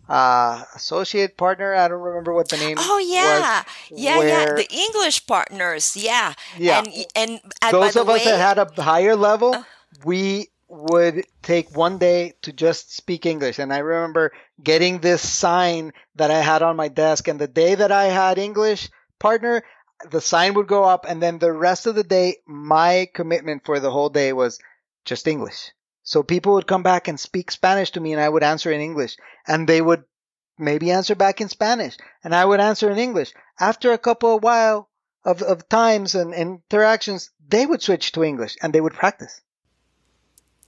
uh, 0.09 0.64
associate 0.74 1.36
partner. 1.36 1.72
I 1.72 1.86
don't 1.86 2.02
remember 2.02 2.34
what 2.34 2.48
the 2.48 2.57
name. 2.57 2.78
Oh 2.80 2.98
yeah, 2.98 3.62
was, 3.62 4.02
yeah, 4.02 4.18
where, 4.18 4.28
yeah. 4.28 4.54
The 4.57 4.68
English 4.74 5.24
partners. 5.28 5.96
Yeah, 5.96 6.34
yeah. 6.59 6.82
And 6.82 6.90
and 7.14 7.40
those 7.70 7.94
of 7.94 8.09
way, 8.09 8.16
us 8.16 8.24
that 8.24 8.42
had 8.42 8.59
a 8.59 8.82
higher 8.82 9.14
level, 9.14 9.54
uh, 9.54 9.62
we 10.04 10.50
would 10.69 11.25
take 11.43 11.77
one 11.77 11.99
day 11.99 12.35
to 12.43 12.53
just 12.53 12.95
speak 12.95 13.25
English. 13.27 13.59
And 13.59 13.73
I 13.73 13.79
remember 13.79 14.33
getting 14.62 14.99
this 14.99 15.27
sign 15.27 15.93
that 16.17 16.31
I 16.31 16.41
had 16.41 16.62
on 16.62 16.77
my 16.77 16.89
desk. 16.89 17.29
And 17.29 17.41
the 17.41 17.49
day 17.49 17.75
that 17.75 17.93
I 17.93 18.07
had 18.07 18.39
English 18.39 18.91
partner, 19.19 19.62
the 20.11 20.21
sign 20.21 20.55
would 20.55 20.67
go 20.67 20.85
up. 20.85 21.07
And 21.09 21.23
then 21.23 21.39
the 21.39 21.53
rest 21.53 21.87
of 21.87 21.95
the 21.95 22.05
day, 22.05 22.39
my 22.47 23.09
commitment 23.14 23.64
for 23.64 23.79
the 23.79 23.91
whole 23.91 24.11
day 24.11 24.33
was 24.33 24.59
just 25.05 25.29
English. 25.29 25.73
So 26.03 26.23
people 26.23 26.55
would 26.55 26.67
come 26.67 26.83
back 26.83 27.09
and 27.09 27.19
speak 27.19 27.51
Spanish 27.51 27.91
to 27.93 28.01
me 28.01 28.12
and 28.12 28.21
I 28.21 28.29
would 28.29 28.43
answer 28.43 28.71
in 28.71 28.81
English. 28.81 29.17
And 29.47 29.69
they 29.69 29.81
would 29.81 30.05
maybe 30.59 30.91
answer 30.91 31.14
back 31.14 31.41
in 31.41 31.49
Spanish 31.49 31.97
and 32.25 32.35
I 32.35 32.45
would 32.45 32.61
answer 32.61 32.91
in 32.91 32.99
English. 32.99 33.33
After 33.59 33.93
a 33.93 33.99
couple 33.99 34.37
of 34.37 34.43
while 34.43 34.89
of, 35.25 35.43
of 35.43 35.69
times 35.69 36.14
and, 36.14 36.35
and 36.35 36.61
interactions, 36.71 37.31
they 37.47 37.67
would 37.67 37.83
switch 37.83 38.12
to 38.12 38.25
English 38.25 38.57
and 38.62 38.73
they 38.73 38.81
would 38.81 38.95
practice. 38.95 39.41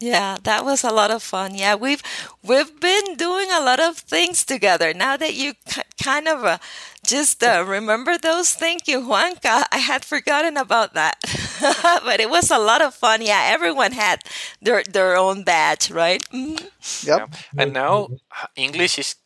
Yeah, 0.00 0.36
that 0.44 0.64
was 0.64 0.84
a 0.84 0.90
lot 0.92 1.10
of 1.10 1.22
fun. 1.22 1.54
Yeah, 1.54 1.74
we've 1.74 2.02
we've 2.42 2.78
been 2.80 3.14
doing 3.16 3.48
a 3.52 3.60
lot 3.60 3.80
of 3.80 3.96
things 3.98 4.44
together. 4.44 4.92
Now 4.94 5.16
that 5.16 5.34
you 5.34 5.54
kind 6.02 6.28
of 6.28 6.44
uh, 6.44 6.58
just 7.06 7.42
uh, 7.42 7.64
remember 7.66 8.16
those, 8.18 8.52
thank 8.54 8.86
you, 8.86 9.00
Juanca. 9.00 9.64
I 9.72 9.78
had 9.78 10.04
forgotten 10.04 10.56
about 10.56 10.94
that, 10.94 11.16
but 12.04 12.20
it 12.20 12.30
was 12.30 12.50
a 12.50 12.58
lot 12.58 12.80
of 12.82 12.94
fun. 12.94 13.22
Yeah, 13.22 13.42
everyone 13.50 13.92
had 13.92 14.20
their 14.60 14.82
their 14.84 15.16
own 15.16 15.42
badge, 15.44 15.90
right? 15.90 16.22
Mm-hmm. 16.32 16.66
Yep. 17.06 17.22
Yeah. 17.26 17.26
And 17.56 17.72
now 17.72 18.08
English 18.56 18.98
is 18.98 19.16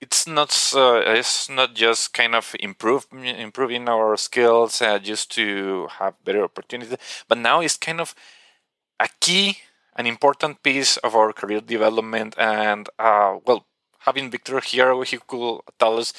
it's 0.00 0.26
not 0.26 0.50
uh, 0.74 1.02
it's 1.06 1.48
not 1.48 1.74
just 1.74 2.12
kind 2.14 2.34
of 2.34 2.54
improve 2.60 3.06
improving 3.12 3.88
our 3.88 4.16
skills 4.16 4.80
uh, 4.82 4.98
just 4.98 5.30
to 5.36 5.88
have 5.98 6.14
better 6.24 6.42
opportunities, 6.44 6.96
but 7.28 7.38
now 7.38 7.60
it's 7.60 7.76
kind 7.76 8.00
of 8.00 8.14
a 9.00 9.08
key 9.20 9.58
an 9.96 10.06
important 10.06 10.62
piece 10.62 10.96
of 10.98 11.14
our 11.14 11.32
career 11.32 11.60
development. 11.60 12.34
And 12.38 12.88
uh, 12.98 13.38
well, 13.44 13.66
having 14.00 14.30
Victor 14.30 14.60
here, 14.60 15.02
he 15.04 15.18
could 15.26 15.60
tell 15.78 15.98
us 15.98 16.12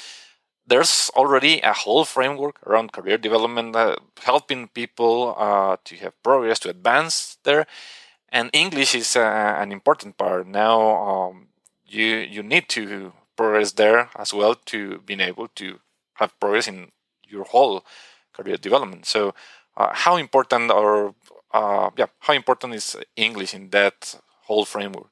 there's 0.66 1.12
already 1.16 1.60
a 1.62 1.74
whole 1.74 2.06
framework 2.06 2.66
around 2.66 2.94
career 2.94 3.18
development, 3.18 3.76
uh, 3.76 3.96
helping 4.22 4.68
people 4.70 5.36
uh, 5.38 5.78
to 5.84 5.96
have 5.98 6.24
progress, 6.24 6.60
to 6.60 6.70
advance 6.70 7.38
there. 7.44 7.66
And 8.30 8.50
English 8.54 8.96
is 8.96 9.16
uh, 9.16 9.56
an 9.60 9.72
important 9.72 10.18
part. 10.18 10.48
Now, 10.48 10.80
um, 10.82 11.48
you 11.86 12.06
you 12.06 12.42
need 12.42 12.70
to 12.70 13.14
progress 13.36 13.74
there 13.74 14.10
as 14.16 14.34
well 14.34 14.56
to 14.56 15.00
being 15.06 15.20
able 15.20 15.48
to 15.56 15.80
have 16.16 16.40
progress 16.40 16.68
in 16.68 16.92
your 17.28 17.44
whole 17.44 17.84
career 18.34 18.58
development. 18.58 19.06
So, 19.06 19.34
uh, 19.78 19.90
how 19.94 20.16
important 20.18 20.72
or 20.72 21.14
uh, 21.54 21.90
yeah, 21.98 22.08
how 22.20 22.34
important 22.34 22.74
is 22.74 22.96
English 23.16 23.54
in 23.54 23.70
that 23.70 24.20
whole 24.44 24.66
framework? 24.66 25.12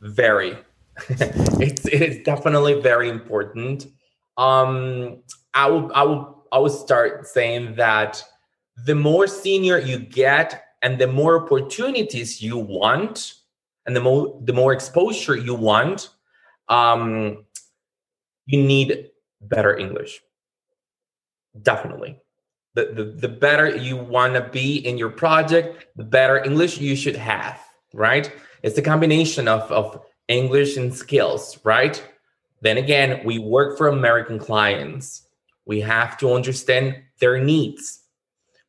Very. 0.00 0.56
it's 1.08 1.86
it 1.86 2.02
is 2.02 2.24
definitely 2.24 2.80
very 2.80 3.08
important. 3.08 3.86
Um, 4.36 5.22
I 5.54 5.68
will 5.68 5.90
I 5.94 6.02
will 6.02 6.44
I 6.52 6.58
will 6.58 6.70
start 6.70 7.26
saying 7.26 7.76
that 7.76 8.22
the 8.84 8.94
more 8.94 9.26
senior 9.26 9.78
you 9.78 9.98
get 9.98 10.64
and 10.82 10.98
the 10.98 11.06
more 11.06 11.44
opportunities 11.44 12.42
you 12.42 12.58
want 12.58 13.34
and 13.86 13.96
the 13.96 14.00
more 14.00 14.38
the 14.44 14.52
more 14.52 14.72
exposure 14.72 15.36
you 15.36 15.54
want 15.54 16.10
um, 16.68 17.44
you 18.46 18.62
need 18.62 19.10
better 19.40 19.76
english 19.76 20.20
definitely 21.62 22.18
the, 22.74 22.86
the, 22.86 23.04
the 23.04 23.28
better 23.28 23.76
you 23.76 23.96
want 23.96 24.34
to 24.34 24.40
be 24.50 24.76
in 24.76 24.98
your 24.98 25.10
project 25.10 25.86
the 25.96 26.04
better 26.04 26.42
english 26.44 26.78
you 26.78 26.96
should 26.96 27.16
have 27.16 27.60
right 27.92 28.32
it's 28.62 28.78
a 28.78 28.82
combination 28.82 29.48
of, 29.48 29.60
of 29.70 30.04
english 30.28 30.76
and 30.76 30.94
skills 30.94 31.58
right 31.64 32.06
then 32.60 32.78
again 32.78 33.20
we 33.24 33.38
work 33.38 33.76
for 33.76 33.88
american 33.88 34.38
clients 34.38 35.26
we 35.64 35.80
have 35.80 36.16
to 36.18 36.32
understand 36.32 36.96
their 37.20 37.38
needs 37.38 38.02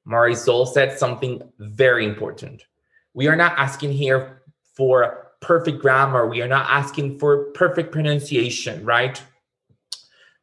Marisol 0.07 0.67
said 0.67 0.97
something 0.97 1.41
very 1.59 2.05
important. 2.05 2.65
We 3.13 3.27
are 3.27 3.35
not 3.35 3.57
asking 3.57 3.93
here 3.93 4.41
for 4.75 5.31
perfect 5.41 5.81
grammar. 5.81 6.27
We 6.27 6.41
are 6.41 6.47
not 6.47 6.69
asking 6.69 7.19
for 7.19 7.51
perfect 7.51 7.91
pronunciation, 7.91 8.83
right? 8.85 9.21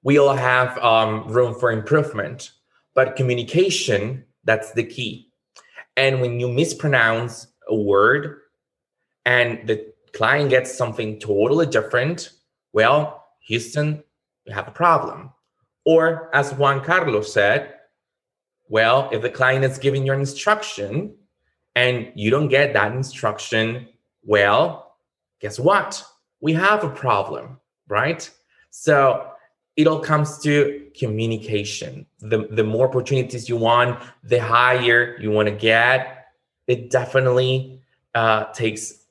We 0.03 0.19
all 0.19 0.35
have 0.35 0.79
um, 0.79 1.29
room 1.29 1.55
for 1.55 1.71
improvement, 1.71 2.53
but 3.01 3.17
communication, 3.17 4.23
that's 4.45 4.73
the 4.73 4.85
key. 4.85 5.33
And 5.97 6.21
when 6.21 6.39
you 6.39 6.49
mispronounce 6.49 7.47
a 7.67 7.75
word 7.75 8.41
and 9.25 9.67
the 9.67 9.95
client 10.13 10.51
gets 10.51 10.77
something 10.77 11.19
totally 11.19 11.65
different, 11.65 12.29
well, 12.75 13.25
Houston, 13.47 14.05
you 14.45 14.53
have 14.53 14.69
a 14.69 14.71
problem. 14.71 15.31
Or 15.87 16.29
as 16.35 16.53
Juan 16.53 16.85
Carlos 16.85 17.33
said, 17.33 17.73
well, 18.69 19.09
if 19.13 19.23
the 19.23 19.31
client 19.31 19.65
is 19.65 19.79
giving 19.79 20.05
you 20.05 20.13
an 20.13 20.21
instruction 20.21 21.15
and 21.75 22.13
you 22.15 22.29
don't 22.31 22.49
get 22.49 22.75
that 22.75 22.93
instruction, 22.93 23.89
well, 24.25 24.97
guess 25.41 25.59
what? 25.59 26.05
We 26.43 26.53
have 26.53 26.85
a 26.85 26.91
problem, 26.91 27.61
right? 27.89 28.29
So 28.69 29.27
it 29.77 29.87
all 29.87 30.01
comes 30.01 30.39
to 30.41 30.87
communication. 30.99 32.07
The, 32.21 32.49
the 32.51 32.65
more 32.65 32.89
opportunities 32.89 33.49
you 33.49 33.57
want, 33.57 34.03
the 34.23 34.39
higher 34.41 35.17
you 35.21 35.31
want 35.31 35.49
to 35.49 35.55
get. 35.55 36.27
It 36.67 36.91
definitely 36.91 37.81
uh, 38.15 38.45
takes 38.53 39.05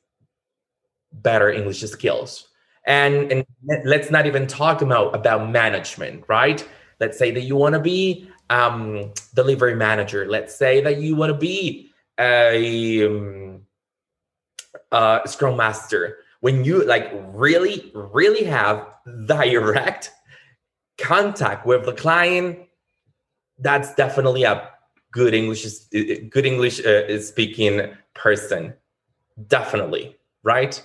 better 1.11 1.49
English 1.49 1.81
skills. 1.81 2.49
And, 2.85 3.31
and 3.31 3.45
let's 3.85 4.09
not 4.09 4.25
even 4.25 4.47
talk 4.47 4.81
about, 4.81 5.15
about 5.15 5.49
management, 5.49 6.23
right? 6.27 6.65
Let's 6.99 7.17
say 7.17 7.31
that 7.31 7.41
you 7.41 7.55
want 7.55 7.73
to 7.73 7.79
be 7.79 8.29
um, 8.49 9.13
delivery 9.33 9.75
manager. 9.75 10.27
Let's 10.27 10.55
say 10.55 10.81
that 10.81 10.97
you 10.97 11.15
want 11.15 11.31
to 11.31 11.37
be 11.37 11.91
a, 12.19 13.05
um, 13.05 13.61
a 14.91 15.21
scrum 15.25 15.57
master. 15.57 16.17
When 16.41 16.63
you 16.63 16.85
like 16.85 17.11
really, 17.33 17.91
really 17.93 18.43
have 18.45 18.87
direct 19.25 20.11
contact 21.01 21.65
with 21.65 21.85
the 21.85 21.93
client, 21.93 22.59
that's 23.57 23.93
definitely 23.95 24.43
a 24.43 24.69
good 25.11 25.33
English, 25.33 25.65
good 25.89 26.45
English 26.45 26.85
uh, 26.85 27.19
speaking 27.21 27.93
person. 28.13 28.73
Definitely, 29.47 30.17
right? 30.43 30.81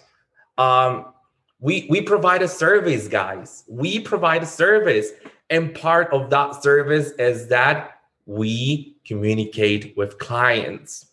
Um, 0.59 1.07
we 1.61 1.87
we 1.91 2.01
provide 2.01 2.43
a 2.43 2.49
service, 2.49 3.09
guys. 3.09 3.65
We 3.69 4.01
provide 4.01 4.43
a 4.43 4.47
service 4.47 5.11
and 5.51 5.75
part 5.75 6.13
of 6.13 6.31
that 6.31 6.63
service 6.63 7.11
is 7.13 7.49
that 7.49 8.01
we 8.27 8.97
communicate 9.07 9.97
with 9.97 10.19
clients. 10.19 11.07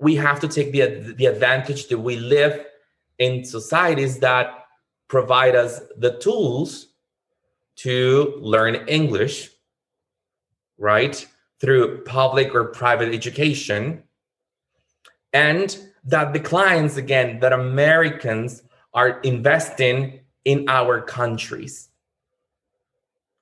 We 0.00 0.14
have 0.16 0.40
to 0.40 0.48
take 0.48 0.72
the, 0.72 1.14
the 1.16 1.26
advantage 1.26 1.88
that 1.88 1.98
we 1.98 2.16
live 2.16 2.64
in 3.18 3.44
societies 3.44 4.18
that 4.20 4.66
provide 5.08 5.54
us 5.54 5.80
the 5.96 6.18
tools 6.18 6.88
to 7.76 8.34
learn 8.40 8.76
English, 8.88 9.50
right? 10.78 11.26
Through 11.60 12.04
public 12.04 12.54
or 12.54 12.64
private 12.66 13.14
education. 13.14 14.02
And 15.32 15.76
that 16.04 16.32
the 16.32 16.40
clients, 16.40 16.96
again, 16.96 17.40
that 17.40 17.52
Americans 17.52 18.62
are 18.92 19.20
investing 19.20 20.20
in 20.44 20.68
our 20.68 21.00
countries 21.00 21.88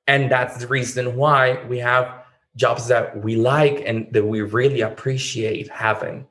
and 0.07 0.31
that's 0.31 0.59
the 0.59 0.67
reason 0.67 1.17
why 1.17 1.65
we 1.69 1.79
have 1.79 2.25
jobs 2.57 2.89
that 2.89 3.23
we 3.23 3.37
like 3.37 3.83
and 3.87 4.13
that 4.13 4.25
we 4.25 4.41
really 4.43 4.81
appreciate 4.81 5.69
having 5.71 6.27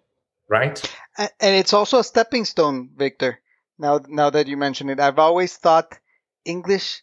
right 0.50 0.82
and 1.18 1.56
it's 1.56 1.74
also 1.74 2.00
a 2.00 2.04
stepping 2.04 2.46
stone 2.46 2.90
victor 2.96 3.40
now 3.80 4.00
now 4.08 4.30
that 4.30 4.48
you 4.48 4.58
mention 4.58 4.90
it 4.90 5.00
i've 5.00 5.20
always 5.20 5.58
thought 5.58 5.98
english 6.46 7.02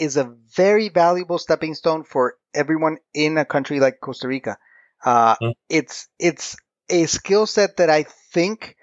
is 0.00 0.16
a 0.16 0.34
very 0.56 0.88
valuable 0.88 1.38
stepping 1.38 1.74
stone 1.74 2.04
for 2.04 2.34
everyone 2.54 2.96
in 3.14 3.38
a 3.38 3.44
country 3.44 3.80
like 3.80 4.00
costa 4.00 4.28
rica 4.28 4.58
uh, 5.04 5.36
mm. 5.36 5.54
it's 5.68 6.08
it's 6.18 6.56
a 6.88 7.06
skill 7.06 7.46
set 7.46 7.76
that 7.76 7.90
i 7.90 8.02
think 8.32 8.76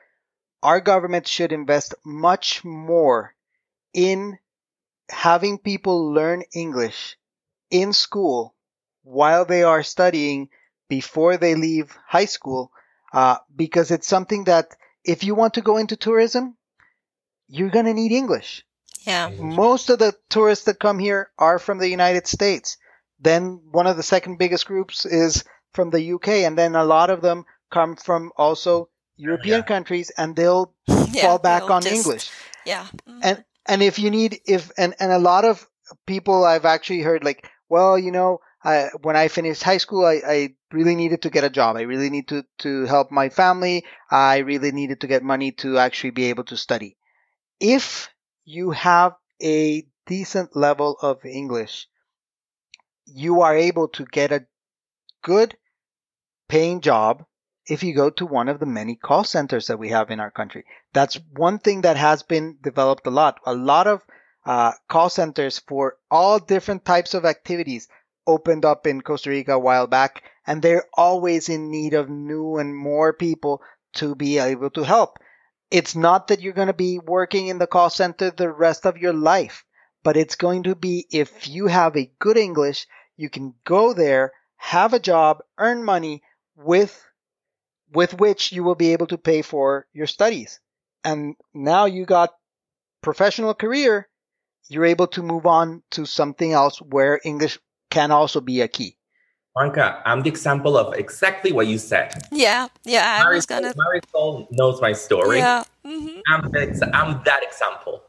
our 0.63 0.79
government 0.79 1.27
should 1.27 1.51
invest 1.51 1.95
much 2.05 2.63
more 2.63 3.33
in 3.93 4.37
having 5.09 5.57
people 5.57 6.13
learn 6.13 6.43
english 6.53 7.17
in 7.71 7.93
school 7.93 8.55
while 9.03 9.45
they 9.45 9.63
are 9.63 9.83
studying 9.83 10.49
before 10.89 11.37
they 11.37 11.55
leave 11.55 11.97
high 12.05 12.25
school 12.25 12.71
uh, 13.13 13.37
because 13.55 13.91
it's 13.91 14.07
something 14.07 14.45
that 14.45 14.75
if 15.03 15.23
you 15.23 15.35
want 15.35 15.53
to 15.55 15.61
go 15.61 15.77
into 15.77 15.95
tourism, 15.95 16.57
you're 17.47 17.69
going 17.69 17.85
to 17.85 17.93
need 17.93 18.11
English. 18.11 18.65
Yeah. 19.07 19.31
Most 19.39 19.89
of 19.89 19.99
the 19.99 20.13
tourists 20.29 20.65
that 20.65 20.79
come 20.79 20.99
here 20.99 21.31
are 21.37 21.59
from 21.59 21.79
the 21.79 21.89
United 21.89 22.27
States. 22.27 22.77
Then 23.19 23.61
one 23.71 23.87
of 23.87 23.97
the 23.97 24.03
second 24.03 24.37
biggest 24.37 24.67
groups 24.67 25.05
is 25.05 25.45
from 25.73 25.89
the 25.89 26.13
UK, 26.13 26.27
and 26.45 26.57
then 26.57 26.75
a 26.75 26.83
lot 26.83 27.09
of 27.09 27.21
them 27.21 27.45
come 27.71 27.95
from 27.95 28.31
also 28.37 28.89
European 29.15 29.59
yeah. 29.59 29.65
countries, 29.65 30.11
and 30.17 30.35
they'll 30.35 30.73
yeah, 30.87 31.21
fall 31.21 31.39
back 31.39 31.69
on 31.69 31.81
just, 31.81 31.95
English. 31.95 32.29
Yeah. 32.65 32.85
Mm-hmm. 33.07 33.19
And 33.23 33.45
and 33.65 33.81
if 33.81 33.97
you 33.97 34.11
need 34.11 34.41
if 34.45 34.71
and 34.77 34.93
and 34.99 35.11
a 35.11 35.19
lot 35.19 35.45
of 35.45 35.65
people 36.05 36.43
I've 36.43 36.65
actually 36.65 37.01
heard 37.01 37.23
like 37.23 37.49
well, 37.69 37.97
you 37.97 38.11
know, 38.11 38.39
I, 38.63 38.89
when 39.01 39.15
I 39.15 39.27
finished 39.27 39.63
high 39.63 39.77
school, 39.77 40.05
I, 40.05 40.21
I 40.27 40.49
really 40.71 40.95
needed 40.95 41.21
to 41.23 41.29
get 41.29 41.43
a 41.43 41.49
job. 41.49 41.77
I 41.77 41.81
really 41.81 42.09
need 42.09 42.29
to, 42.29 42.45
to 42.59 42.85
help 42.85 43.11
my 43.11 43.29
family. 43.29 43.85
I 44.09 44.37
really 44.39 44.71
needed 44.71 45.01
to 45.01 45.07
get 45.07 45.23
money 45.23 45.51
to 45.63 45.77
actually 45.77 46.11
be 46.11 46.25
able 46.25 46.45
to 46.45 46.57
study. 46.57 46.97
If 47.59 48.09
you 48.47 48.71
have 48.71 49.13
a 49.43 49.85
decent 50.05 50.55
level 50.55 50.97
of 51.01 51.25
English, 51.25 51.89
you 53.05 53.41
are 53.41 53.55
able 53.55 53.89
to 53.89 54.05
get 54.05 54.31
a 54.31 54.45
good 55.21 55.57
paying 56.47 56.79
job 56.79 57.25
if 57.65 57.83
you 57.83 57.93
go 57.93 58.09
to 58.09 58.25
one 58.25 58.47
of 58.47 58.61
the 58.61 58.65
many 58.65 58.95
call 58.95 59.25
centers 59.25 59.67
that 59.67 59.77
we 59.77 59.89
have 59.89 60.09
in 60.11 60.21
our 60.21 60.31
country. 60.31 60.63
That's 60.93 61.19
one 61.35 61.59
thing 61.59 61.81
that 61.81 61.97
has 61.97 62.23
been 62.23 62.57
developed 62.61 63.05
a 63.05 63.11
lot. 63.11 63.41
A 63.45 63.53
lot 63.53 63.85
of 63.85 64.01
uh, 64.45 64.71
call 64.87 65.09
centers 65.09 65.59
for 65.59 65.97
all 66.09 66.39
different 66.39 66.85
types 66.85 67.13
of 67.13 67.25
activities 67.25 67.89
opened 68.25 68.63
up 68.63 68.87
in 68.87 69.01
Costa 69.01 69.29
Rica 69.29 69.55
a 69.55 69.59
while 69.59 69.87
back, 69.87 70.23
and 70.45 70.61
they're 70.61 70.85
always 70.93 71.49
in 71.49 71.69
need 71.69 71.93
of 71.93 72.09
new 72.09 72.55
and 72.55 72.73
more 72.73 73.11
people 73.11 73.61
to 73.95 74.15
be 74.15 74.37
able 74.37 74.69
to 74.69 74.83
help. 74.83 75.19
It's 75.71 75.95
not 75.95 76.27
that 76.27 76.41
you're 76.41 76.53
going 76.53 76.67
to 76.67 76.73
be 76.73 76.99
working 76.99 77.47
in 77.47 77.57
the 77.57 77.67
call 77.67 77.89
center 77.89 78.31
the 78.31 78.51
rest 78.51 78.85
of 78.85 78.97
your 78.97 79.13
life, 79.13 79.65
but 80.03 80.17
it's 80.17 80.35
going 80.35 80.63
to 80.63 80.75
be 80.75 81.07
if 81.11 81.47
you 81.47 81.67
have 81.67 81.95
a 81.95 82.11
good 82.19 82.37
English, 82.37 82.87
you 83.15 83.29
can 83.29 83.53
go 83.63 83.93
there, 83.93 84.33
have 84.57 84.93
a 84.93 84.99
job, 84.99 85.43
earn 85.57 85.83
money 85.83 86.23
with 86.55 87.03
with 87.93 88.13
which 88.13 88.51
you 88.51 88.63
will 88.63 88.75
be 88.75 88.91
able 88.93 89.07
to 89.07 89.17
pay 89.17 89.41
for 89.41 89.87
your 89.93 90.07
studies. 90.07 90.59
And 91.03 91.35
now 91.53 91.85
you 91.85 92.05
got 92.05 92.35
professional 93.01 93.53
career 93.53 94.09
you're 94.69 94.85
able 94.85 95.07
to 95.07 95.23
move 95.23 95.45
on 95.45 95.83
to 95.91 96.05
something 96.05 96.51
else 96.51 96.81
where 96.81 97.19
English 97.23 97.59
can 97.89 98.11
also 98.11 98.41
be 98.41 98.61
a 98.61 98.67
key. 98.67 98.96
Juanca, 99.57 100.01
I'm 100.05 100.21
the 100.21 100.29
example 100.29 100.77
of 100.77 100.93
exactly 100.93 101.51
what 101.51 101.67
you 101.67 101.77
said. 101.77 102.23
Yeah, 102.31 102.67
yeah. 102.83 103.19
I 103.19 103.25
Marisol, 103.25 103.35
was 103.35 103.45
gonna. 103.45 103.73
Marisol 103.73 104.47
knows 104.51 104.79
my 104.81 104.93
story. 104.93 105.37
Yeah. 105.37 105.63
Mm-hmm. 105.85 106.19
I'm, 106.27 106.51
the, 106.51 106.89
I'm 106.93 107.21
that 107.25 107.43
example. 107.43 108.03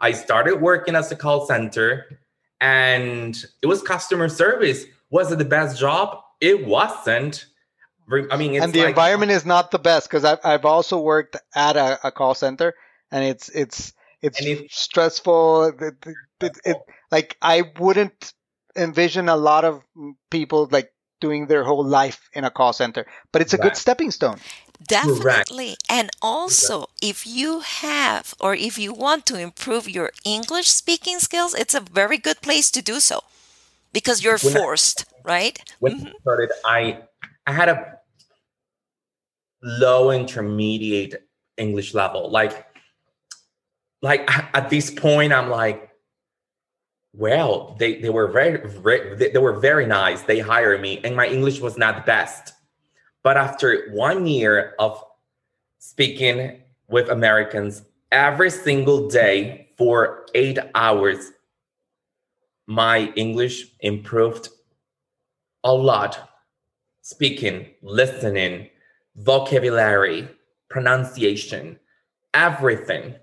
I 0.00 0.12
started 0.12 0.60
working 0.60 0.96
as 0.96 1.12
a 1.12 1.16
call 1.16 1.46
center, 1.46 2.18
and 2.60 3.36
it 3.62 3.66
was 3.66 3.80
customer 3.82 4.28
service. 4.28 4.84
Was 5.10 5.30
it 5.30 5.38
the 5.38 5.44
best 5.44 5.78
job? 5.78 6.20
It 6.40 6.66
wasn't. 6.66 7.46
I 8.30 8.36
mean, 8.36 8.60
and 8.60 8.72
the 8.72 8.80
like, 8.80 8.88
environment 8.88 9.30
is 9.30 9.46
not 9.46 9.70
the 9.70 9.78
best 9.78 10.08
because 10.08 10.24
I've 10.24 10.40
I've 10.42 10.64
also 10.64 11.00
worked 11.00 11.36
at 11.54 11.76
a, 11.76 11.98
a 12.04 12.10
call 12.10 12.34
center, 12.34 12.74
and 13.12 13.24
it's 13.24 13.48
it's 13.50 13.92
it's 14.20 14.40
it, 14.40 14.70
stressful. 14.70 15.64
It, 15.80 15.94
it, 16.40 16.58
it, 16.64 16.76
like 17.12 17.36
I 17.40 17.70
wouldn't 17.78 18.32
envision 18.76 19.28
a 19.28 19.36
lot 19.36 19.64
of 19.64 19.82
people 20.30 20.68
like 20.70 20.92
doing 21.20 21.46
their 21.46 21.64
whole 21.64 21.84
life 21.84 22.28
in 22.32 22.44
a 22.44 22.50
call 22.50 22.72
center, 22.72 23.06
but 23.32 23.40
it's 23.42 23.54
a 23.54 23.56
right. 23.56 23.70
good 23.70 23.76
stepping 23.76 24.10
stone. 24.10 24.38
Definitely. 24.86 25.76
Correct. 25.76 25.84
And 25.88 26.10
also, 26.20 26.86
if 27.00 27.26
you 27.26 27.60
have 27.60 28.34
or 28.40 28.54
if 28.54 28.78
you 28.78 28.92
want 28.92 29.26
to 29.26 29.38
improve 29.38 29.88
your 29.88 30.10
English 30.24 30.68
speaking 30.68 31.20
skills, 31.20 31.54
it's 31.54 31.74
a 31.74 31.80
very 31.80 32.18
good 32.18 32.40
place 32.40 32.70
to 32.72 32.82
do 32.82 32.98
so 32.98 33.20
because 33.92 34.24
you're 34.24 34.38
when 34.38 34.54
forced, 34.54 35.04
I, 35.08 35.28
right? 35.28 35.74
When 35.78 35.98
mm-hmm. 35.98 36.06
I 36.08 36.20
started, 36.20 36.50
I 36.64 36.98
I 37.46 37.52
had 37.52 37.68
a 37.68 37.98
low 39.62 40.10
intermediate 40.10 41.28
English 41.56 41.94
level. 41.94 42.30
Like 42.30 42.66
like 44.00 44.28
at 44.54 44.68
this 44.68 44.90
point 44.90 45.32
I'm 45.32 45.48
like 45.48 45.91
well, 47.14 47.76
they, 47.78 48.00
they 48.00 48.10
were 48.10 48.28
very, 48.28 48.66
very 48.68 49.14
they, 49.16 49.30
they 49.30 49.38
were 49.38 49.58
very 49.58 49.86
nice. 49.86 50.22
They 50.22 50.38
hired 50.38 50.80
me 50.80 51.00
and 51.04 51.14
my 51.14 51.26
English 51.26 51.60
was 51.60 51.76
not 51.76 51.96
the 51.96 52.02
best. 52.02 52.54
But 53.22 53.36
after 53.36 53.90
one 53.90 54.26
year 54.26 54.74
of 54.78 55.02
speaking 55.78 56.62
with 56.88 57.08
Americans 57.08 57.82
every 58.10 58.50
single 58.50 59.08
day 59.08 59.68
for 59.76 60.26
eight 60.34 60.58
hours, 60.74 61.32
my 62.66 63.12
English 63.16 63.66
improved 63.80 64.48
a 65.64 65.72
lot. 65.72 66.30
Speaking, 67.02 67.66
listening, 67.82 68.68
vocabulary, 69.16 70.28
pronunciation, 70.70 71.78
everything, 72.32 73.16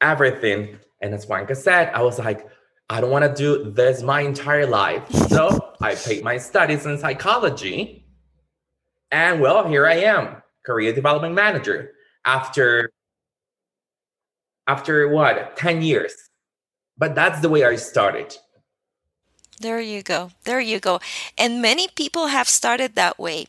everything. 0.00 0.78
And 1.00 1.14
as 1.14 1.26
Juanca 1.26 1.56
said, 1.56 1.92
I 1.94 2.02
was 2.02 2.18
like, 2.18 2.46
I 2.90 3.00
don't 3.00 3.10
want 3.10 3.24
to 3.24 3.32
do 3.32 3.70
this 3.70 4.02
my 4.02 4.20
entire 4.20 4.66
life. 4.66 5.08
So 5.28 5.74
I 5.80 5.94
paid 5.94 6.22
my 6.22 6.36
studies 6.36 6.84
in 6.84 6.98
psychology. 6.98 8.04
And 9.10 9.40
well, 9.40 9.66
here 9.66 9.86
I 9.86 9.94
am, 9.94 10.42
career 10.66 10.92
development 10.92 11.34
manager 11.34 11.92
after 12.24 12.92
after 14.66 15.08
what 15.08 15.56
10 15.56 15.82
years 15.82 16.12
but 16.96 17.14
that's 17.14 17.40
the 17.40 17.48
way 17.48 17.64
i 17.64 17.74
started 17.76 18.36
there 19.60 19.80
you 19.80 20.02
go 20.02 20.30
there 20.44 20.60
you 20.60 20.78
go 20.78 21.00
and 21.38 21.62
many 21.62 21.88
people 21.88 22.28
have 22.28 22.48
started 22.48 22.94
that 22.94 23.18
way 23.18 23.46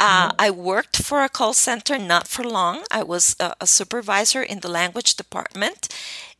uh, 0.00 0.30
mm-hmm. 0.30 0.36
I 0.40 0.50
worked 0.50 0.96
for 1.00 1.22
a 1.22 1.28
call 1.28 1.52
center 1.52 1.96
not 1.96 2.26
for 2.26 2.42
long. 2.42 2.82
I 2.90 3.04
was 3.04 3.36
a, 3.38 3.54
a 3.60 3.68
supervisor 3.68 4.42
in 4.42 4.58
the 4.58 4.68
language 4.68 5.14
department, 5.14 5.88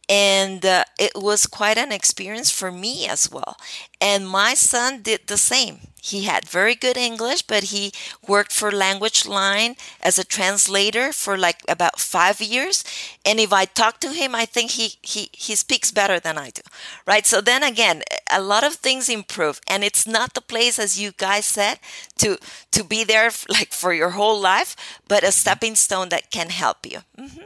and 0.08 0.64
uh, 0.66 0.84
it 0.98 1.12
was 1.14 1.46
quite 1.46 1.78
an 1.78 1.92
experience 1.92 2.50
for 2.50 2.72
me 2.72 3.06
as 3.06 3.30
well. 3.30 3.56
And 4.00 4.28
my 4.28 4.54
son 4.54 5.02
did 5.02 5.26
the 5.26 5.38
same. 5.38 5.78
He 6.00 6.24
had 6.24 6.48
very 6.48 6.74
good 6.74 6.96
english 6.96 7.42
but 7.42 7.64
he 7.64 7.92
worked 8.26 8.52
for 8.52 8.72
language 8.72 9.24
line 9.24 9.76
as 10.02 10.18
a 10.18 10.24
translator 10.24 11.12
for 11.12 11.38
like 11.38 11.60
about 11.68 12.00
five 12.00 12.40
years. 12.40 12.82
And 13.24 13.38
if 13.38 13.52
i 13.52 13.64
talk 13.64 14.00
to 14.00 14.12
him 14.12 14.34
i 14.34 14.44
think 14.44 14.72
he 14.72 14.94
he, 15.02 15.30
he 15.32 15.54
speaks 15.54 15.92
better 15.92 16.18
than 16.18 16.36
i 16.38 16.50
do 16.50 16.62
right? 17.06 17.24
So 17.26 17.40
then 17.40 17.62
again 17.62 18.02
a 18.30 18.42
lot 18.42 18.64
of 18.64 18.74
things 18.74 19.08
improve. 19.08 19.60
And 19.68 19.84
it's 19.84 20.06
not 20.06 20.34
the 20.34 20.40
place 20.40 20.78
as 20.78 21.00
you 21.00 21.12
guys 21.12 21.46
said 21.46 21.78
to 22.18 22.38
to 22.72 22.82
be 22.84 23.04
there 23.04 23.30
like 23.48 23.72
for 23.72 23.92
your 23.92 24.10
whole 24.10 24.40
life 24.40 24.74
but 25.06 25.22
a 25.22 25.32
stepping 25.32 25.76
stone 25.76 26.08
that 26.08 26.30
can 26.30 26.48
help 26.50 26.84
you. 26.84 27.00
Mm-hmm. 27.18 27.42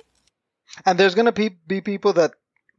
and 0.87 0.99
there's 0.99 1.15
going 1.15 1.27
to 1.27 1.33
be, 1.33 1.49
be 1.67 1.81
people 1.81 2.13
that 2.15 2.33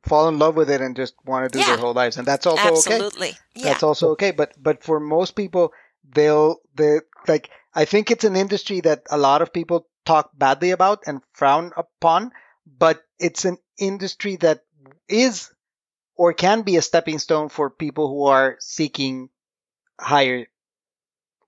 fall 0.07 0.27
in 0.27 0.39
love 0.39 0.55
with 0.55 0.69
it 0.69 0.81
and 0.81 0.95
just 0.95 1.13
want 1.25 1.45
to 1.45 1.49
do 1.49 1.59
yeah. 1.59 1.75
their 1.75 1.77
whole 1.77 1.93
lives, 1.93 2.17
and 2.17 2.27
that's 2.27 2.45
also 2.45 2.67
Absolutely. 2.67 3.29
okay. 3.29 3.37
Yeah. 3.55 3.63
That's 3.65 3.83
also 3.83 4.11
okay. 4.11 4.31
But 4.31 4.53
but 4.61 4.83
for 4.83 4.99
most 4.99 5.35
people, 5.35 5.73
they'll 6.13 6.57
they 6.75 6.99
like 7.27 7.49
I 7.73 7.85
think 7.85 8.11
it's 8.11 8.23
an 8.23 8.35
industry 8.35 8.81
that 8.81 9.03
a 9.09 9.17
lot 9.17 9.41
of 9.41 9.53
people 9.53 9.87
talk 10.05 10.31
badly 10.37 10.71
about 10.71 11.03
and 11.05 11.21
frown 11.33 11.71
upon, 11.77 12.31
but 12.65 13.03
it's 13.19 13.45
an 13.45 13.57
industry 13.77 14.37
that 14.37 14.61
is 15.07 15.51
or 16.15 16.33
can 16.33 16.63
be 16.63 16.77
a 16.77 16.81
stepping 16.81 17.19
stone 17.19 17.49
for 17.49 17.69
people 17.69 18.07
who 18.07 18.25
are 18.25 18.57
seeking 18.59 19.29
higher 19.99 20.47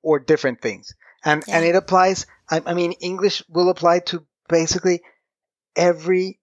or 0.01 0.19
different 0.19 0.61
things. 0.61 0.93
And 1.23 1.43
yeah. 1.47 1.57
and 1.57 1.65
it 1.65 1.75
applies. 1.75 2.25
I, 2.49 2.61
I 2.65 2.73
mean, 2.73 2.93
English 2.93 3.43
will 3.49 3.69
apply 3.69 3.99
to 4.11 4.25
basically 4.47 5.01
every 5.75 6.39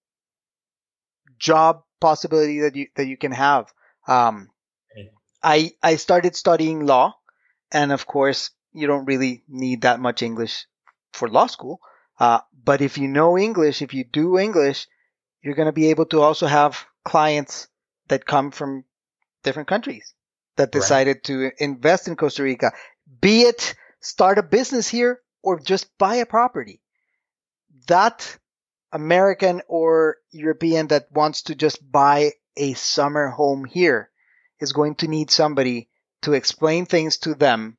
job 1.39 1.83
possibility 2.01 2.61
that 2.61 2.77
you 2.77 2.87
that 2.97 3.07
you 3.07 3.17
can 3.17 3.33
have. 3.33 3.73
Um, 4.07 4.51
I 5.43 5.73
I 5.83 5.97
started 5.97 6.35
studying 6.37 6.87
law, 6.87 7.17
and 7.71 7.93
of 7.93 8.07
course, 8.07 8.51
you 8.73 8.87
don't 8.87 9.07
really 9.07 9.45
need 9.49 9.83
that 9.83 10.01
much 10.01 10.23
English 10.23 10.67
for 11.13 11.29
law 11.29 11.47
school. 11.47 11.81
Uh, 12.19 12.41
but 12.65 12.81
if 12.81 12.99
you 12.99 13.09
know 13.09 13.39
English, 13.39 13.83
if 13.83 13.93
you 13.95 14.05
do 14.05 14.39
English, 14.39 14.87
you're 15.43 15.55
going 15.55 15.67
to 15.67 15.73
be 15.73 15.91
able 15.91 16.07
to 16.07 16.23
also 16.23 16.47
have 16.47 16.87
clients 17.05 17.69
that 18.09 18.27
come 18.27 18.51
from 18.51 18.85
different 19.43 19.69
countries 19.69 20.15
that 20.57 20.73
decided 20.73 21.17
right. 21.17 21.23
to 21.25 21.51
invest 21.59 22.09
in 22.09 22.17
Costa 22.17 22.43
Rica, 22.43 22.73
be 23.21 23.43
it 23.43 23.75
start 24.01 24.39
a 24.39 24.43
business 24.43 24.89
here 24.89 25.21
or 25.43 25.61
just 25.61 25.97
buy 25.99 26.17
a 26.17 26.27
property. 26.27 26.81
That 27.87 28.39
American 28.93 29.63
or 29.69 30.19
European 30.31 30.89
that 30.89 31.11
wants 31.13 31.43
to 31.43 31.55
just 31.55 31.81
buy 31.91 32.33
a 32.57 32.75
summer 32.75 33.29
home 33.29 33.65
here 33.65 34.11
is 34.61 34.73
going 34.73 34.95
to 34.97 35.09
need 35.09 35.31
somebody 35.31 35.89
to 36.23 36.33
explain 36.33 36.87
things 36.87 37.19
to 37.19 37.35
them 37.35 37.77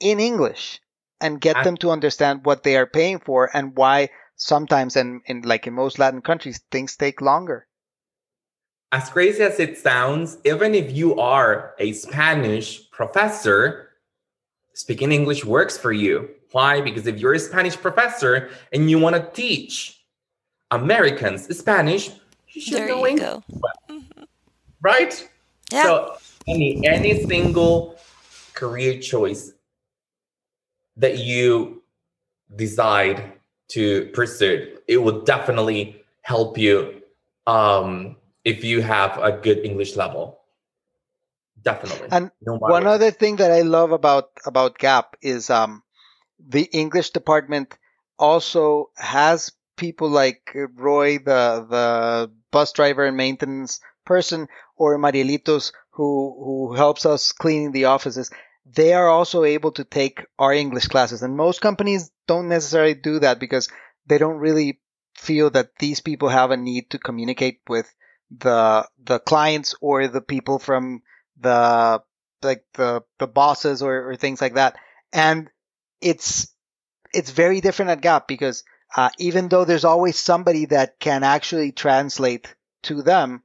in 0.00 0.20
English 0.20 0.80
and 1.20 1.40
get 1.40 1.56
ah. 1.56 1.62
them 1.62 1.76
to 1.78 1.90
understand 1.90 2.44
what 2.44 2.62
they 2.62 2.76
are 2.76 2.86
paying 2.86 3.18
for 3.18 3.50
and 3.54 3.76
why 3.76 4.08
sometimes 4.36 4.96
and 4.96 5.22
in 5.26 5.42
like 5.42 5.66
in 5.66 5.74
most 5.74 5.98
Latin 5.98 6.22
countries 6.22 6.60
things 6.70 6.96
take 6.96 7.20
longer. 7.20 7.66
As 8.92 9.10
crazy 9.10 9.42
as 9.42 9.58
it 9.58 9.76
sounds, 9.76 10.38
even 10.44 10.74
if 10.74 10.92
you 10.92 11.18
are 11.18 11.74
a 11.78 11.92
Spanish 11.92 12.90
professor, 12.90 13.90
speaking 14.72 15.10
English 15.10 15.44
works 15.44 15.76
for 15.76 15.92
you. 15.92 16.28
Why? 16.52 16.80
Because 16.80 17.06
if 17.08 17.18
you're 17.18 17.34
a 17.34 17.40
Spanish 17.40 17.76
professor 17.76 18.50
and 18.72 18.88
you 18.88 19.00
want 19.00 19.16
to 19.16 19.30
teach 19.32 20.03
Americans, 20.70 21.56
Spanish, 21.56 22.10
you 22.48 22.60
should 22.60 22.74
there 22.74 22.88
know 22.88 23.06
English. 23.06 23.42
Mm-hmm. 23.88 24.24
Right? 24.80 25.28
Yeah. 25.72 25.82
So 25.82 26.16
any 26.46 26.86
any 26.86 27.24
single 27.24 27.96
career 28.54 29.00
choice 29.00 29.52
that 30.96 31.18
you 31.18 31.82
decide 32.54 33.32
to 33.68 34.10
pursue, 34.12 34.78
it 34.86 34.98
will 34.98 35.22
definitely 35.22 36.02
help 36.22 36.58
you 36.58 37.02
um, 37.46 38.16
if 38.44 38.62
you 38.62 38.82
have 38.82 39.18
a 39.18 39.32
good 39.32 39.58
English 39.64 39.96
level. 39.96 40.40
Definitely. 41.62 42.08
And 42.10 42.30
no 42.42 42.56
one 42.56 42.86
other 42.86 43.10
thing 43.10 43.36
that 43.36 43.50
I 43.50 43.62
love 43.62 43.90
about 43.90 44.30
about 44.44 44.78
Gap 44.78 45.16
is 45.22 45.48
um, 45.48 45.82
the 46.38 46.64
English 46.72 47.10
department 47.10 47.78
also 48.18 48.90
has 48.96 49.50
people 49.76 50.08
like 50.08 50.50
Roy, 50.54 51.18
the 51.18 51.66
the 51.68 52.32
bus 52.50 52.72
driver 52.72 53.04
and 53.04 53.16
maintenance 53.16 53.80
person, 54.04 54.48
or 54.76 54.98
Marielitos, 54.98 55.72
who 55.90 56.34
who 56.44 56.74
helps 56.74 57.06
us 57.06 57.32
cleaning 57.32 57.72
the 57.72 57.86
offices, 57.86 58.30
they 58.66 58.92
are 58.92 59.08
also 59.08 59.44
able 59.44 59.72
to 59.72 59.84
take 59.84 60.24
our 60.38 60.52
English 60.52 60.88
classes. 60.88 61.22
And 61.22 61.36
most 61.36 61.60
companies 61.60 62.10
don't 62.26 62.48
necessarily 62.48 62.94
do 62.94 63.18
that 63.20 63.38
because 63.38 63.68
they 64.06 64.18
don't 64.18 64.38
really 64.38 64.80
feel 65.16 65.50
that 65.50 65.76
these 65.78 66.00
people 66.00 66.28
have 66.28 66.50
a 66.50 66.56
need 66.56 66.90
to 66.90 66.98
communicate 66.98 67.60
with 67.68 67.92
the 68.30 68.86
the 69.02 69.18
clients 69.20 69.74
or 69.80 70.08
the 70.08 70.20
people 70.20 70.58
from 70.58 71.02
the 71.40 72.02
like 72.42 72.64
the 72.74 73.02
the 73.18 73.26
bosses 73.26 73.82
or, 73.82 74.10
or 74.10 74.16
things 74.16 74.40
like 74.40 74.54
that. 74.54 74.76
And 75.12 75.48
it's 76.00 76.48
it's 77.12 77.30
very 77.30 77.60
different 77.60 77.90
at 77.92 78.00
Gap 78.00 78.26
because 78.28 78.64
uh, 78.96 79.10
even 79.18 79.48
though 79.48 79.64
there's 79.64 79.84
always 79.84 80.18
somebody 80.18 80.66
that 80.66 80.98
can 80.98 81.24
actually 81.24 81.72
translate 81.72 82.54
to 82.82 83.02
them, 83.02 83.42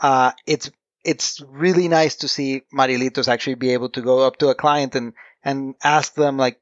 uh, 0.00 0.32
it's 0.46 0.70
it's 1.04 1.40
really 1.48 1.88
nice 1.88 2.16
to 2.16 2.28
see 2.28 2.62
Marielitos 2.74 3.28
actually 3.28 3.54
be 3.54 3.72
able 3.72 3.88
to 3.90 4.02
go 4.02 4.26
up 4.26 4.36
to 4.38 4.48
a 4.48 4.54
client 4.54 4.94
and 4.94 5.14
and 5.42 5.74
ask 5.82 6.14
them 6.14 6.36
like, 6.36 6.60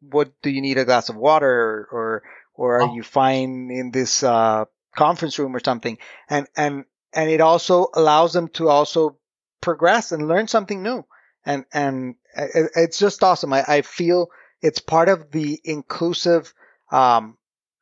"What 0.00 0.30
do 0.42 0.50
you 0.50 0.60
need 0.60 0.78
a 0.78 0.84
glass 0.84 1.08
of 1.08 1.16
water?" 1.16 1.50
or 1.50 1.88
or, 1.90 2.22
or 2.54 2.76
are 2.76 2.82
oh. 2.82 2.94
you 2.94 3.02
fine 3.02 3.70
in 3.70 3.90
this 3.90 4.22
uh, 4.22 4.66
conference 4.94 5.38
room 5.38 5.56
or 5.56 5.60
something? 5.64 5.98
And 6.28 6.46
and 6.56 6.84
and 7.12 7.30
it 7.30 7.40
also 7.40 7.88
allows 7.94 8.32
them 8.32 8.48
to 8.48 8.68
also 8.68 9.18
progress 9.60 10.12
and 10.12 10.28
learn 10.28 10.46
something 10.46 10.82
new. 10.82 11.04
And 11.44 11.64
and 11.72 12.14
it's 12.36 12.98
just 12.98 13.24
awesome. 13.24 13.52
I, 13.52 13.64
I 13.66 13.82
feel 13.82 14.28
it's 14.60 14.78
part 14.78 15.08
of 15.08 15.32
the 15.32 15.60
inclusive 15.64 16.54
um, 16.92 17.36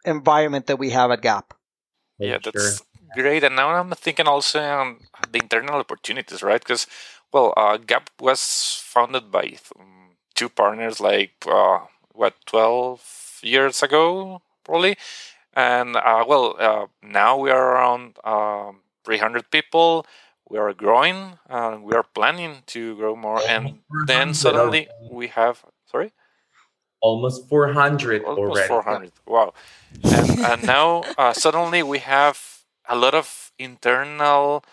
environment 0.05 0.66
that 0.66 0.78
we 0.78 0.90
have 0.90 1.11
at 1.11 1.22
Gap. 1.22 1.55
Yeah, 2.18 2.38
that's 2.42 2.78
sure. 2.78 2.86
great. 3.14 3.44
And 3.44 3.57
now 3.57 3.70
I'm 3.70 3.90
thinking 3.92 4.26
also 4.26 4.61
on 4.61 4.98
the 5.30 5.38
internal 5.38 5.80
opportunities, 5.80 6.42
right? 6.42 6.61
Because, 6.61 6.86
well, 7.32 7.55
uh, 7.57 7.76
Gap 7.78 8.11
was 8.20 8.82
founded 8.84 9.30
by 9.30 9.57
um, 9.78 10.16
two 10.34 10.48
partners 10.48 11.01
like 11.01 11.34
uh, 11.46 11.80
what 12.14 12.34
12 12.46 13.40
years 13.42 13.82
ago 13.82 14.42
probably 14.64 14.96
and 15.55 15.96
uh, 15.96 16.24
well 16.26 16.57
uh, 16.59 16.86
now 17.03 17.36
we 17.36 17.51
are 17.51 17.72
around 17.74 18.16
um, 18.24 18.80
300 19.05 19.51
people 19.51 20.07
we 20.48 20.59
are 20.59 20.72
growing 20.72 21.38
and 21.48 21.82
we 21.82 21.94
are 21.94 22.03
planning 22.03 22.62
to 22.66 22.96
grow 22.96 23.14
more 23.16 23.40
and 23.48 23.80
then 24.07 24.34
suddenly 24.34 24.88
we 25.11 25.28
have 25.28 25.64
sorry 25.90 26.12
almost 27.01 27.48
400 27.48 28.24
almost 28.24 28.51
already. 28.51 28.68
400 28.68 29.12
wow. 29.26 29.55
And, 30.05 30.40
and 30.40 30.62
now 30.64 31.03
uh, 31.18 31.32
suddenly 31.32 31.82
we 31.82 31.98
have 31.98 32.62
a 32.88 32.96
lot 32.96 33.14
of 33.14 33.53
internal 33.59 34.64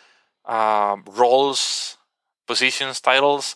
um, 0.45 1.03
roles 1.07 1.97
positions 2.45 3.01
titles 3.01 3.55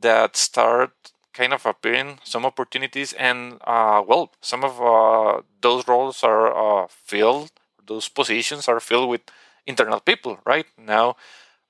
that 0.00 0.36
start 0.36 0.92
kind 1.32 1.52
of 1.52 1.66
appearing 1.66 2.18
some 2.24 2.44
opportunities 2.44 3.12
and 3.12 3.58
uh, 3.64 4.02
well 4.06 4.32
some 4.40 4.64
of 4.64 4.80
uh, 4.80 5.42
those 5.60 5.86
roles 5.86 6.24
are 6.24 6.48
uh, 6.54 6.86
filled 6.88 7.50
those 7.86 8.08
positions 8.08 8.68
are 8.68 8.80
filled 8.80 9.08
with 9.08 9.22
internal 9.66 10.00
people 10.00 10.38
right? 10.46 10.66
Now 10.78 11.16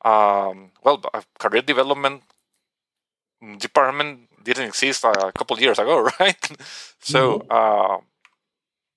um, 0.05 0.70
well 0.82 1.03
a 1.12 1.22
career 1.39 1.62
development 1.62 2.22
department 3.59 4.28
didn't 4.47 4.68
exist 4.68 5.05
a 5.05 5.32
couple 5.38 5.59
years 5.61 5.78
ago 5.78 6.09
right? 6.20 6.51
So 7.01 7.44
uh, 7.51 7.99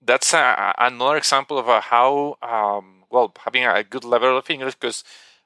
that's 0.02 0.34
a, 0.34 0.74
another 0.80 1.18
example 1.18 1.58
of 1.58 1.70
uh, 1.70 1.82
how 1.82 2.38
um, 2.42 3.04
well 3.10 3.34
having 3.46 3.66
a 3.66 3.84
good 3.84 4.06
level 4.06 4.38
of 4.38 4.50
english 4.50 4.76
because 4.76 5.04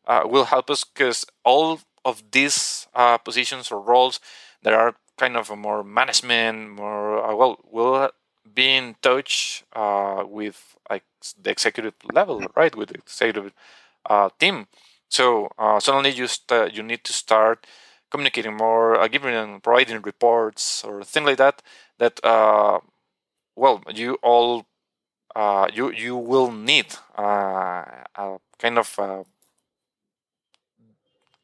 uh, 0.07 0.23
will 0.25 0.45
help 0.45 0.69
us 0.69 0.83
because 0.83 1.25
all 1.45 1.79
of 2.05 2.23
these 2.31 2.87
uh, 2.95 3.17
positions 3.17 3.71
or 3.71 3.79
roles 3.81 4.19
that 4.63 4.73
are 4.73 4.95
kind 5.17 5.37
of 5.37 5.49
a 5.51 5.55
more 5.55 5.83
management, 5.83 6.69
more 6.71 7.23
uh, 7.23 7.35
well, 7.35 7.59
will 7.71 8.09
be 8.53 8.75
in 8.75 8.95
touch 9.01 9.63
uh, 9.73 10.23
with 10.27 10.75
like 10.89 11.03
the 11.41 11.51
executive 11.51 11.93
level, 12.13 12.43
right, 12.55 12.75
with 12.75 12.89
the 12.89 12.95
executive 12.95 13.53
uh, 14.09 14.29
team. 14.39 14.67
So 15.09 15.49
uh, 15.57 15.79
suddenly 15.79 16.11
you 16.11 16.27
st- 16.27 16.73
you 16.73 16.83
need 16.83 17.03
to 17.05 17.13
start 17.13 17.65
communicating 18.14 18.55
more, 18.55 18.99
uh, 19.01 19.07
giving 19.09 19.59
providing 19.61 20.01
reports 20.03 20.84
or 20.86 21.03
things 21.03 21.26
like 21.28 21.39
that. 21.39 21.61
That 21.99 22.20
well, 23.55 23.84
you 23.93 24.18
all 24.22 24.66
you 25.74 25.91
you 25.91 26.16
will 26.16 26.51
need 26.51 26.88
a 27.18 28.38
kind 28.59 28.78
of 28.78 28.99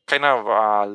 kind 0.08 0.26
of 0.26 0.48
uh, 0.48 0.88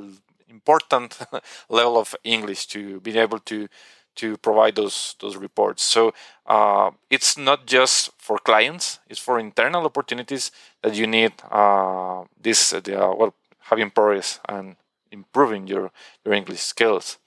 important 0.48 1.18
level 1.68 1.98
of 1.98 2.14
English 2.24 2.66
to 2.68 3.00
be 3.00 3.18
able 3.18 3.38
to 3.40 3.68
to 4.16 4.36
provide 4.38 4.76
those 4.76 5.16
those 5.20 5.36
reports. 5.36 5.82
So 5.82 6.12
uh, 6.46 6.90
it's 7.10 7.36
not 7.36 7.66
just 7.66 8.10
for 8.18 8.38
clients; 8.38 9.00
it's 9.08 9.20
for 9.20 9.38
internal 9.38 9.84
opportunities 9.84 10.50
that 10.82 10.94
you 10.94 11.06
need 11.06 11.32
uh, 11.50 12.24
this 12.40 12.72
uh, 12.72 12.80
well 13.18 13.34
having 13.70 13.90
progress 13.90 14.40
and 14.48 14.76
improving 15.14 15.66
your 15.66 15.90
your 16.24 16.34
English 16.34 16.60
skills, 16.60 17.18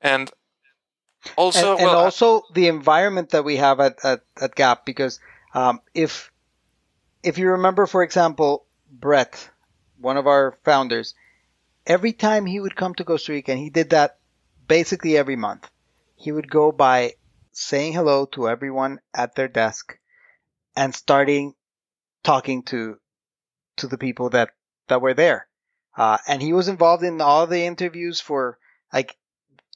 and 0.00 0.30
also 1.36 1.72
and, 1.72 1.80
and 1.80 1.86
well, 1.86 2.04
also 2.04 2.42
the 2.54 2.68
environment 2.68 3.30
that 3.30 3.44
we 3.44 3.56
have 3.56 3.80
at 3.80 4.02
at, 4.04 4.20
at 4.40 4.54
Gap 4.54 4.86
because 4.86 5.20
um, 5.54 5.80
if 5.94 6.32
if 7.22 7.36
you 7.38 7.50
remember, 7.50 7.86
for 7.86 8.02
example, 8.02 8.64
Brett 8.90 9.50
one 10.00 10.16
of 10.16 10.26
our 10.26 10.56
founders, 10.64 11.14
every 11.86 12.12
time 12.12 12.46
he 12.46 12.60
would 12.60 12.76
come 12.76 12.94
to 12.94 13.04
Costa 13.04 13.32
Rica, 13.32 13.52
and 13.52 13.60
he 13.60 13.70
did 13.70 13.90
that 13.90 14.18
basically 14.66 15.16
every 15.16 15.36
month, 15.36 15.68
he 16.14 16.32
would 16.32 16.50
go 16.50 16.72
by 16.72 17.14
saying 17.52 17.92
hello 17.92 18.26
to 18.26 18.48
everyone 18.48 19.00
at 19.12 19.34
their 19.34 19.48
desk 19.48 19.98
and 20.76 20.94
starting 20.94 21.54
talking 22.22 22.62
to 22.62 22.98
to 23.76 23.86
the 23.88 23.98
people 23.98 24.30
that 24.30 24.50
that 24.88 25.00
were 25.00 25.14
there. 25.14 25.48
Uh, 25.98 26.18
and 26.28 26.40
he 26.40 26.52
was 26.52 26.68
involved 26.68 27.02
in 27.02 27.20
all 27.20 27.46
the 27.46 27.64
interviews 27.64 28.20
for 28.20 28.58
like 28.92 29.16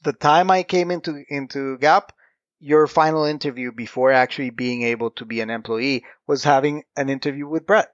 the 0.03 0.13
time 0.13 0.49
I 0.49 0.63
came 0.63 0.89
into 0.91 1.23
into 1.29 1.77
Gap. 1.77 2.13
Your 2.59 2.87
final 2.87 3.25
interview 3.25 3.73
before 3.73 4.13
actually 4.13 4.49
being 4.49 4.83
able 4.83 5.11
to 5.11 5.25
be 5.25 5.41
an 5.41 5.49
employee 5.49 6.05
was 6.25 6.45
having 6.45 6.85
an 6.95 7.09
interview 7.09 7.45
with 7.45 7.67
Brett. 7.67 7.93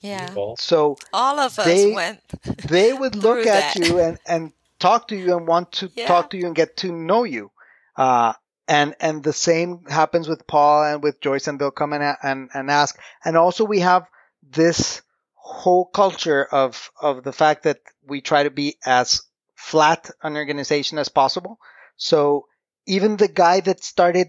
Yeah. 0.00 0.34
So 0.58 0.96
all 1.12 1.40
of 1.40 1.58
us 1.58 1.66
they, 1.66 1.92
went. 1.92 2.20
they 2.68 2.92
would 2.92 3.16
look 3.16 3.46
at 3.46 3.74
that. 3.74 3.76
you 3.76 3.98
and, 3.98 4.18
and 4.26 4.52
talk 4.78 5.08
to 5.08 5.16
you 5.16 5.36
and 5.36 5.48
want 5.48 5.72
to 5.72 5.90
Yeah. 5.96 6.06
talk 6.06 6.30
to 6.30 6.36
you 6.36 6.46
and 6.46 6.54
get 6.54 6.76
to 6.78 6.92
know 6.92 7.24
you. 7.24 7.50
Uh, 7.96 8.34
and 8.68 8.94
and 9.00 9.22
the 9.24 9.32
same 9.32 9.84
happens 9.88 10.28
with 10.28 10.46
Paul 10.46 10.84
and 10.84 11.02
with 11.02 11.20
Joyce, 11.20 11.48
and 11.48 11.58
they'll 11.58 11.70
come 11.70 11.92
and 11.92 12.16
and 12.22 12.50
and 12.54 12.70
ask. 12.70 12.98
And 13.24 13.36
also 13.36 13.64
we 13.64 13.80
have 13.80 14.06
this 14.42 15.02
whole 15.44 15.84
culture 15.84 16.42
of 16.42 16.90
of 16.98 17.22
the 17.22 17.32
fact 17.32 17.64
that 17.64 17.78
we 18.06 18.22
try 18.22 18.44
to 18.44 18.50
be 18.50 18.78
as 18.86 19.20
flat 19.54 20.10
an 20.22 20.36
organization 20.36 20.98
as 20.98 21.10
possible. 21.10 21.58
So 21.96 22.46
even 22.86 23.18
the 23.18 23.28
guy 23.28 23.60
that 23.60 23.84
started 23.84 24.28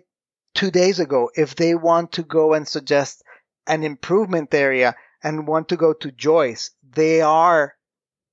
two 0.53 0.71
days 0.71 0.99
ago, 0.99 1.31
if 1.33 1.55
they 1.55 1.73
want 1.73 2.11
to 2.13 2.23
go 2.23 2.53
and 2.53 2.67
suggest 2.67 3.23
an 3.65 3.83
improvement 3.83 4.53
area 4.53 4.95
and 5.23 5.47
want 5.47 5.69
to 5.69 5.77
go 5.77 5.93
to 5.93 6.11
Joyce, 6.11 6.71
they 6.83 7.21
are 7.21 7.75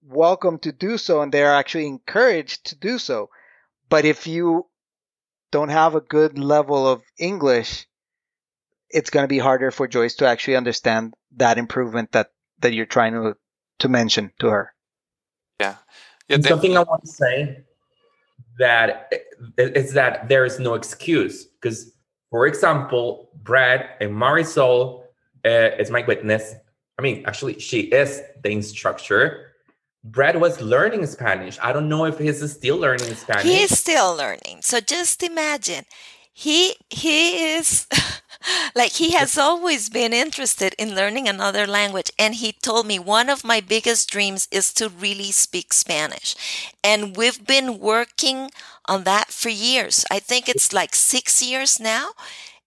welcome 0.03 0.59
to 0.59 0.73
do 0.73 0.99
so 0.99 1.23
and 1.23 1.33
they 1.33 1.45
are 1.45 1.55
actually 1.55 1.87
encouraged 1.87 2.67
to 2.67 2.77
do 2.77 2.99
so. 2.99 3.31
But 3.89 4.05
if 4.05 4.27
you 4.27 4.67
don't 5.53 5.69
have 5.69 5.95
a 5.95 6.01
good 6.01 6.37
level 6.37 6.89
of 6.89 7.03
English, 7.17 7.87
it's 8.91 9.11
going 9.11 9.25
to 9.25 9.29
be 9.29 9.39
harder 9.39 9.71
for 9.71 9.87
Joyce 9.87 10.17
to 10.17 10.27
actually 10.27 10.57
understand 10.57 11.15
that 11.37 11.59
improvement 11.59 12.11
that, 12.13 12.31
that 12.63 12.73
you're 12.73 12.87
trying 12.87 13.13
to, 13.13 13.37
to 13.81 13.89
mention 13.89 14.33
to 14.41 14.49
her. 14.49 14.73
yeah, 15.61 15.77
And 16.29 16.43
then- 16.43 16.51
something 16.51 16.77
I 16.77 16.83
want 16.83 17.05
to 17.05 17.11
say 17.11 17.65
that 18.59 19.13
is 19.59 19.93
that 19.95 20.29
there 20.29 20.45
is 20.45 20.59
no 20.59 20.75
excuse 20.75 21.45
because, 21.45 21.93
for 22.31 22.47
example, 22.47 23.31
Brad 23.43 23.89
and 24.01 24.13
Marisol 24.13 25.03
uh, 25.45 25.49
is 25.79 25.91
my 25.91 26.03
witness. 26.07 26.55
I 26.99 27.03
mean, 27.03 27.25
actually, 27.27 27.59
she 27.59 27.81
is 27.83 28.21
the 28.43 28.51
instructor. 28.51 29.49
Brad 30.05 30.41
was 30.41 30.61
learning 30.61 31.07
Spanish. 31.07 31.59
I 31.63 31.73
don't 31.73 31.89
know 31.89 32.05
if 32.05 32.19
he's 32.19 32.51
still 32.53 32.77
learning 32.77 33.15
Spanish. 33.15 33.45
He's 33.45 33.79
still 33.79 34.15
learning. 34.17 34.61
So 34.63 34.81
just 34.81 35.23
imagine, 35.23 35.85
he 36.33 36.75
he 36.91 37.55
is 37.55 37.87
like 38.75 38.93
he 38.93 39.13
has 39.13 39.39
always 39.39 39.89
been 39.89 40.13
interested 40.13 40.75
in 40.79 40.95
learning 40.95 41.29
another 41.29 41.67
language 41.67 42.11
and 42.19 42.35
he 42.37 42.53
told 42.53 42.87
me 42.87 42.99
one 42.99 43.29
of 43.29 43.45
my 43.45 43.61
biggest 43.61 44.11
dreams 44.11 44.49
is 44.51 44.73
to 44.75 44.89
really 44.89 45.31
speak 45.33 45.73
Spanish. 45.73 46.35
And 46.83 47.17
we've 47.17 47.47
been 47.47 47.79
working 47.79 48.51
on 48.87 49.05
that 49.05 49.29
for 49.29 49.49
years. 49.49 50.05
I 50.11 50.19
think 50.19 50.49
it's 50.49 50.73
like 50.73 50.95
6 50.95 51.43
years 51.43 51.81
now. 51.81 52.11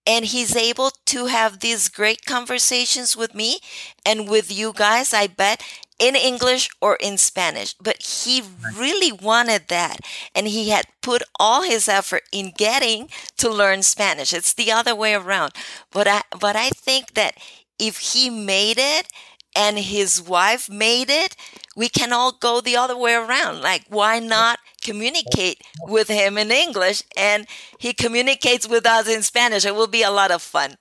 And 0.08 0.26
he's 0.26 0.56
able 0.56 0.92
to 1.08 1.26
have 1.28 1.60
these 1.60 1.90
great 1.90 2.26
conversations 2.26 3.18
with 3.18 3.34
me 3.34 3.58
and 4.06 4.30
with 4.30 4.52
you 4.56 4.72
guys, 4.74 5.14
I 5.14 5.28
bet, 5.28 5.64
in 6.00 6.16
English 6.16 6.70
or 6.82 6.96
in 6.96 7.18
Spanish. 7.18 7.74
But 7.74 8.02
he 8.02 8.44
really 8.78 9.12
wanted 9.12 9.68
that. 9.70 10.00
And 10.36 10.48
he 10.48 10.70
had 10.70 10.86
put 11.02 11.24
all 11.40 11.64
his 11.64 11.88
effort 11.88 12.24
in 12.32 12.52
getting 12.58 13.10
to 13.38 13.50
learn 13.50 13.84
Spanish. 13.84 14.34
It's 14.34 14.54
the 14.54 14.72
other 14.72 14.96
way 14.96 15.14
around. 15.14 15.54
But 15.92 16.08
I, 16.08 16.22
but 16.40 16.56
I 16.56 16.70
think 16.70 17.14
that 17.14 17.36
if 17.80 17.98
he 17.98 18.30
made 18.30 18.78
it 18.78 19.08
and 19.56 19.78
his 19.80 20.22
wife 20.22 20.70
made 20.70 21.10
it, 21.10 21.36
we 21.76 21.90
can 21.90 22.12
all 22.14 22.32
go 22.32 22.62
the 22.62 22.76
other 22.76 22.98
way 22.98 23.14
around. 23.14 23.62
Like, 23.62 23.86
why 23.90 24.20
not 24.20 24.60
communicate 24.84 25.62
with 25.88 26.08
him 26.08 26.38
in 26.38 26.52
English 26.52 27.04
and 27.16 27.48
he 27.80 27.94
communicates 27.94 28.68
with 28.68 28.86
us 28.86 29.08
in 29.08 29.24
Spanish? 29.24 29.66
It 29.66 29.76
will 29.76 29.88
be 29.88 30.04
a 30.04 30.12
lot 30.12 30.32
of 30.32 30.42
fun. 30.42 30.76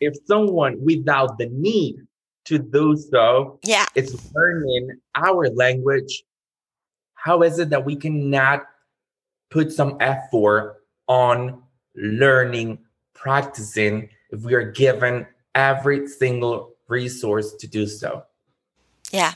if 0.00 0.14
someone 0.26 0.76
without 0.84 1.38
the 1.38 1.48
need 1.50 1.96
to 2.44 2.58
do 2.58 2.96
so 2.96 3.58
Yeah. 3.62 3.86
it's 3.94 4.14
learning 4.34 4.98
our 5.14 5.48
language, 5.50 6.24
how 7.14 7.42
is 7.42 7.58
it 7.58 7.70
that 7.70 7.84
we 7.84 7.96
cannot 7.96 8.66
put 9.50 9.72
some 9.72 9.96
effort 10.00 10.82
on 11.08 11.62
learning, 11.94 12.78
practicing 13.14 14.08
if 14.30 14.40
we 14.42 14.54
are 14.54 14.70
given 14.72 15.26
every 15.54 16.06
single 16.08 16.74
resource 16.88 17.52
to 17.60 17.66
do 17.66 17.86
so? 17.86 18.24
Yeah. 19.12 19.34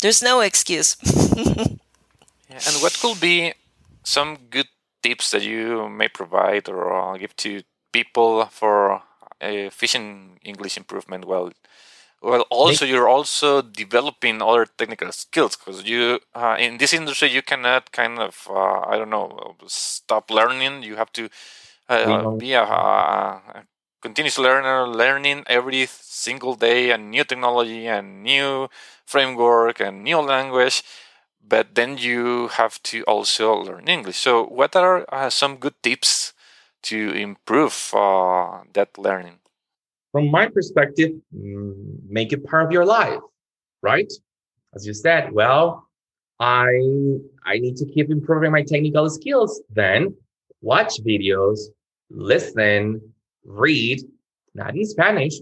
There's 0.00 0.22
no 0.22 0.40
excuse. 0.40 0.96
Yeah, 2.50 2.58
and 2.66 2.82
what 2.82 2.98
could 3.00 3.20
be 3.20 3.54
some 4.02 4.36
good 4.50 4.66
tips 5.04 5.30
that 5.30 5.42
you 5.42 5.88
may 5.88 6.08
provide 6.08 6.68
or 6.68 6.92
uh, 6.92 7.16
give 7.16 7.36
to 7.36 7.62
people 7.92 8.44
for 8.46 8.94
uh, 8.94 9.00
efficient 9.40 10.38
English 10.42 10.76
improvement 10.76 11.26
while 11.26 11.52
Well, 12.22 12.42
also 12.50 12.84
you're 12.84 13.08
also 13.08 13.62
developing 13.62 14.42
other 14.42 14.66
technical 14.66 15.12
skills 15.12 15.56
because 15.56 15.84
you 15.84 16.20
uh, 16.34 16.56
in 16.58 16.78
this 16.78 16.92
industry 16.94 17.30
you 17.30 17.42
cannot 17.42 17.92
kind 17.92 18.18
of 18.18 18.46
uh, 18.50 18.80
I 18.80 18.96
don't 18.98 19.10
know 19.10 19.56
stop 19.66 20.30
learning. 20.30 20.82
You 20.82 20.96
have 20.96 21.12
to 21.14 21.28
uh, 21.88 22.26
be 22.26 22.52
a, 22.54 22.62
a, 22.62 23.64
continuous 24.02 24.38
learner, 24.38 24.86
learning 24.88 25.44
every 25.48 25.86
single 25.88 26.54
day 26.54 26.90
and 26.90 27.10
new 27.10 27.24
technology 27.24 27.86
and 27.88 28.22
new 28.22 28.68
framework 29.06 29.80
and 29.80 30.04
new 30.04 30.18
language. 30.20 30.82
But 31.46 31.74
then 31.74 31.98
you 31.98 32.48
have 32.48 32.82
to 32.84 33.02
also 33.04 33.54
learn 33.54 33.88
English. 33.88 34.18
So, 34.18 34.44
what 34.44 34.76
are 34.76 35.04
uh, 35.12 35.30
some 35.30 35.56
good 35.58 35.74
tips 35.82 36.32
to 36.84 37.10
improve 37.12 37.92
uh, 37.94 38.62
that 38.74 38.98
learning? 38.98 39.39
From 40.12 40.30
my 40.30 40.46
perspective, 40.48 41.12
mm, 41.34 41.98
make 42.08 42.32
it 42.32 42.44
part 42.44 42.64
of 42.64 42.72
your 42.72 42.84
life, 42.84 43.20
right? 43.82 44.12
As 44.74 44.86
you 44.86 44.94
said, 44.94 45.32
well, 45.32 45.88
I 46.38 46.66
I 47.44 47.58
need 47.58 47.76
to 47.76 47.86
keep 47.86 48.10
improving 48.10 48.52
my 48.52 48.62
technical 48.62 49.08
skills. 49.10 49.60
Then 49.70 50.14
watch 50.62 51.00
videos, 51.02 51.58
listen, 52.08 53.00
read, 53.44 54.00
not 54.54 54.74
in 54.74 54.86
Spanish, 54.86 55.34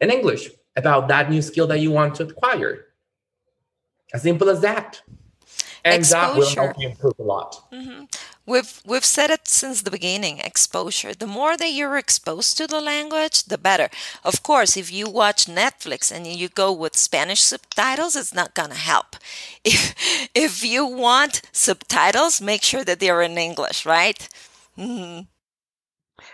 in 0.00 0.10
English 0.10 0.50
about 0.76 1.08
that 1.08 1.30
new 1.30 1.42
skill 1.42 1.66
that 1.66 1.80
you 1.80 1.90
want 1.90 2.14
to 2.16 2.24
acquire. 2.24 2.86
As 4.14 4.22
simple 4.22 4.48
as 4.48 4.60
that. 4.60 5.02
And 5.88 6.00
Exposure. 6.00 6.32
that 6.32 6.36
will 6.36 6.54
help 6.66 6.78
you 6.80 6.88
improve 6.88 7.18
a 7.18 7.22
lot. 7.22 7.62
Mm-hmm. 7.72 8.04
We've 8.46 8.80
we've 8.86 9.04
said 9.04 9.30
it 9.30 9.46
since 9.46 9.82
the 9.82 9.90
beginning, 9.90 10.38
exposure. 10.38 11.12
The 11.12 11.26
more 11.26 11.56
that 11.58 11.70
you're 11.70 11.98
exposed 11.98 12.56
to 12.56 12.66
the 12.66 12.80
language, 12.80 13.44
the 13.44 13.58
better. 13.58 13.90
Of 14.24 14.42
course, 14.42 14.74
if 14.74 14.90
you 14.90 15.06
watch 15.10 15.44
Netflix 15.44 16.10
and 16.10 16.26
you 16.26 16.48
go 16.48 16.72
with 16.72 16.96
Spanish 16.96 17.42
subtitles, 17.42 18.16
it's 18.16 18.32
not 18.32 18.54
going 18.54 18.70
to 18.70 18.84
help. 18.92 19.16
If 19.64 19.94
if 20.34 20.64
you 20.64 20.86
want 20.86 21.42
subtitles, 21.52 22.40
make 22.40 22.62
sure 22.62 22.84
that 22.84 23.00
they're 23.00 23.20
in 23.20 23.36
English, 23.36 23.84
right? 23.84 24.28
Mm-hmm. 24.78 25.26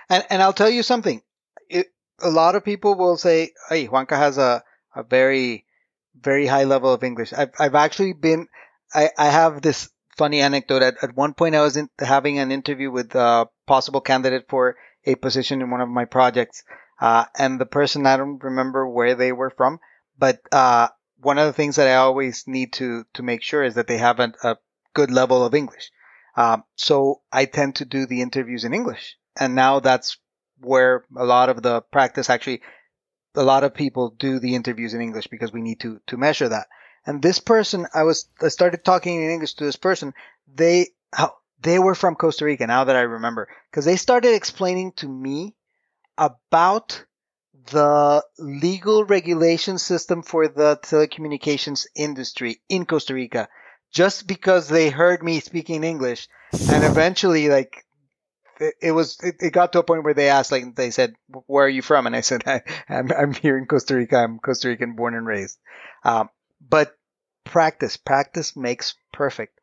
And 0.09 0.25
and 0.31 0.43
I'll 0.43 0.53
tell 0.53 0.71
you 0.71 0.85
something. 0.85 1.21
It, 1.69 1.87
a 2.21 2.31
lot 2.31 2.55
of 2.55 2.65
people 2.65 2.95
will 2.95 3.17
say, 3.17 3.51
"Hey, 3.69 3.87
Juanca 3.89 4.17
has 4.17 4.39
a 4.39 4.63
a 4.95 5.03
very 5.03 5.65
very 6.15 6.47
high 6.47 6.65
level 6.65 6.93
of 6.93 7.03
English." 7.03 7.33
I've 7.33 7.51
I've 7.59 7.75
actually 7.75 8.13
been 8.13 8.47
I, 8.95 9.11
I 9.19 9.27
have 9.27 9.61
this 9.61 9.91
funny 10.17 10.41
anecdote. 10.41 10.83
At, 10.83 10.95
at 11.03 11.17
one 11.17 11.35
point, 11.35 11.55
I 11.55 11.63
was 11.63 11.77
in, 11.77 11.89
having 11.99 12.39
an 12.39 12.53
interview 12.53 12.91
with 12.91 13.15
a 13.15 13.49
possible 13.67 14.01
candidate 14.01 14.47
for 14.49 14.77
a 15.05 15.17
position 15.17 15.61
in 15.61 15.71
one 15.71 15.81
of 15.81 15.89
my 15.89 16.05
projects. 16.05 16.63
Uh, 17.01 17.25
and 17.37 17.61
the 17.61 17.67
person, 17.67 18.07
I 18.07 18.17
don't 18.17 18.43
remember 18.43 18.89
where 18.89 19.15
they 19.15 19.33
were 19.33 19.51
from, 19.51 19.81
but, 20.19 20.41
uh, 20.53 20.89
one 21.19 21.39
of 21.39 21.47
the 21.47 21.53
things 21.53 21.77
that 21.77 21.89
I 21.89 21.97
always 21.97 22.45
need 22.47 22.75
to, 22.75 23.05
to 23.15 23.23
make 23.23 23.43
sure 23.43 23.65
is 23.65 23.75
that 23.75 23.87
they 23.87 23.97
have 23.99 24.21
a, 24.21 24.33
a 24.43 24.59
good 24.93 25.11
level 25.11 25.45
of 25.45 25.55
English. 25.55 25.91
Um, 26.37 26.65
so 26.77 27.23
I 27.33 27.47
tend 27.47 27.77
to 27.77 27.85
do 27.85 28.07
the 28.07 28.21
interviews 28.21 28.65
in 28.65 28.75
English. 28.75 29.17
And 29.39 29.55
now 29.55 29.81
that's 29.81 30.19
where 30.61 31.05
a 31.17 31.25
lot 31.25 31.49
of 31.49 31.63
the 31.63 31.81
practice 31.81 32.29
actually, 32.29 32.63
a 33.35 33.43
lot 33.43 33.65
of 33.65 33.75
people 33.75 34.11
do 34.11 34.39
the 34.39 34.55
interviews 34.55 34.95
in 34.95 35.01
English 35.01 35.27
because 35.29 35.53
we 35.53 35.63
need 35.63 35.81
to, 35.81 36.01
to 36.09 36.17
measure 36.17 36.49
that. 36.49 36.67
And 37.07 37.21
this 37.21 37.39
person, 37.39 37.87
I 37.95 38.05
was, 38.05 38.29
I 38.41 38.49
started 38.49 38.85
talking 38.85 39.23
in 39.23 39.31
English 39.31 39.55
to 39.55 39.65
this 39.65 39.77
person. 39.77 40.15
They, 40.53 40.89
how, 41.13 41.35
they 41.61 41.79
were 41.79 41.95
from 41.95 42.15
Costa 42.15 42.45
Rica 42.45 42.67
now 42.67 42.85
that 42.85 42.97
I 42.97 43.03
remember, 43.03 43.49
because 43.71 43.85
they 43.85 43.97
started 43.97 44.35
explaining 44.35 44.93
to 44.97 45.09
me 45.09 45.55
about 46.17 47.05
the 47.71 48.23
legal 48.39 49.05
regulation 49.05 49.79
system 49.79 50.23
for 50.23 50.49
the 50.49 50.79
telecommunications 50.83 51.87
industry 51.97 52.61
in 52.69 52.85
Costa 52.85 53.15
Rica 53.15 53.49
just 53.91 54.27
because 54.27 54.69
they 54.69 54.91
heard 54.91 55.23
me 55.23 55.41
speaking 55.41 55.85
English. 55.85 56.29
And 56.53 56.85
eventually, 56.85 57.49
like, 57.49 57.85
it, 58.81 58.93
was, 58.93 59.19
it, 59.23 59.37
it, 59.41 59.53
got 59.53 59.73
to 59.73 59.79
a 59.81 59.85
point 59.85 60.05
where 60.05 60.15
they 60.15 60.29
asked, 60.29 60.53
like, 60.53 60.75
they 60.75 60.91
said, 60.91 61.15
where 61.47 61.67
are 61.67 61.69
you 61.69 61.83
from? 61.83 62.07
And 62.07 62.15
I 62.15 62.21
said, 62.21 62.43
I, 62.47 62.63
am 62.89 63.11
I'm, 63.11 63.13
I'm 63.13 63.35
here 63.35 63.57
in 63.57 63.67
Costa 63.67 63.95
Rica. 63.95 64.19
I'm 64.19 64.39
Costa 64.39 64.69
Rican 64.69 64.95
born 64.95 65.15
and 65.15 65.27
raised. 65.27 65.59
Um, 66.05 66.29
but 66.69 66.97
practice, 67.45 67.97
practice 67.97 68.57
makes 68.57 68.95
perfect. 69.13 69.61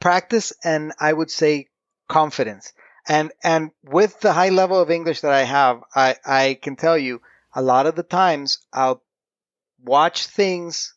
Practice 0.00 0.52
and 0.62 0.92
I 1.00 1.12
would 1.12 1.30
say 1.30 1.68
confidence. 2.08 2.72
And, 3.06 3.32
and 3.42 3.70
with 3.82 4.20
the 4.20 4.32
high 4.32 4.50
level 4.50 4.80
of 4.80 4.90
English 4.90 5.22
that 5.22 5.32
I 5.32 5.44
have, 5.44 5.82
I, 5.94 6.16
I 6.24 6.58
can 6.60 6.76
tell 6.76 6.98
you 6.98 7.20
a 7.54 7.62
lot 7.62 7.86
of 7.86 7.94
the 7.94 8.02
times 8.02 8.58
I'll 8.72 9.02
watch 9.82 10.26
things, 10.26 10.94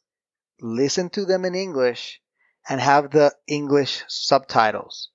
listen 0.60 1.10
to 1.12 1.26
them 1.26 1.46
in 1.46 1.56
English 1.56 2.22
and 2.68 2.82
have 2.82 3.12
the 3.12 3.34
English 3.48 4.04
subtitles. 4.08 5.10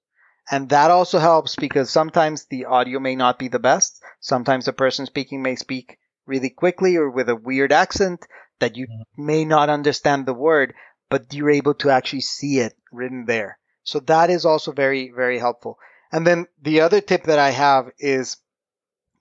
And 0.50 0.68
that 0.68 0.90
also 0.90 1.18
helps 1.18 1.56
because 1.56 1.90
sometimes 1.90 2.46
the 2.46 2.66
audio 2.66 3.00
may 3.00 3.16
not 3.16 3.38
be 3.38 3.48
the 3.48 3.58
best. 3.58 4.00
Sometimes 4.20 4.64
the 4.64 4.72
person 4.72 5.06
speaking 5.06 5.42
may 5.42 5.56
speak 5.56 5.98
really 6.24 6.50
quickly 6.50 6.96
or 6.96 7.10
with 7.10 7.28
a 7.28 7.36
weird 7.36 7.72
accent 7.72 8.24
that 8.60 8.76
you 8.76 8.86
may 9.16 9.44
not 9.44 9.68
understand 9.68 10.26
the 10.26 10.34
word, 10.34 10.74
but 11.10 11.32
you're 11.32 11.50
able 11.50 11.74
to 11.74 11.90
actually 11.90 12.22
see 12.22 12.58
it 12.58 12.74
written 12.92 13.26
there. 13.26 13.58
So 13.84 14.00
that 14.00 14.30
is 14.30 14.44
also 14.44 14.72
very, 14.72 15.12
very 15.14 15.38
helpful. 15.38 15.78
And 16.12 16.26
then 16.26 16.46
the 16.60 16.80
other 16.80 17.00
tip 17.00 17.24
that 17.24 17.38
I 17.38 17.50
have 17.50 17.90
is 17.98 18.36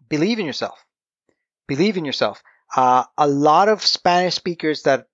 believe 0.09 0.39
in 0.39 0.45
yourself. 0.45 0.83
Believe 1.67 1.97
in 1.97 2.05
yourself. 2.05 2.41
Uh, 2.75 3.03
a 3.17 3.27
lot 3.27 3.69
of 3.69 3.85
Spanish 3.85 4.35
speakers 4.35 4.83
that 4.83 5.07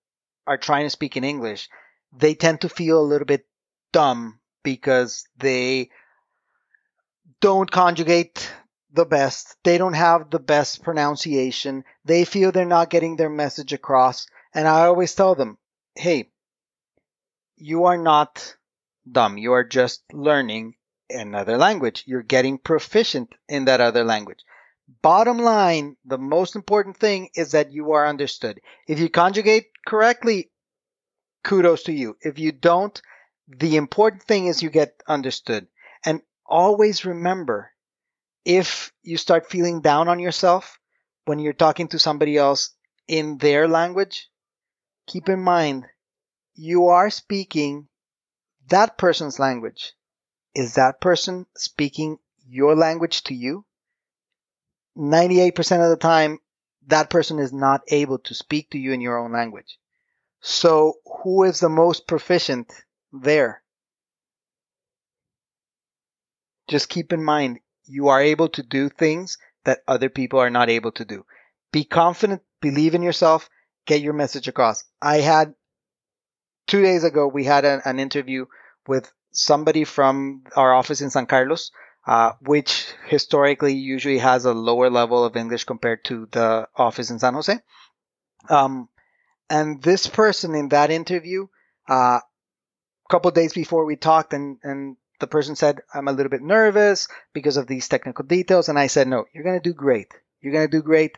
are 0.48 0.58
trying 0.58 0.86
to 0.86 0.90
speak 0.90 1.18
in 1.18 1.24
English, 1.24 1.70
they 2.18 2.34
tend 2.34 2.62
to 2.62 2.70
feel 2.70 3.00
a 3.00 3.06
little 3.06 3.26
bit 3.26 3.46
dumb 3.92 4.40
because 4.64 5.28
they 5.38 5.90
don't 7.40 7.70
conjugate 7.70 8.52
the 8.94 9.06
best. 9.06 9.56
They 9.64 9.78
don't 9.78 9.94
have 9.94 10.30
the 10.30 10.40
best 10.40 10.84
pronunciation. 10.84 11.84
They 12.06 12.26
feel 12.26 12.52
they're 12.52 12.66
not 12.66 12.90
getting 12.90 13.16
their 13.16 13.30
message 13.30 13.74
across. 13.74 14.28
And 14.54 14.68
I 14.68 14.86
always 14.86 15.16
tell 15.16 15.36
them, 15.36 15.58
hey, 15.96 16.30
you 17.56 17.86
are 17.86 17.98
not 17.98 18.56
dumb. 19.10 19.38
You 19.38 19.54
are 19.54 19.64
just 19.64 20.04
learning 20.12 20.76
another 21.10 21.58
language. 21.58 22.04
You're 22.06 22.24
getting 22.24 22.58
proficient 22.58 23.34
in 23.48 23.66
that 23.66 23.82
other 23.82 24.04
language. 24.04 24.44
Bottom 25.02 25.38
line, 25.38 25.96
the 26.04 26.18
most 26.18 26.56
important 26.56 26.98
thing 26.98 27.30
is 27.36 27.52
that 27.52 27.72
you 27.72 27.94
are 27.94 28.08
understood. 28.08 28.60
If 28.88 29.00
you 29.00 29.10
conjugate 29.10 29.68
correctly, 29.86 30.52
kudos 31.44 31.84
to 31.84 31.94
you. 31.94 32.18
If 32.22 32.40
you 32.40 32.52
don't, 32.52 33.02
the 33.48 33.78
important 33.78 34.24
thing 34.24 34.48
is 34.48 34.62
you 34.62 34.70
get 34.70 35.02
understood. 35.08 35.68
And 36.06 36.22
always 36.46 37.06
remember 37.06 37.71
if 38.46 38.92
you 39.04 39.18
start 39.18 39.50
feeling 39.50 39.82
down 39.82 40.08
on 40.08 40.20
yourself 40.20 40.80
when 41.26 41.40
you're 41.40 41.54
talking 41.54 41.88
to 41.90 42.00
somebody 42.00 42.38
else 42.38 42.74
in 43.08 43.38
their 43.38 43.68
language, 43.68 44.30
keep 45.08 45.30
in 45.30 45.40
mind 45.40 45.86
you 46.56 46.88
are 46.88 47.10
speaking 47.10 47.88
that 48.70 48.98
person's 48.98 49.40
language. 49.40 49.94
Is 50.54 50.76
that 50.76 51.02
person 51.02 51.46
speaking 51.56 52.18
your 52.48 52.76
language 52.76 53.24
to 53.24 53.34
you? 53.34 53.66
98% 54.98 55.84
of 55.84 55.90
the 55.90 55.98
time, 55.98 56.40
that 56.88 57.10
person 57.10 57.40
is 57.40 57.54
not 57.54 57.82
able 57.88 58.20
to 58.20 58.34
speak 58.34 58.72
to 58.72 58.78
you 58.78 58.92
in 58.92 59.02
your 59.02 59.18
own 59.18 59.32
language. 59.32 59.78
So 60.42 60.96
who 61.24 61.44
is 61.44 61.60
the 61.60 61.70
most 61.70 62.08
proficient 62.08 62.72
there? 63.14 63.64
Just 66.68 66.90
keep 66.90 67.14
in 67.14 67.24
mind, 67.24 67.60
you 67.92 68.08
are 68.08 68.22
able 68.22 68.50
to 68.50 68.64
do 68.64 68.90
things 68.90 69.38
that 69.66 69.80
other 69.88 70.10
people 70.10 70.40
are 70.40 70.50
not 70.50 70.70
able 70.70 70.92
to 70.94 71.06
do. 71.06 71.26
Be 71.72 71.84
confident, 71.84 72.42
believe 72.62 72.96
in 72.96 73.02
yourself, 73.02 73.50
get 73.86 74.02
your 74.02 74.14
message 74.14 74.48
across. 74.48 74.84
I 75.02 75.18
had 75.18 75.54
two 76.68 76.82
days 76.82 77.04
ago, 77.04 77.28
we 77.28 77.44
had 77.44 77.66
an, 77.66 77.82
an 77.86 78.00
interview 78.00 78.46
with 78.88 79.12
somebody 79.32 79.84
from 79.84 80.44
our 80.56 80.74
office 80.74 81.02
in 81.02 81.10
San 81.10 81.26
Carlos, 81.26 81.72
uh, 82.08 82.32
which 82.42 82.94
historically 83.08 83.74
usually 83.74 84.18
has 84.18 84.46
a 84.46 84.54
lower 84.54 84.90
level 84.90 85.24
of 85.24 85.36
English 85.36 85.66
compared 85.66 86.04
to 86.06 86.28
the 86.32 86.68
office 86.76 87.12
in 87.12 87.20
San 87.20 87.34
Jose. 87.34 87.60
Um, 88.50 88.90
and 89.50 89.82
this 89.82 90.08
person 90.08 90.56
in 90.56 90.70
that 90.70 90.92
interview, 90.92 91.48
a 91.90 91.94
uh, 91.94 92.20
couple 93.10 93.30
days 93.32 93.54
before 93.54 93.86
we 93.86 93.98
talked 93.98 94.34
and, 94.34 94.58
and 94.64 94.96
the 95.22 95.28
person 95.28 95.56
said, 95.56 95.80
I'm 95.94 96.10
a 96.10 96.12
little 96.12 96.30
bit 96.30 96.42
nervous 96.42 97.08
because 97.34 97.56
of 97.56 97.68
these 97.68 97.88
technical 97.88 98.26
details. 98.26 98.68
And 98.68 98.78
I 98.78 98.88
said, 98.88 99.08
no, 99.08 99.26
you're 99.34 99.46
going 99.46 99.60
to 99.60 99.70
do 99.70 99.74
great. 99.74 100.14
You're 100.42 100.52
going 100.52 100.70
to 100.70 100.78
do 100.78 100.84
great. 100.84 101.18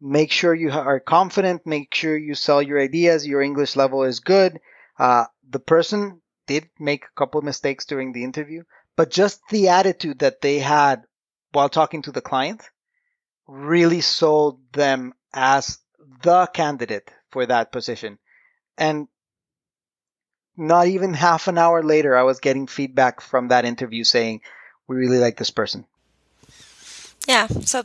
Make 0.00 0.30
sure 0.30 0.54
you 0.54 0.70
are 0.70 1.00
confident. 1.00 1.66
Make 1.66 1.94
sure 1.94 2.16
you 2.16 2.34
sell 2.34 2.60
your 2.60 2.78
ideas. 2.78 3.26
Your 3.26 3.40
English 3.40 3.76
level 3.76 4.02
is 4.02 4.20
good. 4.20 4.60
Uh, 4.98 5.24
the 5.48 5.58
person 5.60 6.20
did 6.46 6.68
make 6.78 7.04
a 7.04 7.18
couple 7.18 7.38
of 7.38 7.44
mistakes 7.44 7.86
during 7.86 8.12
the 8.12 8.24
interview, 8.24 8.62
but 8.96 9.10
just 9.10 9.40
the 9.50 9.68
attitude 9.68 10.18
that 10.20 10.40
they 10.40 10.58
had 10.58 11.04
while 11.52 11.68
talking 11.68 12.02
to 12.02 12.12
the 12.12 12.20
client 12.20 12.62
really 13.46 14.00
sold 14.00 14.60
them 14.72 15.14
as 15.32 15.78
the 16.22 16.46
candidate 16.46 17.10
for 17.30 17.46
that 17.46 17.72
position. 17.72 18.18
And 18.76 19.08
not 20.56 20.86
even 20.86 21.14
half 21.14 21.48
an 21.48 21.58
hour 21.58 21.82
later, 21.82 22.16
I 22.16 22.22
was 22.22 22.40
getting 22.40 22.66
feedback 22.66 23.20
from 23.20 23.48
that 23.48 23.64
interview 23.64 24.04
saying, 24.04 24.40
we 24.86 24.96
really 24.96 25.18
like 25.18 25.36
this 25.36 25.50
person. 25.50 25.84
Yeah, 27.26 27.48
so 27.48 27.82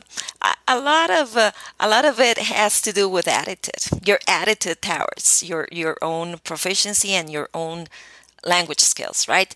a, 0.68 0.78
lot 0.78 1.10
of 1.10 1.36
uh, 1.36 1.50
a 1.80 1.88
lot 1.88 2.04
of 2.04 2.20
it 2.20 2.38
has 2.38 2.80
to 2.82 2.92
do 2.92 3.08
with 3.08 3.26
attitude. 3.26 4.06
Your 4.06 4.20
attitude 4.28 4.80
towards 4.80 5.42
your 5.42 5.66
your 5.72 5.96
own 6.00 6.38
proficiency 6.44 7.10
and 7.10 7.28
your 7.28 7.48
own 7.52 7.88
language 8.44 8.80
skills, 8.80 9.26
right? 9.26 9.52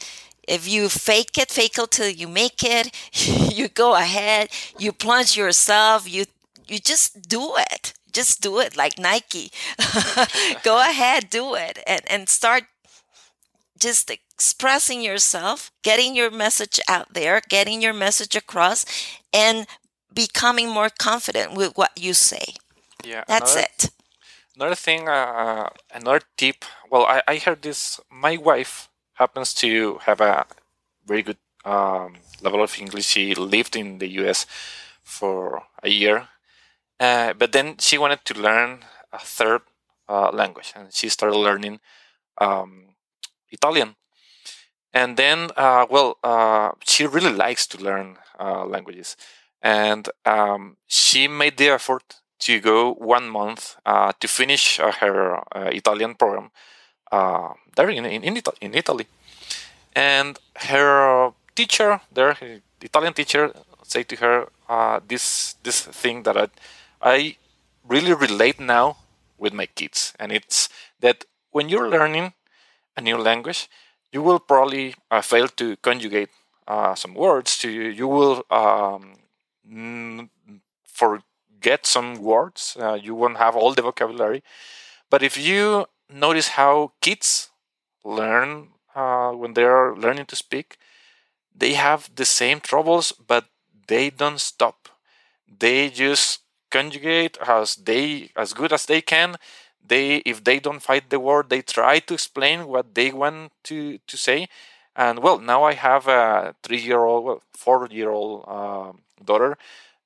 If 0.48 0.68
you 0.68 0.88
fake 0.88 1.38
it, 1.38 1.52
fake 1.52 1.78
it 1.78 1.90
till 1.92 2.08
you 2.10 2.26
make 2.26 2.64
it. 2.64 2.90
you 3.56 3.68
go 3.68 3.94
ahead, 3.94 4.48
you 4.76 4.92
plunge 4.92 5.36
yourself, 5.36 6.12
you 6.12 6.24
you 6.66 6.80
just 6.80 7.28
do 7.28 7.54
it. 7.56 7.92
Just 8.12 8.40
do 8.40 8.58
it 8.58 8.76
like 8.76 8.98
Nike. 8.98 9.52
go 10.64 10.80
ahead, 10.80 11.30
do 11.30 11.54
it 11.54 11.78
and 11.86 12.02
and 12.10 12.28
start 12.28 12.64
just 13.78 14.10
expressing 14.10 15.02
yourself, 15.02 15.70
getting 15.82 16.14
your 16.16 16.30
message 16.30 16.80
out 16.88 17.14
there, 17.14 17.40
getting 17.48 17.82
your 17.82 17.92
message 17.94 18.36
across, 18.36 18.84
and 19.32 19.66
becoming 20.12 20.68
more 20.68 20.90
confident 20.90 21.54
with 21.54 21.76
what 21.76 21.92
you 21.96 22.14
say. 22.14 22.54
Yeah, 23.04 23.24
That's 23.26 23.54
another, 23.54 23.68
it. 23.78 23.90
Another 24.56 24.74
thing, 24.74 25.08
uh, 25.08 25.70
another 25.94 26.22
tip. 26.36 26.64
Well, 26.90 27.04
I, 27.04 27.22
I 27.28 27.36
heard 27.36 27.62
this. 27.62 28.00
My 28.10 28.36
wife 28.36 28.88
happens 29.14 29.54
to 29.54 29.98
have 30.02 30.20
a 30.20 30.46
very 31.06 31.22
good 31.22 31.38
um, 31.64 32.16
level 32.42 32.62
of 32.62 32.78
English. 32.78 33.06
She 33.06 33.34
lived 33.34 33.76
in 33.76 33.98
the 33.98 34.08
US 34.22 34.46
for 35.02 35.62
a 35.82 35.88
year, 35.88 36.28
uh, 36.98 37.34
but 37.34 37.52
then 37.52 37.76
she 37.78 37.98
wanted 37.98 38.24
to 38.24 38.34
learn 38.34 38.84
a 39.12 39.18
third 39.18 39.62
uh, 40.08 40.30
language, 40.30 40.72
and 40.74 40.92
she 40.92 41.08
started 41.08 41.36
learning 41.36 41.80
um, 42.38 42.85
Italian. 43.50 43.96
And 44.92 45.16
then, 45.16 45.50
uh, 45.56 45.86
well, 45.90 46.16
uh, 46.24 46.70
she 46.84 47.06
really 47.06 47.32
likes 47.32 47.66
to 47.68 47.78
learn 47.78 48.16
uh, 48.40 48.64
languages, 48.64 49.16
and 49.60 50.08
um, 50.24 50.78
she 50.86 51.28
made 51.28 51.58
the 51.58 51.68
effort 51.68 52.20
to 52.38 52.60
go 52.60 52.94
one 52.94 53.28
month 53.28 53.76
to 53.84 54.28
finish 54.28 54.78
her 54.78 55.42
Italian 55.54 56.14
program 56.14 56.50
there 57.10 57.90
in 57.90 58.04
in, 58.06 58.24
in, 58.60 58.74
Italy. 58.74 59.06
And 59.94 60.38
her 60.68 61.32
teacher 61.54 62.00
there, 62.12 62.34
her 62.34 62.60
Italian 62.80 63.14
teacher, 63.14 63.52
said 63.82 64.08
to 64.08 64.16
her 64.16 64.48
uh, 64.68 65.00
this 65.06 65.56
this 65.62 65.80
thing 65.80 66.22
that 66.24 66.36
I, 66.36 66.48
I 67.00 67.36
really 67.86 68.14
relate 68.14 68.60
now 68.60 68.96
with 69.38 69.52
my 69.52 69.66
kids, 69.66 70.12
and 70.18 70.32
it's 70.32 70.68
that 71.00 71.24
when 71.50 71.68
you're 71.68 71.88
learning 71.88 72.32
a 72.96 73.00
new 73.00 73.16
language, 73.16 73.68
you 74.12 74.22
will 74.22 74.38
probably 74.38 74.94
uh, 75.10 75.20
fail 75.20 75.48
to 75.48 75.76
conjugate 75.78 76.30
uh, 76.68 76.94
some 76.94 77.14
words. 77.14 77.58
To 77.58 77.70
you 77.70 78.08
will 78.08 78.44
um, 78.50 79.16
forget 80.84 81.86
some 81.86 82.22
words. 82.22 82.76
Uh, 82.78 82.94
you 82.94 83.14
won't 83.14 83.38
have 83.38 83.56
all 83.56 83.74
the 83.74 83.82
vocabulary. 83.82 84.42
But 85.10 85.22
if 85.22 85.36
you 85.38 85.86
notice 86.10 86.48
how 86.50 86.92
kids 87.00 87.50
learn 88.04 88.68
uh, 88.94 89.30
when 89.32 89.54
they 89.54 89.64
are 89.64 89.96
learning 89.96 90.26
to 90.26 90.36
speak, 90.36 90.78
they 91.54 91.74
have 91.74 92.10
the 92.14 92.24
same 92.24 92.60
troubles, 92.60 93.12
but 93.12 93.46
they 93.88 94.10
don't 94.10 94.40
stop. 94.40 94.88
They 95.46 95.90
just 95.90 96.40
conjugate 96.70 97.38
as 97.46 97.76
they 97.76 98.30
as 98.36 98.52
good 98.52 98.72
as 98.72 98.86
they 98.86 99.00
can. 99.00 99.36
They 99.86 100.16
if 100.26 100.42
they 100.44 100.58
don't 100.60 100.82
fight 100.82 101.10
the 101.10 101.20
war 101.20 101.44
they 101.48 101.62
try 101.62 102.00
to 102.00 102.14
explain 102.14 102.66
what 102.66 102.94
they 102.94 103.10
want 103.12 103.52
to 103.64 103.98
to 103.98 104.16
say. 104.16 104.48
And 104.96 105.18
well, 105.22 105.38
now 105.38 105.64
I 105.64 105.74
have 105.74 106.08
a 106.08 106.54
three-year-old, 106.62 107.24
well, 107.24 107.42
four-year-old 107.52 108.44
uh, 108.48 108.92
daughter, 109.22 109.58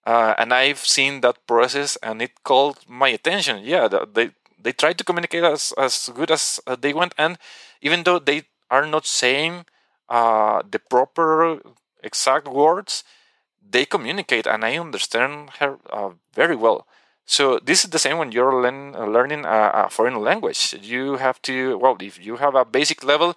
uh, 0.05 0.35
and 0.39 0.53
I've 0.53 0.79
seen 0.81 1.21
that 1.21 1.47
process, 1.47 1.97
and 2.03 2.21
it 2.23 2.43
called 2.43 2.79
my 2.89 3.09
attention. 3.09 3.63
Yeah, 3.65 3.89
they 3.89 4.31
they 4.63 4.73
try 4.73 4.93
to 4.93 5.05
communicate 5.05 5.45
as 5.45 5.73
as 5.79 6.11
good 6.15 6.31
as 6.31 6.61
they 6.81 6.93
want, 6.93 7.15
and 7.19 7.39
even 7.81 8.03
though 8.05 8.19
they 8.19 8.43
are 8.71 8.87
not 8.87 9.07
saying 9.07 9.65
uh, 10.09 10.63
the 10.69 10.79
proper 10.79 11.61
exact 12.03 12.49
words, 12.49 13.05
they 13.63 13.85
communicate, 13.85 14.47
and 14.47 14.65
I 14.65 14.79
understand 14.79 15.51
her 15.61 15.79
uh, 15.91 16.11
very 16.35 16.57
well. 16.57 16.87
So 17.31 17.61
this 17.63 17.85
is 17.85 17.91
the 17.91 18.01
same 18.01 18.19
when 18.19 18.33
you're 18.33 18.61
learn, 18.61 18.93
learning 18.93 19.45
a, 19.45 19.87
a, 19.87 19.89
foreign 19.89 20.21
language. 20.21 20.75
You 20.83 21.15
have 21.17 21.41
to 21.43 21.79
well, 21.79 21.97
if 22.01 22.19
you 22.19 22.39
have 22.39 22.57
a 22.57 22.65
basic 22.65 23.05
level, 23.05 23.37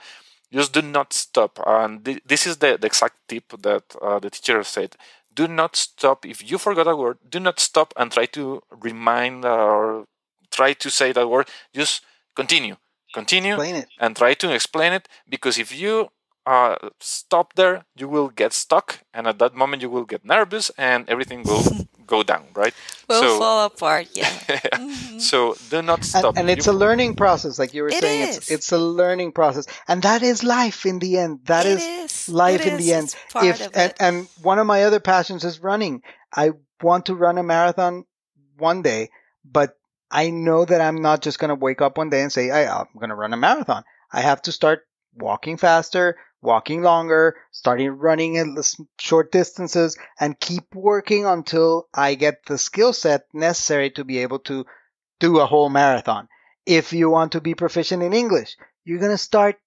just 0.52 0.74
do 0.74 0.82
not 0.82 1.14
stop. 1.14 1.60
And 1.68 2.04
th- 2.04 2.24
this 2.26 2.48
is 2.48 2.58
the, 2.58 2.76
the, 2.82 2.88
exact 2.88 3.18
tip 3.28 3.54
that 3.62 3.84
uh, 4.02 4.18
the 4.18 4.32
teacher 4.32 4.64
said. 4.64 4.96
Do 5.32 5.48
not 5.48 5.76
stop. 5.76 6.26
If 6.26 6.50
you 6.50 6.58
forgot 6.58 6.88
a 6.88 6.96
word, 6.96 7.20
do 7.30 7.40
not 7.40 7.60
stop 7.60 7.94
and 7.96 8.12
try 8.12 8.26
to 8.38 8.64
remind 8.82 9.46
or 9.46 10.06
try 10.50 10.74
to 10.74 10.90
say 10.90 11.12
that 11.12 11.30
word. 11.30 11.48
Just 11.72 12.02
continue 12.36 12.78
continue 13.14 13.56
and 14.00 14.16
try 14.16 14.34
to 14.34 14.52
explain 14.52 14.92
it 14.92 15.08
because 15.30 15.60
if 15.60 15.70
you 15.74 16.10
uh, 16.46 16.76
stop 17.00 17.54
there 17.54 17.86
you 17.96 18.10
will 18.10 18.28
get 18.28 18.52
stuck 18.52 19.00
and 19.14 19.28
at 19.28 19.40
that 19.40 19.56
moment 19.56 19.82
you 19.82 19.90
will 19.90 20.04
get 20.04 20.26
nervous 20.26 20.72
and 20.78 21.08
everything 21.08 21.44
will 21.44 21.64
go 22.08 22.24
down 22.24 22.44
right 22.56 22.74
will 23.10 23.22
so, 23.22 23.40
fall 23.40 23.66
apart 23.66 24.08
yeah, 24.14 24.26
mm-hmm. 24.48 25.20
so 25.20 25.56
do 25.70 25.82
not 25.82 26.04
stop 26.04 26.36
and, 26.38 26.50
and 26.50 26.50
it's 26.50 26.66
you, 26.68 26.72
a 26.72 26.76
learning 26.76 27.16
process 27.16 27.58
like 27.60 27.74
you 27.74 27.84
were 27.84 27.90
it 27.90 28.02
saying 28.02 28.30
is. 28.30 28.38
it's 28.38 28.52
it's 28.52 28.72
a 28.72 28.78
learning 28.78 29.32
process 29.32 29.66
and 29.88 30.04
that 30.04 30.22
is 30.22 30.44
life 30.44 30.86
in 30.86 31.00
the 31.00 31.18
end 31.18 31.40
That 31.46 31.66
it 31.66 31.80
is, 31.80 32.28
is. 32.28 32.30
life 32.30 32.62
it 32.62 32.68
in 32.68 32.80
is. 32.80 32.86
the 32.86 32.94
end 32.94 33.16
if 33.44 33.70
and, 33.76 33.94
and 34.00 34.28
one 34.42 34.60
of 34.60 34.68
my 34.68 34.84
other 34.84 35.00
passions 35.00 35.44
is 35.44 35.60
running 35.60 36.02
i 36.34 36.52
want 36.82 37.08
to 37.08 37.16
run 37.16 37.38
a 37.38 37.44
marathon 37.44 38.06
one 38.58 38.82
day 38.82 39.10
but 39.44 39.76
I 40.14 40.30
know 40.30 40.64
that 40.64 40.80
I'm 40.80 41.02
not 41.02 41.24
just 41.24 41.40
going 41.40 41.50
to 41.50 41.56
wake 41.56 41.82
up 41.82 41.98
one 41.98 42.12
day 42.12 42.22
and 42.22 42.32
say, 42.32 42.46
hey, 42.48 42.68
I'm 42.68 42.86
going 42.96 43.10
to 43.10 43.16
run 43.16 43.34
a 43.34 43.38
marathon. 43.38 43.84
I 44.12 44.22
have 44.22 44.44
to 44.44 44.52
start 44.52 44.86
walking 45.16 45.58
faster, 45.58 46.18
walking 46.42 46.82
longer, 46.82 47.36
starting 47.52 47.90
running 47.92 48.38
at 48.38 48.48
short 49.00 49.32
distances, 49.32 49.98
and 50.20 50.40
keep 50.40 50.76
working 50.76 51.26
until 51.26 51.88
I 51.94 52.16
get 52.16 52.46
the 52.46 52.58
skill 52.58 52.94
set 52.94 53.24
necessary 53.34 53.92
to 53.92 54.04
be 54.04 54.20
able 54.20 54.40
to 54.40 54.66
do 55.20 55.40
a 55.40 55.46
whole 55.46 55.70
marathon. 55.70 56.28
If 56.66 56.94
you 56.94 57.10
want 57.10 57.34
to 57.34 57.42
be 57.42 57.56
proficient 57.56 58.04
in 58.04 58.14
English, 58.14 58.58
you're 58.84 59.00
going 59.00 59.12
to 59.12 59.18
start 59.18 59.58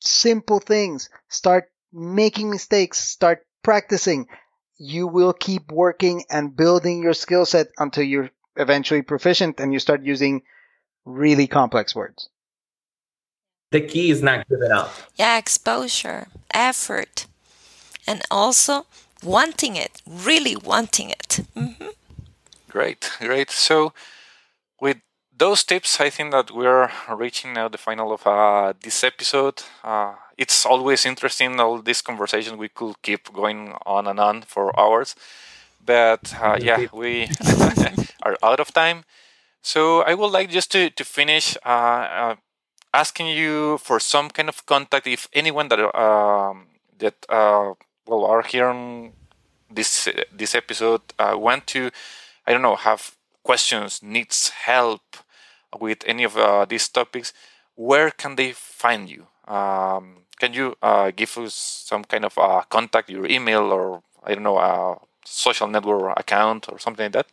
simple 0.00 0.60
things, 0.60 1.08
start 1.28 1.70
making 1.92 2.50
mistakes, 2.50 2.98
start 2.98 3.46
practicing. 3.62 4.26
You 4.78 5.06
will 5.06 5.32
keep 5.32 5.70
working 5.70 6.24
and 6.30 6.56
building 6.56 7.02
your 7.02 7.14
skill 7.14 7.44
set 7.46 7.68
until 7.78 8.04
you're 8.04 8.30
eventually 8.56 9.02
proficient 9.02 9.60
and 9.60 9.72
you 9.72 9.78
start 9.78 10.04
using 10.04 10.42
really 11.04 11.46
complex 11.46 11.94
words. 11.94 12.28
The 13.70 13.80
key 13.80 14.10
is 14.10 14.22
not 14.22 14.48
giving 14.48 14.72
up. 14.72 14.92
Yeah, 15.16 15.38
exposure, 15.38 16.26
effort, 16.52 17.26
and 18.06 18.22
also 18.30 18.86
wanting 19.22 19.76
it, 19.76 20.02
really 20.06 20.56
wanting 20.56 21.10
it. 21.10 21.40
Mm-hmm. 21.54 21.88
Great, 22.68 23.10
great. 23.20 23.50
So, 23.50 23.92
with 24.80 24.98
those 25.36 25.62
tips, 25.64 26.00
I 26.00 26.10
think 26.10 26.32
that 26.32 26.50
we're 26.50 26.90
reaching 27.08 27.52
now 27.52 27.68
the 27.68 27.78
final 27.78 28.12
of 28.12 28.26
uh, 28.26 28.72
this 28.82 29.04
episode. 29.04 29.62
Uh, 29.84 30.14
it's 30.36 30.66
always 30.66 31.06
interesting, 31.06 31.60
all 31.60 31.80
these 31.80 32.02
conversations. 32.02 32.56
We 32.56 32.68
could 32.68 33.00
keep 33.02 33.32
going 33.32 33.74
on 33.86 34.06
and 34.06 34.18
on 34.18 34.42
for 34.42 34.78
hours. 34.78 35.14
But 35.84 36.34
uh, 36.40 36.58
yeah, 36.60 36.86
we 36.92 37.30
are 38.22 38.36
out 38.42 38.60
of 38.60 38.72
time. 38.72 39.04
So 39.62 40.02
I 40.02 40.14
would 40.14 40.32
like 40.32 40.50
just 40.50 40.72
to, 40.72 40.90
to 40.90 41.04
finish 41.04 41.56
uh, 41.64 41.68
uh, 41.68 42.36
asking 42.92 43.28
you 43.28 43.78
for 43.78 44.00
some 44.00 44.30
kind 44.30 44.48
of 44.48 44.66
contact 44.66 45.06
if 45.06 45.28
anyone 45.32 45.68
that 45.68 45.80
um, 45.96 46.66
that 46.98 47.14
uh, 47.28 47.74
well 48.06 48.24
are 48.24 48.42
hearing 48.42 49.12
this 49.70 50.08
this 50.32 50.54
episode 50.54 51.02
uh, 51.18 51.34
want 51.36 51.66
to 51.68 51.90
I 52.46 52.52
don't 52.52 52.62
know 52.62 52.76
have 52.76 53.16
questions 53.42 54.02
needs 54.02 54.50
help 54.50 55.02
with 55.78 56.02
any 56.06 56.24
of 56.24 56.36
uh, 56.36 56.64
these 56.64 56.88
topics 56.88 57.32
where 57.76 58.10
can 58.10 58.36
they 58.36 58.52
find 58.52 59.08
you? 59.08 59.26
Um, 59.46 60.26
can 60.38 60.52
you 60.52 60.76
uh, 60.82 61.12
give 61.16 61.38
us 61.38 61.54
some 61.54 62.04
kind 62.04 62.24
of 62.24 62.34
contact 62.68 63.08
your 63.08 63.26
email 63.26 63.72
or 63.72 64.02
I 64.22 64.34
don't 64.34 64.42
know 64.42 64.58
a 64.58 64.96
social 65.24 65.66
network 65.68 66.18
account 66.18 66.66
or 66.70 66.78
something 66.78 67.04
like 67.04 67.12
that 67.12 67.26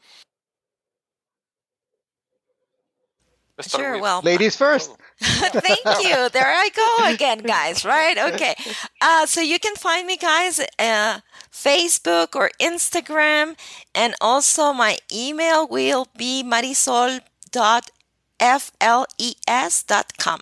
Sure. 3.61 3.93
With... 3.93 4.01
Well, 4.01 4.21
ladies 4.23 4.55
first. 4.63 4.91
Thank 5.19 6.03
you. 6.03 6.29
There 6.29 6.45
I 6.45 6.69
go 6.75 7.13
again, 7.13 7.39
guys. 7.39 7.83
Right? 7.83 8.17
Okay. 8.33 8.55
Uh, 9.01 9.25
so 9.25 9.41
you 9.41 9.59
can 9.59 9.75
find 9.75 10.05
me, 10.05 10.17
guys, 10.17 10.59
uh, 10.77 11.21
Facebook 11.51 12.35
or 12.35 12.51
Instagram, 12.61 13.57
and 13.95 14.13
also 14.21 14.73
my 14.73 14.97
email 15.11 15.67
will 15.67 16.07
be 16.15 16.43
marisol.gonzalez 16.43 17.91
gap.fles.com. 18.39 20.39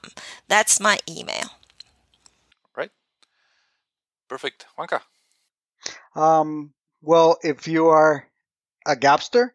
That's 0.47 0.80
my 0.80 0.99
email. 1.09 1.49
Right. 2.76 2.91
Perfect. 4.28 4.66
Juanca. 4.78 5.01
Um, 6.16 6.74
well, 7.01 7.38
if 7.43 7.68
you 7.68 7.88
are 7.88 8.28
a 8.86 8.95
Gapster, 8.95 9.49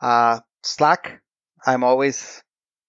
uh, 0.00 0.38
Slack, 0.62 1.20
I'm 1.64 1.84
always 1.84 2.42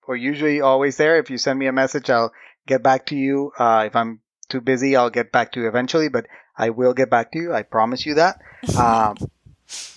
or 0.07 0.15
usually 0.15 0.61
always 0.61 0.97
there. 0.97 1.19
If 1.19 1.29
you 1.29 1.37
send 1.37 1.59
me 1.59 1.67
a 1.67 1.73
message, 1.73 2.09
I'll 2.09 2.31
get 2.65 2.81
back 2.81 3.07
to 3.07 3.15
you. 3.15 3.51
Uh, 3.57 3.83
if 3.87 3.95
I'm 3.95 4.21
too 4.49 4.61
busy, 4.61 4.95
I'll 4.95 5.09
get 5.09 5.31
back 5.31 5.51
to 5.51 5.61
you 5.61 5.67
eventually, 5.67 6.09
but 6.09 6.27
I 6.57 6.69
will 6.69 6.93
get 6.93 7.09
back 7.09 7.31
to 7.33 7.39
you. 7.39 7.53
I 7.53 7.63
promise 7.63 8.05
you 8.05 8.15
that. 8.15 8.41
Um, 8.77 9.17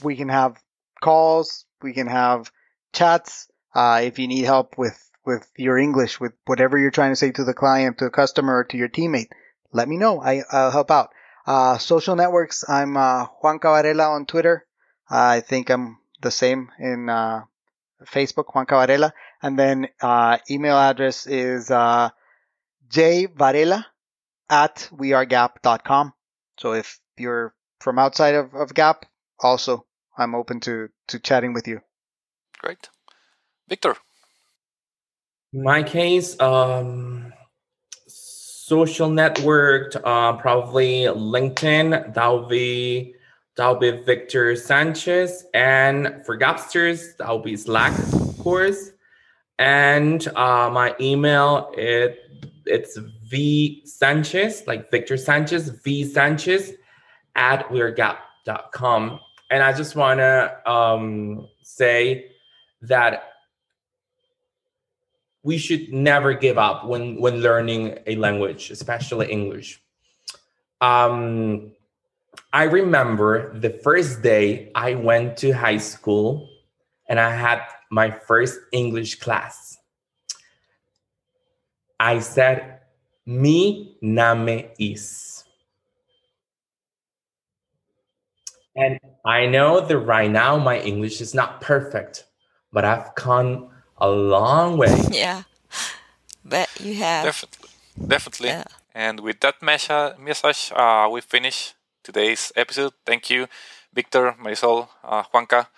we 0.02 0.16
can 0.16 0.28
have 0.28 0.56
calls. 1.00 1.64
We 1.80 1.92
can 1.92 2.08
have 2.08 2.50
chats. 2.92 3.48
Uh, 3.74 4.00
if 4.02 4.18
you 4.18 4.26
need 4.26 4.44
help 4.44 4.76
with, 4.76 4.98
with 5.24 5.48
your 5.56 5.78
English, 5.78 6.18
with 6.18 6.32
whatever 6.44 6.76
you're 6.76 6.90
trying 6.90 7.12
to 7.12 7.16
say 7.16 7.30
to 7.30 7.44
the 7.44 7.54
client, 7.54 7.98
to 7.98 8.06
a 8.06 8.10
customer, 8.10 8.58
or 8.58 8.64
to 8.64 8.76
your 8.76 8.88
teammate, 8.88 9.28
let 9.72 9.88
me 9.88 9.96
know. 9.96 10.20
I, 10.20 10.42
I'll 10.50 10.72
help 10.72 10.90
out. 10.90 11.10
Uh, 11.46 11.78
social 11.78 12.16
networks. 12.16 12.68
I'm, 12.68 12.96
uh, 12.96 13.26
Juanca 13.42 13.80
Varela 13.80 14.10
on 14.10 14.26
Twitter. 14.26 14.66
I 15.08 15.40
think 15.40 15.70
I'm 15.70 15.98
the 16.20 16.30
same 16.32 16.70
in, 16.78 17.08
uh, 17.08 17.42
Facebook, 18.06 18.46
Juanca 18.52 18.86
Varela. 18.86 19.12
And 19.42 19.58
then, 19.58 19.88
uh, 20.00 20.38
email 20.50 20.76
address 20.76 21.26
is, 21.26 21.70
uh, 21.70 22.10
jvarela 22.88 23.84
at 24.48 24.88
wearegap.com. 24.92 26.12
So 26.58 26.72
if 26.72 27.00
you're 27.16 27.54
from 27.80 27.98
outside 27.98 28.34
of, 28.34 28.54
of 28.54 28.74
Gap, 28.74 29.06
also 29.38 29.86
I'm 30.18 30.34
open 30.34 30.60
to, 30.60 30.88
to 31.08 31.18
chatting 31.18 31.52
with 31.52 31.66
you. 31.66 31.80
Great. 32.58 32.90
Victor. 33.68 33.96
In 35.52 35.62
my 35.62 35.82
case, 35.82 36.38
um, 36.40 37.32
social 38.06 39.08
network, 39.08 39.96
uh, 40.04 40.34
probably 40.34 41.02
LinkedIn. 41.02 42.14
That'll 42.14 42.46
be 42.46 43.14
that'll 43.56 43.74
be 43.80 43.90
Victor 43.90 44.54
Sanchez, 44.54 45.44
and 45.52 46.24
for 46.24 46.36
Gapsters, 46.36 47.16
that'll 47.16 47.40
be 47.40 47.56
Slack, 47.56 47.98
of 47.98 48.38
course. 48.38 48.92
And 49.60 50.26
uh, 50.28 50.70
my 50.72 50.96
email 51.00 51.70
it 51.76 52.18
it's 52.64 52.96
V 52.96 53.82
Sanchez, 53.84 54.66
like 54.66 54.90
Victor 54.90 55.18
Sanchez, 55.18 55.68
V 55.68 56.04
Sanchez 56.04 56.72
at 57.36 57.68
wearegap.com. 57.68 59.20
And 59.50 59.62
I 59.62 59.72
just 59.74 59.96
want 59.96 60.20
to 60.20 60.70
um, 60.70 61.46
say 61.62 62.30
that 62.82 63.24
we 65.42 65.58
should 65.58 65.92
never 65.92 66.32
give 66.32 66.56
up 66.56 66.86
when 66.86 67.20
when 67.20 67.42
learning 67.42 67.98
a 68.06 68.16
language, 68.16 68.70
especially 68.70 69.30
English. 69.30 69.78
Um, 70.80 71.72
I 72.54 72.64
remember 72.64 73.58
the 73.58 73.70
first 73.70 74.22
day 74.22 74.72
I 74.74 74.94
went 74.94 75.36
to 75.38 75.52
high 75.52 75.76
school 75.76 76.48
and 77.08 77.20
I 77.20 77.30
had 77.34 77.60
my 77.90 78.10
first 78.10 78.58
English 78.72 79.16
class. 79.20 79.78
I 82.00 82.20
said, 82.20 82.80
Mi 83.26 83.96
name 84.00 84.70
is. 84.78 85.44
And 88.76 88.98
I 89.24 89.46
know 89.46 89.80
that 89.80 89.98
right 89.98 90.30
now 90.30 90.56
my 90.56 90.80
English 90.80 91.20
is 91.20 91.34
not 91.34 91.60
perfect, 91.60 92.24
but 92.72 92.84
I've 92.84 93.14
come 93.14 93.70
a 93.98 94.08
long 94.08 94.78
way. 94.78 94.96
Yeah. 95.10 95.42
But 96.44 96.68
you 96.80 96.94
have. 96.94 97.24
Definitely. 97.24 97.68
Definitely. 98.06 98.48
Yeah. 98.48 98.64
And 98.94 99.20
with 99.20 99.40
that 99.40 99.62
message, 99.62 100.18
message 100.18 100.72
uh, 100.74 101.08
we 101.12 101.20
finish 101.20 101.74
today's 102.02 102.52
episode. 102.56 102.92
Thank 103.06 103.30
you, 103.30 103.46
Victor, 103.92 104.34
Marisol, 104.42 104.88
uh, 105.04 105.22
Juanca. 105.32 105.68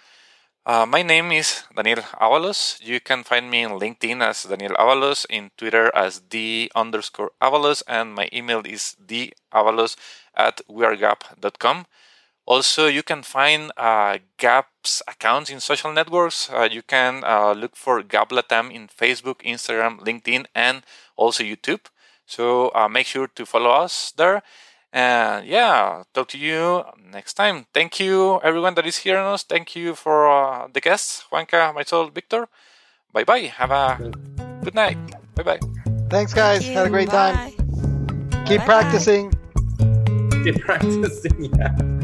Uh, 0.65 0.87
my 0.87 1.03
name 1.03 1.33
is 1.33 1.65
Daniel 1.75 2.03
Avalos. 2.21 2.81
You 2.81 3.01
can 3.01 3.25
find 3.25 3.51
me 3.51 3.65
on 3.65 3.81
LinkedIn 3.81 4.23
as 4.23 4.45
Daniel 4.45 4.77
Avalos, 4.79 5.27
in 5.29 5.51
Twitter 5.57 5.91
as 5.93 6.21
D 6.21 6.71
underscore 6.77 7.33
Avalos, 7.43 7.83
and 7.89 8.15
my 8.15 8.29
email 8.33 8.63
is 8.65 8.95
davalos 9.05 9.97
at 10.37 10.61
wearegap.com. 10.71 11.87
Also, 12.47 12.87
you 12.87 13.03
can 13.03 13.25
find 13.25 13.73
uh, 13.77 14.19
Gap's 14.37 15.03
accounts 15.09 15.51
in 15.51 15.59
social 15.59 15.93
networks. 15.93 16.49
Uh, 16.49 16.69
you 16.71 16.83
can 16.83 17.25
uh, 17.25 17.53
look 17.55 17.75
for 17.75 18.01
Gap 18.01 18.31
Latam 18.31 18.73
in 18.73 18.87
Facebook, 18.87 19.43
Instagram, 19.43 19.99
LinkedIn, 19.99 20.47
and 20.55 20.85
also 21.17 21.43
YouTube. 21.43 21.87
So 22.25 22.71
uh, 22.73 22.89
make 22.89 23.07
sure 23.09 23.27
to 23.27 23.45
follow 23.45 23.71
us 23.71 24.13
there. 24.17 24.45
And 24.93 25.47
yeah, 25.47 26.03
talk 26.13 26.29
to 26.29 26.39
you 26.39 26.85
next 27.13 27.35
time. 27.35 27.67
Thank 27.73 27.99
you, 27.99 28.41
everyone 28.43 28.75
that 28.75 28.87
is 28.87 28.99
hearing 28.99 29.25
us. 29.25 29.43
Thank 29.43 29.75
you 29.75 29.95
for 29.95 30.29
uh, 30.31 30.69
the 30.73 30.81
guests, 30.81 31.25
Juanca, 31.33 31.73
myself, 31.75 32.13
Victor. 32.13 32.49
Bye 33.13 33.25
bye. 33.25 33.53
Have 33.57 33.71
a 33.71 34.13
good 34.63 34.75
night. 34.75 34.99
Bye 35.35 35.43
bye. 35.43 35.61
Thanks, 36.11 36.35
guys. 36.35 36.63
Thank 36.63 36.77
Had 36.77 36.87
a 36.87 36.89
you. 36.89 36.93
great 36.93 37.09
time. 37.09 37.53
Keep 38.45 38.61
Bye-bye. 38.61 38.65
practicing. 38.65 39.33
Keep 40.45 40.61
practicing. 40.61 41.55
Yeah. 41.57 41.99